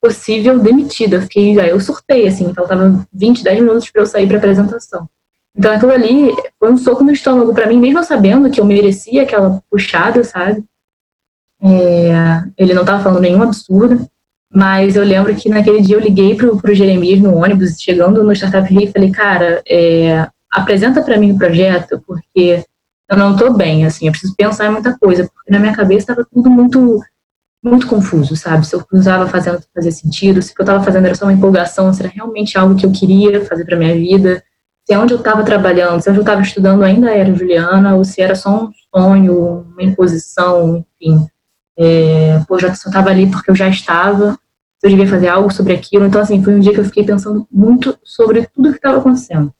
possível 0.00 0.58
demitida. 0.58 1.16
Eu 1.16 1.22
fiquei, 1.22 1.60
aí 1.60 1.70
eu 1.70 1.80
surtei, 1.80 2.26
assim, 2.26 2.52
faltava 2.54 3.06
20, 3.12 3.44
10 3.44 3.60
minutos 3.60 3.90
para 3.90 4.02
eu 4.02 4.06
sair 4.06 4.26
para 4.26 4.38
apresentação. 4.38 5.08
Então 5.56 5.72
aquilo 5.72 5.92
ali 5.92 6.34
foi 6.58 6.72
um 6.72 6.76
soco 6.76 7.02
no 7.02 7.12
estômago 7.12 7.52
para 7.52 7.66
mim, 7.66 7.78
mesmo 7.78 8.02
sabendo 8.04 8.50
que 8.50 8.60
eu 8.60 8.64
merecia 8.64 9.22
aquela 9.22 9.60
puxada, 9.70 10.22
sabe? 10.24 10.64
É, 11.62 12.42
ele 12.56 12.72
não 12.72 12.82
estava 12.82 13.02
falando 13.02 13.20
nenhum 13.20 13.42
absurdo, 13.42 14.08
mas 14.52 14.96
eu 14.96 15.04
lembro 15.04 15.34
que 15.34 15.48
naquele 15.48 15.82
dia 15.82 15.96
eu 15.96 16.00
liguei 16.00 16.34
pro, 16.34 16.56
pro 16.56 16.74
Jeremias 16.74 17.20
no 17.20 17.36
ônibus, 17.36 17.80
chegando 17.80 18.24
no 18.24 18.32
Startup 18.32 18.66
Rio, 18.72 18.88
e 18.88 18.92
falei, 18.92 19.10
cara, 19.10 19.62
é, 19.68 20.26
apresenta 20.50 21.02
para 21.02 21.18
mim 21.18 21.32
o 21.32 21.38
projeto, 21.38 22.02
porque 22.06 22.64
eu 23.10 23.16
não 23.16 23.36
tô 23.36 23.52
bem, 23.52 23.84
assim, 23.84 24.06
eu 24.06 24.12
preciso 24.12 24.34
pensar 24.36 24.66
em 24.66 24.70
muita 24.70 24.96
coisa, 24.96 25.28
porque 25.34 25.50
na 25.50 25.58
minha 25.58 25.74
cabeça 25.74 26.12
estava 26.12 26.26
tudo 26.32 26.48
muito 26.48 27.00
muito 27.62 27.86
confuso, 27.86 28.34
sabe? 28.36 28.66
Se 28.66 28.74
eu 28.74 28.86
estava 28.94 29.26
fazendo 29.26 29.62
fazer 29.74 29.92
sentido, 29.92 30.40
se 30.40 30.52
o 30.52 30.54
que 30.54 30.62
eu 30.62 30.64
estava 30.64 30.82
fazendo 30.82 31.04
era 31.04 31.14
só 31.14 31.26
uma 31.26 31.32
empolgação, 31.34 31.92
se 31.92 32.02
era 32.02 32.10
realmente 32.10 32.56
algo 32.56 32.74
que 32.74 32.86
eu 32.86 32.92
queria 32.92 33.44
fazer 33.44 33.66
para 33.66 33.76
minha 33.76 33.94
vida, 33.94 34.42
se 34.86 34.96
onde 34.96 35.12
eu 35.12 35.18
estava 35.18 35.44
trabalhando, 35.44 36.00
se 36.00 36.08
onde 36.08 36.20
eu 36.20 36.22
estava 36.22 36.40
estudando 36.40 36.82
ainda 36.82 37.10
era 37.10 37.34
Juliana, 37.34 37.96
ou 37.96 38.04
se 38.04 38.22
era 38.22 38.34
só 38.34 38.64
um 38.64 38.70
sonho, 38.94 39.66
uma 39.72 39.82
imposição, 39.82 40.84
enfim. 41.00 41.26
É, 41.78 42.42
pô, 42.48 42.58
já 42.58 42.74
só 42.74 42.88
estava 42.88 43.10
ali 43.10 43.30
porque 43.30 43.50
eu 43.50 43.54
já 43.54 43.68
estava, 43.68 44.38
se 44.78 44.86
eu 44.86 44.90
devia 44.90 45.06
fazer 45.06 45.28
algo 45.28 45.52
sobre 45.52 45.74
aquilo. 45.74 46.06
Então, 46.06 46.20
assim, 46.20 46.42
foi 46.42 46.54
um 46.54 46.60
dia 46.60 46.72
que 46.72 46.80
eu 46.80 46.84
fiquei 46.84 47.04
pensando 47.04 47.46
muito 47.52 47.98
sobre 48.02 48.46
tudo 48.46 48.70
que 48.70 48.76
estava 48.76 48.98
acontecendo. 48.98 49.52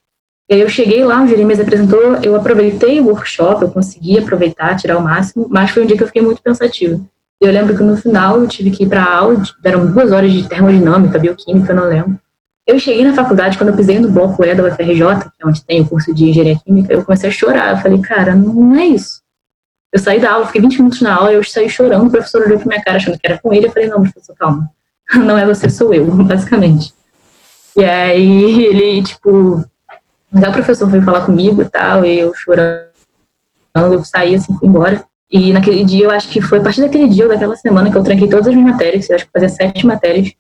E 0.51 0.55
aí 0.55 0.61
eu 0.61 0.69
cheguei 0.69 1.05
lá, 1.05 1.23
o 1.23 1.29
Jeremias 1.29 1.61
apresentou, 1.61 2.17
eu 2.25 2.35
aproveitei 2.35 3.01
o 3.01 3.07
workshop, 3.07 3.63
eu 3.63 3.71
consegui 3.71 4.19
aproveitar, 4.19 4.77
tirar 4.77 4.99
o 4.99 5.01
máximo, 5.01 5.47
mas 5.49 5.71
foi 5.71 5.85
um 5.85 5.87
dia 5.87 5.97
que 5.97 6.03
eu 6.03 6.09
fiquei 6.09 6.21
muito 6.21 6.43
pensativa. 6.43 7.01
Eu 7.41 7.53
lembro 7.53 7.77
que 7.77 7.85
no 7.85 7.97
final 7.97 8.41
eu 8.41 8.49
tive 8.49 8.73
que 8.73 8.83
ir 8.83 8.89
para 8.89 9.05
aula, 9.05 9.41
eram 9.63 9.87
duas 9.87 10.11
horas 10.11 10.33
de 10.33 10.49
termodinâmica, 10.49 11.21
bioquímica, 11.21 11.71
eu 11.71 11.77
não 11.77 11.85
lembro. 11.85 12.19
Eu 12.67 12.81
cheguei 12.81 13.05
na 13.05 13.15
faculdade, 13.15 13.57
quando 13.57 13.71
eu 13.71 13.77
pisei 13.77 14.01
no 14.01 14.11
bloco 14.11 14.45
E 14.45 14.53
da 14.53 14.65
UFRJ, 14.65 15.31
que 15.31 15.43
é 15.43 15.47
onde 15.47 15.65
tem 15.65 15.83
o 15.83 15.89
curso 15.89 16.13
de 16.13 16.29
engenharia 16.29 16.59
química, 16.59 16.93
eu 16.93 17.05
comecei 17.05 17.31
a 17.31 17.33
chorar. 17.33 17.71
Eu 17.71 17.77
falei, 17.79 18.01
cara, 18.01 18.35
não 18.35 18.75
é 18.75 18.87
isso. 18.87 19.23
Eu 19.93 20.01
saí 20.01 20.21
da 20.21 20.33
aula, 20.33 20.47
fiquei 20.47 20.61
20 20.61 20.79
minutos 20.79 21.01
na 21.01 21.15
aula, 21.15 21.33
eu 21.33 21.45
saí 21.45 21.69
chorando, 21.69 22.09
o 22.09 22.11
professor 22.11 22.43
olhou 22.43 22.59
pra 22.59 22.67
minha 22.67 22.83
cara 22.83 22.97
achando 22.97 23.19
que 23.19 23.27
era 23.27 23.39
com 23.39 23.53
ele. 23.53 23.67
Eu 23.67 23.73
falei, 23.73 23.89
não, 23.89 24.03
professor, 24.03 24.35
calma. 24.37 24.69
Não 25.15 25.39
é 25.39 25.47
você, 25.47 25.71
sou 25.71 25.95
eu, 25.95 26.07
basicamente. 26.25 26.93
E 27.77 27.85
aí 27.85 28.65
ele, 28.65 29.03
tipo, 29.03 29.65
o 30.33 30.53
professor 30.53 30.89
veio 30.89 31.03
falar 31.03 31.27
comigo 31.27 31.63
e 31.63 31.69
tal, 31.69 32.05
e 32.05 32.21
eu 32.21 32.33
chorando, 32.35 32.85
eu 33.75 34.05
saí 34.05 34.35
assim, 34.35 34.57
fui 34.57 34.69
embora. 34.69 35.05
E 35.31 35.53
naquele 35.53 35.85
dia, 35.85 36.07
eu 36.07 36.11
acho 36.11 36.29
que 36.29 36.41
foi 36.41 36.59
a 36.59 36.63
partir 36.63 36.81
daquele 36.81 37.09
dia 37.09 37.25
ou 37.25 37.31
daquela 37.31 37.57
semana 37.57 37.91
que 37.91 37.97
eu 37.97 38.03
tranquei 38.03 38.29
todas 38.29 38.49
as 38.49 38.55
minhas 38.55 38.73
matérias, 38.73 39.09
eu 39.09 39.17
acho 39.17 39.27
que 39.27 39.33
fazia 39.33 39.49
sete 39.49 39.87
matérias. 39.87 40.33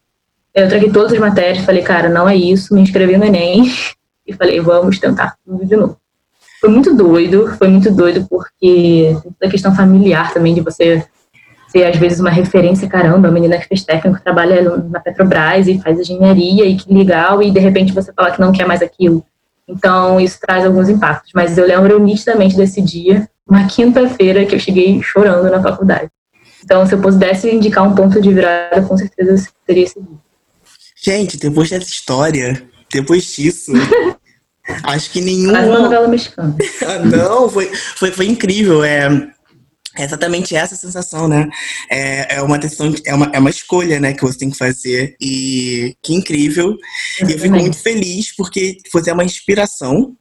Eu 0.52 0.68
tranquei 0.68 0.90
todas 0.90 1.12
as 1.12 1.18
matérias, 1.18 1.64
falei, 1.64 1.82
cara, 1.82 2.08
não 2.08 2.28
é 2.28 2.34
isso, 2.34 2.74
me 2.74 2.80
inscrevi 2.80 3.16
no 3.16 3.24
Enem 3.24 3.70
e 4.26 4.32
falei, 4.32 4.60
vamos 4.60 4.98
tentar 4.98 5.36
tudo 5.44 5.64
de 5.64 5.76
novo. 5.76 5.96
Foi 6.60 6.68
muito 6.68 6.94
doido, 6.94 7.48
foi 7.56 7.68
muito 7.68 7.90
doido 7.90 8.26
porque 8.28 9.16
toda 9.22 9.46
a 9.46 9.50
questão 9.50 9.74
familiar 9.74 10.32
também 10.32 10.54
de 10.54 10.60
você 10.60 11.04
ser 11.68 11.84
às 11.84 11.96
vezes 11.96 12.18
uma 12.18 12.30
referência, 12.30 12.88
caramba, 12.88 13.28
a 13.28 13.30
menina 13.30 13.56
que 13.56 13.68
fez 13.68 13.84
técnico 13.84 14.20
trabalha 14.22 14.76
na 14.78 14.98
Petrobras 14.98 15.68
e 15.68 15.80
faz 15.80 16.00
engenharia 16.00 16.64
e 16.64 16.76
que 16.76 16.92
legal, 16.92 17.40
e 17.42 17.50
de 17.50 17.60
repente 17.60 17.92
você 17.92 18.12
fala 18.12 18.32
que 18.32 18.40
não 18.40 18.52
quer 18.52 18.66
mais 18.66 18.82
aquilo. 18.82 19.24
Então 19.70 20.20
isso 20.20 20.38
traz 20.40 20.64
alguns 20.64 20.88
impactos. 20.88 21.32
Mas 21.34 21.56
eu 21.56 21.66
lembro 21.66 21.98
nitidamente 21.98 22.56
desse 22.56 22.82
dia 22.82 23.28
uma 23.48 23.66
quinta-feira 23.66 24.44
que 24.44 24.54
eu 24.54 24.60
cheguei 24.60 25.02
chorando 25.02 25.50
na 25.50 25.62
faculdade. 25.62 26.08
Então, 26.62 26.86
se 26.86 26.94
eu 26.94 27.00
pudesse 27.00 27.50
indicar 27.50 27.86
um 27.86 27.94
ponto 27.94 28.20
de 28.20 28.32
virada, 28.32 28.82
com 28.82 28.96
certeza 28.96 29.48
seria 29.66 29.84
esse 29.84 30.00
dia. 30.00 30.18
Gente, 31.02 31.38
depois 31.38 31.70
dessa 31.70 31.88
história, 31.88 32.62
depois 32.92 33.24
disso, 33.24 33.72
acho 34.84 35.10
que 35.10 35.20
nenhum. 35.20 35.50
Quase 35.50 35.68
uma 35.68 35.78
novela 35.80 36.08
mexicana. 36.08 36.54
Ah, 36.86 36.98
não, 36.98 37.48
foi, 37.48 37.66
foi, 37.96 38.10
foi 38.12 38.26
incrível. 38.26 38.84
É, 38.84 39.08
é 39.96 40.04
exatamente 40.04 40.54
essa 40.54 40.76
sensação, 40.76 41.26
né? 41.26 41.48
É, 41.90 42.36
é 42.36 42.42
uma 42.42 42.58
decisão, 42.58 42.94
é 43.04 43.14
uma, 43.14 43.30
é 43.32 43.38
uma 43.38 43.50
escolha, 43.50 43.98
né, 43.98 44.12
que 44.12 44.22
você 44.22 44.38
tem 44.38 44.50
que 44.50 44.56
fazer. 44.56 45.16
E 45.20 45.96
que 46.02 46.14
incrível. 46.14 46.76
E 47.26 47.32
eu 47.32 47.38
fico 47.38 47.56
muito 47.56 47.78
feliz 47.78 48.34
porque 48.36 48.76
você 48.92 49.10
é 49.10 49.12
uma 49.14 49.24
inspiração 49.24 50.16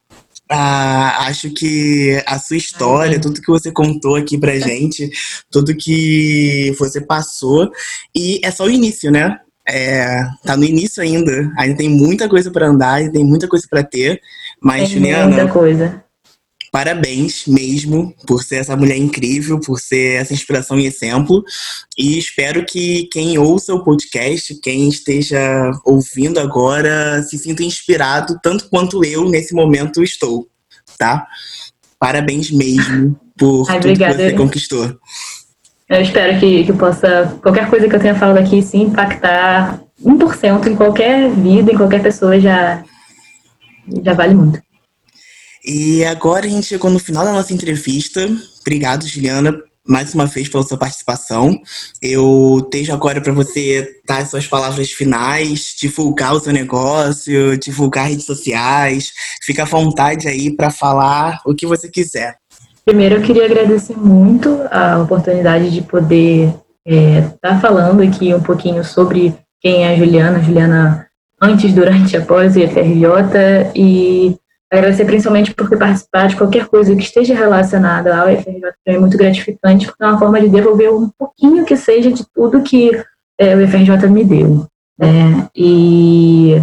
ah, 0.52 1.28
acho 1.28 1.52
que 1.52 2.24
a 2.26 2.40
sua 2.40 2.58
história, 2.58 3.22
tudo 3.22 3.40
que 3.40 3.52
você 3.52 3.72
contou 3.72 4.16
aqui 4.16 4.36
pra 4.36 4.58
gente, 4.58 5.08
tudo 5.52 5.76
que 5.76 6.76
você 6.80 7.00
passou, 7.00 7.72
e 8.16 8.42
é 8.44 8.50
só 8.50 8.66
o 8.66 8.70
início, 8.70 9.12
né? 9.12 9.40
É, 9.68 10.26
tá 10.44 10.58
no 10.58 10.64
início 10.64 11.04
ainda. 11.04 11.54
Ainda 11.56 11.78
tem 11.78 11.88
muita 11.88 12.28
coisa 12.28 12.50
para 12.50 12.68
andar, 12.68 12.96
ainda 12.96 13.12
tem 13.12 13.24
muita 13.24 13.48
coisa 13.48 13.68
para 13.70 13.84
ter. 13.84 14.20
Mas, 14.60 14.90
tem 14.90 14.98
Juliana. 14.98 15.28
Muita 15.28 15.48
coisa. 15.48 16.04
Parabéns 16.72 17.46
mesmo 17.48 18.14
por 18.28 18.44
ser 18.44 18.58
essa 18.58 18.76
mulher 18.76 18.98
incrível, 18.98 19.60
por 19.60 19.80
ser 19.80 20.22
essa 20.22 20.34
inspiração 20.34 20.80
e 20.80 20.86
exemplo. 20.86 21.44
E 21.98 22.18
espero 22.18 22.66
que 22.66 23.08
quem 23.12 23.38
ouça 23.38 23.74
o 23.74 23.84
podcast, 23.84 24.54
quem 24.62 24.88
esteja 24.88 25.72
ouvindo 25.84 26.40
agora, 26.40 27.24
se 27.24 27.38
sinta 27.38 27.64
inspirado 27.64 28.40
tanto 28.44 28.70
quanto 28.70 29.04
eu 29.04 29.28
nesse 29.28 29.54
momento 29.54 30.04
estou, 30.04 30.48
tá? 30.98 31.26
Parabéns 31.98 32.52
mesmo 32.52 33.20
por 33.38 33.70
Ai, 33.70 33.80
tudo 33.80 33.92
obrigada. 33.92 34.16
que 34.16 34.24
você 34.24 34.34
conquistou. 34.34 35.00
Eu 35.90 36.02
espero 36.02 36.40
que, 36.40 36.66
que 36.66 36.74
possa, 36.74 37.36
qualquer 37.42 37.68
coisa 37.68 37.90
que 37.90 37.96
eu 37.96 38.00
tenha 38.00 38.14
falado 38.14 38.38
aqui, 38.38 38.62
sim, 38.62 38.84
impactar 38.84 39.82
1% 40.06 40.68
em 40.68 40.76
qualquer 40.76 41.32
vida, 41.32 41.72
em 41.72 41.78
qualquer 41.78 42.02
pessoa, 42.04 42.40
já, 42.40 42.84
já 44.04 44.14
vale 44.14 44.36
muito. 44.36 44.69
E 45.66 46.04
agora 46.06 46.46
a 46.46 46.50
gente 46.50 46.68
chegou 46.68 46.90
no 46.90 47.00
final 47.00 47.26
da 47.26 47.34
nossa 47.34 47.54
entrevista. 47.54 48.28
Obrigado, 48.62 49.08
Juliana, 49.08 49.62
mais 49.88 50.14
uma 50.14 50.26
vez 50.26 50.48
pela 50.48 50.64
sua 50.64 50.78
participação. 50.78 51.60
Eu 52.02 52.68
deixo 52.72 52.94
agora 52.94 53.20
para 53.20 53.34
você 53.34 53.88
dar 54.08 54.20
as 54.20 54.30
suas 54.30 54.48
palavras 54.48 54.92
finais, 54.92 55.76
divulgar 55.80 56.34
o 56.34 56.40
seu 56.40 56.54
negócio, 56.54 57.58
divulgar 57.58 58.08
redes 58.08 58.26
sociais. 58.26 59.12
Fica 59.44 59.64
à 59.64 59.66
vontade 59.66 60.28
aí 60.28 60.56
para 60.56 60.70
falar 60.70 61.42
o 61.46 61.56
que 61.56 61.66
você 61.66 61.90
quiser. 61.90 62.38
Primeiro, 62.86 63.16
eu 63.16 63.22
queria 63.22 63.46
agradecer 63.46 63.98
muito 63.98 64.62
a 64.72 65.00
oportunidade 65.00 65.70
de 65.70 65.82
poder 65.82 66.54
estar 66.86 66.88
é, 66.88 67.22
tá 67.42 67.60
falando 67.60 68.02
aqui 68.02 68.34
um 68.34 68.42
pouquinho 68.42 68.84
sobre 68.84 69.36
quem 69.62 69.84
é 69.84 69.94
a 69.94 69.96
Juliana, 69.96 70.42
Juliana 70.42 71.08
antes, 71.42 71.74
durante, 71.74 72.18
após 72.18 72.56
o 72.56 72.60
IFRJ 72.60 73.72
e 73.76 74.36
Agradecer 74.72 75.06
principalmente 75.06 75.54
por 75.54 75.68
participar 75.78 76.28
de 76.28 76.36
qualquer 76.36 76.68
coisa 76.68 76.96
que 76.96 77.02
esteja 77.02 77.34
relacionada 77.34 78.16
ao 78.16 78.28
FRJ, 78.28 78.62
é 78.86 79.00
muito 79.00 79.18
gratificante, 79.18 79.88
porque 79.88 80.04
é 80.04 80.08
uma 80.08 80.20
forma 80.20 80.40
de 80.40 80.48
devolver 80.48 80.94
um 80.94 81.10
pouquinho 81.18 81.66
que 81.66 81.76
seja 81.76 82.12
de 82.12 82.24
tudo 82.34 82.62
que 82.62 82.92
é, 83.40 83.56
o 83.56 83.68
FRJ 83.68 84.08
me 84.10 84.24
deu. 84.24 84.68
Né? 85.00 85.48
E 85.56 86.62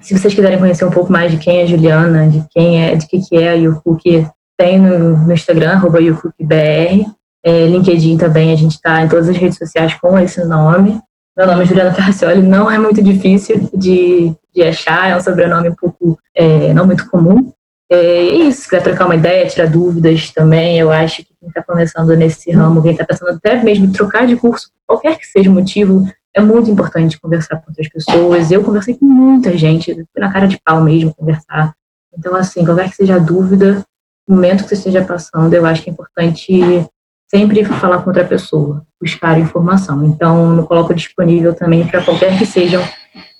se 0.00 0.16
vocês 0.16 0.32
quiserem 0.32 0.58
conhecer 0.58 0.84
um 0.84 0.90
pouco 0.90 1.10
mais 1.10 1.32
de 1.32 1.38
quem 1.38 1.60
é 1.60 1.66
Juliana, 1.66 2.28
de 2.28 2.44
quem 2.50 2.84
é, 2.84 2.94
de 2.94 3.06
que, 3.08 3.20
que 3.20 3.36
é 3.36 3.50
a 3.50 3.54
YouCook, 3.54 4.26
tem 4.56 4.78
no, 4.78 5.16
no 5.16 5.32
Instagram, 5.32 5.72
arroba 5.72 6.00
YouCookBR, 6.00 7.04
é, 7.44 7.66
LinkedIn 7.66 8.16
também, 8.16 8.52
a 8.52 8.56
gente 8.56 8.72
está 8.72 9.02
em 9.02 9.08
todas 9.08 9.28
as 9.28 9.36
redes 9.36 9.58
sociais 9.58 9.94
com 9.94 10.16
esse 10.18 10.44
nome. 10.44 11.00
Meu 11.36 11.46
nome 11.46 11.62
é 11.62 11.66
Juliana 11.66 11.94
Carcioli, 11.94 12.42
não 12.42 12.70
é 12.70 12.78
muito 12.78 13.02
difícil 13.02 13.68
de, 13.74 14.34
de 14.58 14.68
achar, 14.68 15.10
é 15.10 15.16
um 15.16 15.20
sobrenome 15.20 15.68
um 15.68 15.74
pouco 15.74 16.18
é, 16.34 16.72
não 16.74 16.86
muito 16.86 17.08
comum. 17.08 17.52
É 17.90 18.22
isso, 18.22 18.68
se 18.68 18.80
trocar 18.80 19.06
uma 19.06 19.14
ideia, 19.14 19.46
tirar 19.46 19.66
dúvidas 19.66 20.30
também, 20.30 20.78
eu 20.78 20.92
acho 20.92 21.24
que 21.24 21.34
quem 21.40 21.48
está 21.48 21.62
começando 21.62 22.14
nesse 22.14 22.50
ramo, 22.50 22.82
quem 22.82 22.92
está 22.92 23.04
pensando 23.04 23.30
até 23.30 23.62
mesmo 23.62 23.90
trocar 23.92 24.26
de 24.26 24.36
curso, 24.36 24.70
qualquer 24.86 25.16
que 25.16 25.26
seja 25.26 25.48
o 25.48 25.54
motivo, 25.54 26.06
é 26.34 26.40
muito 26.40 26.70
importante 26.70 27.18
conversar 27.18 27.56
com 27.56 27.70
outras 27.70 27.88
pessoas. 27.88 28.50
Eu 28.50 28.62
conversei 28.62 28.94
com 28.94 29.06
muita 29.06 29.56
gente, 29.56 29.94
fui 29.94 30.20
na 30.20 30.30
cara 30.30 30.46
de 30.46 30.60
pau 30.62 30.82
mesmo 30.82 31.14
conversar. 31.14 31.72
Então, 32.16 32.34
assim, 32.34 32.64
qualquer 32.64 32.90
que 32.90 32.96
seja 32.96 33.14
a 33.16 33.18
dúvida, 33.18 33.82
o 34.28 34.34
momento 34.34 34.64
que 34.64 34.68
você 34.68 34.74
esteja 34.74 35.02
passando, 35.02 35.54
eu 35.54 35.64
acho 35.64 35.82
que 35.82 35.88
é 35.88 35.92
importante 35.92 36.86
sempre 37.30 37.64
falar 37.64 38.02
com 38.02 38.10
outra 38.10 38.24
pessoa, 38.24 38.84
buscar 39.00 39.38
informação. 39.38 40.04
Então, 40.04 40.56
me 40.56 40.66
coloco 40.66 40.94
disponível 40.94 41.54
também 41.54 41.86
para 41.86 42.04
qualquer 42.04 42.36
que 42.38 42.44
sejam 42.44 42.82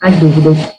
as 0.01 0.17
dúvidas. 0.17 0.78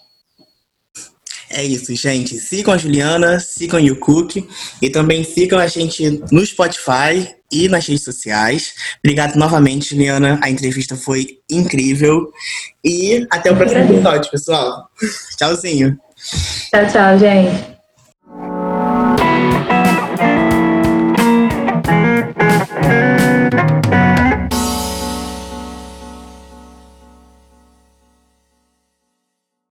É 1.59 1.63
isso, 1.65 1.93
gente. 1.93 2.39
Sigam 2.39 2.73
a 2.73 2.77
Juliana, 2.77 3.37
sigam 3.37 3.83
o 3.83 3.95
Cook 3.97 4.37
e 4.81 4.89
também 4.89 5.25
sigam 5.25 5.59
a 5.59 5.67
gente 5.67 6.23
no 6.31 6.45
Spotify 6.45 7.35
e 7.51 7.67
nas 7.67 7.85
redes 7.85 8.05
sociais. 8.05 8.73
Obrigado 9.03 9.35
novamente, 9.35 9.89
Juliana. 9.89 10.39
A 10.41 10.49
entrevista 10.49 10.95
foi 10.95 11.39
incrível. 11.51 12.31
E 12.81 13.27
até 13.29 13.51
o 13.51 13.57
próximo 13.57 13.81
episódio, 13.81 14.31
pessoal. 14.31 14.89
Tchauzinho. 15.35 15.99
Tchau, 16.71 16.87
tchau, 16.87 17.19
gente. 17.19 17.78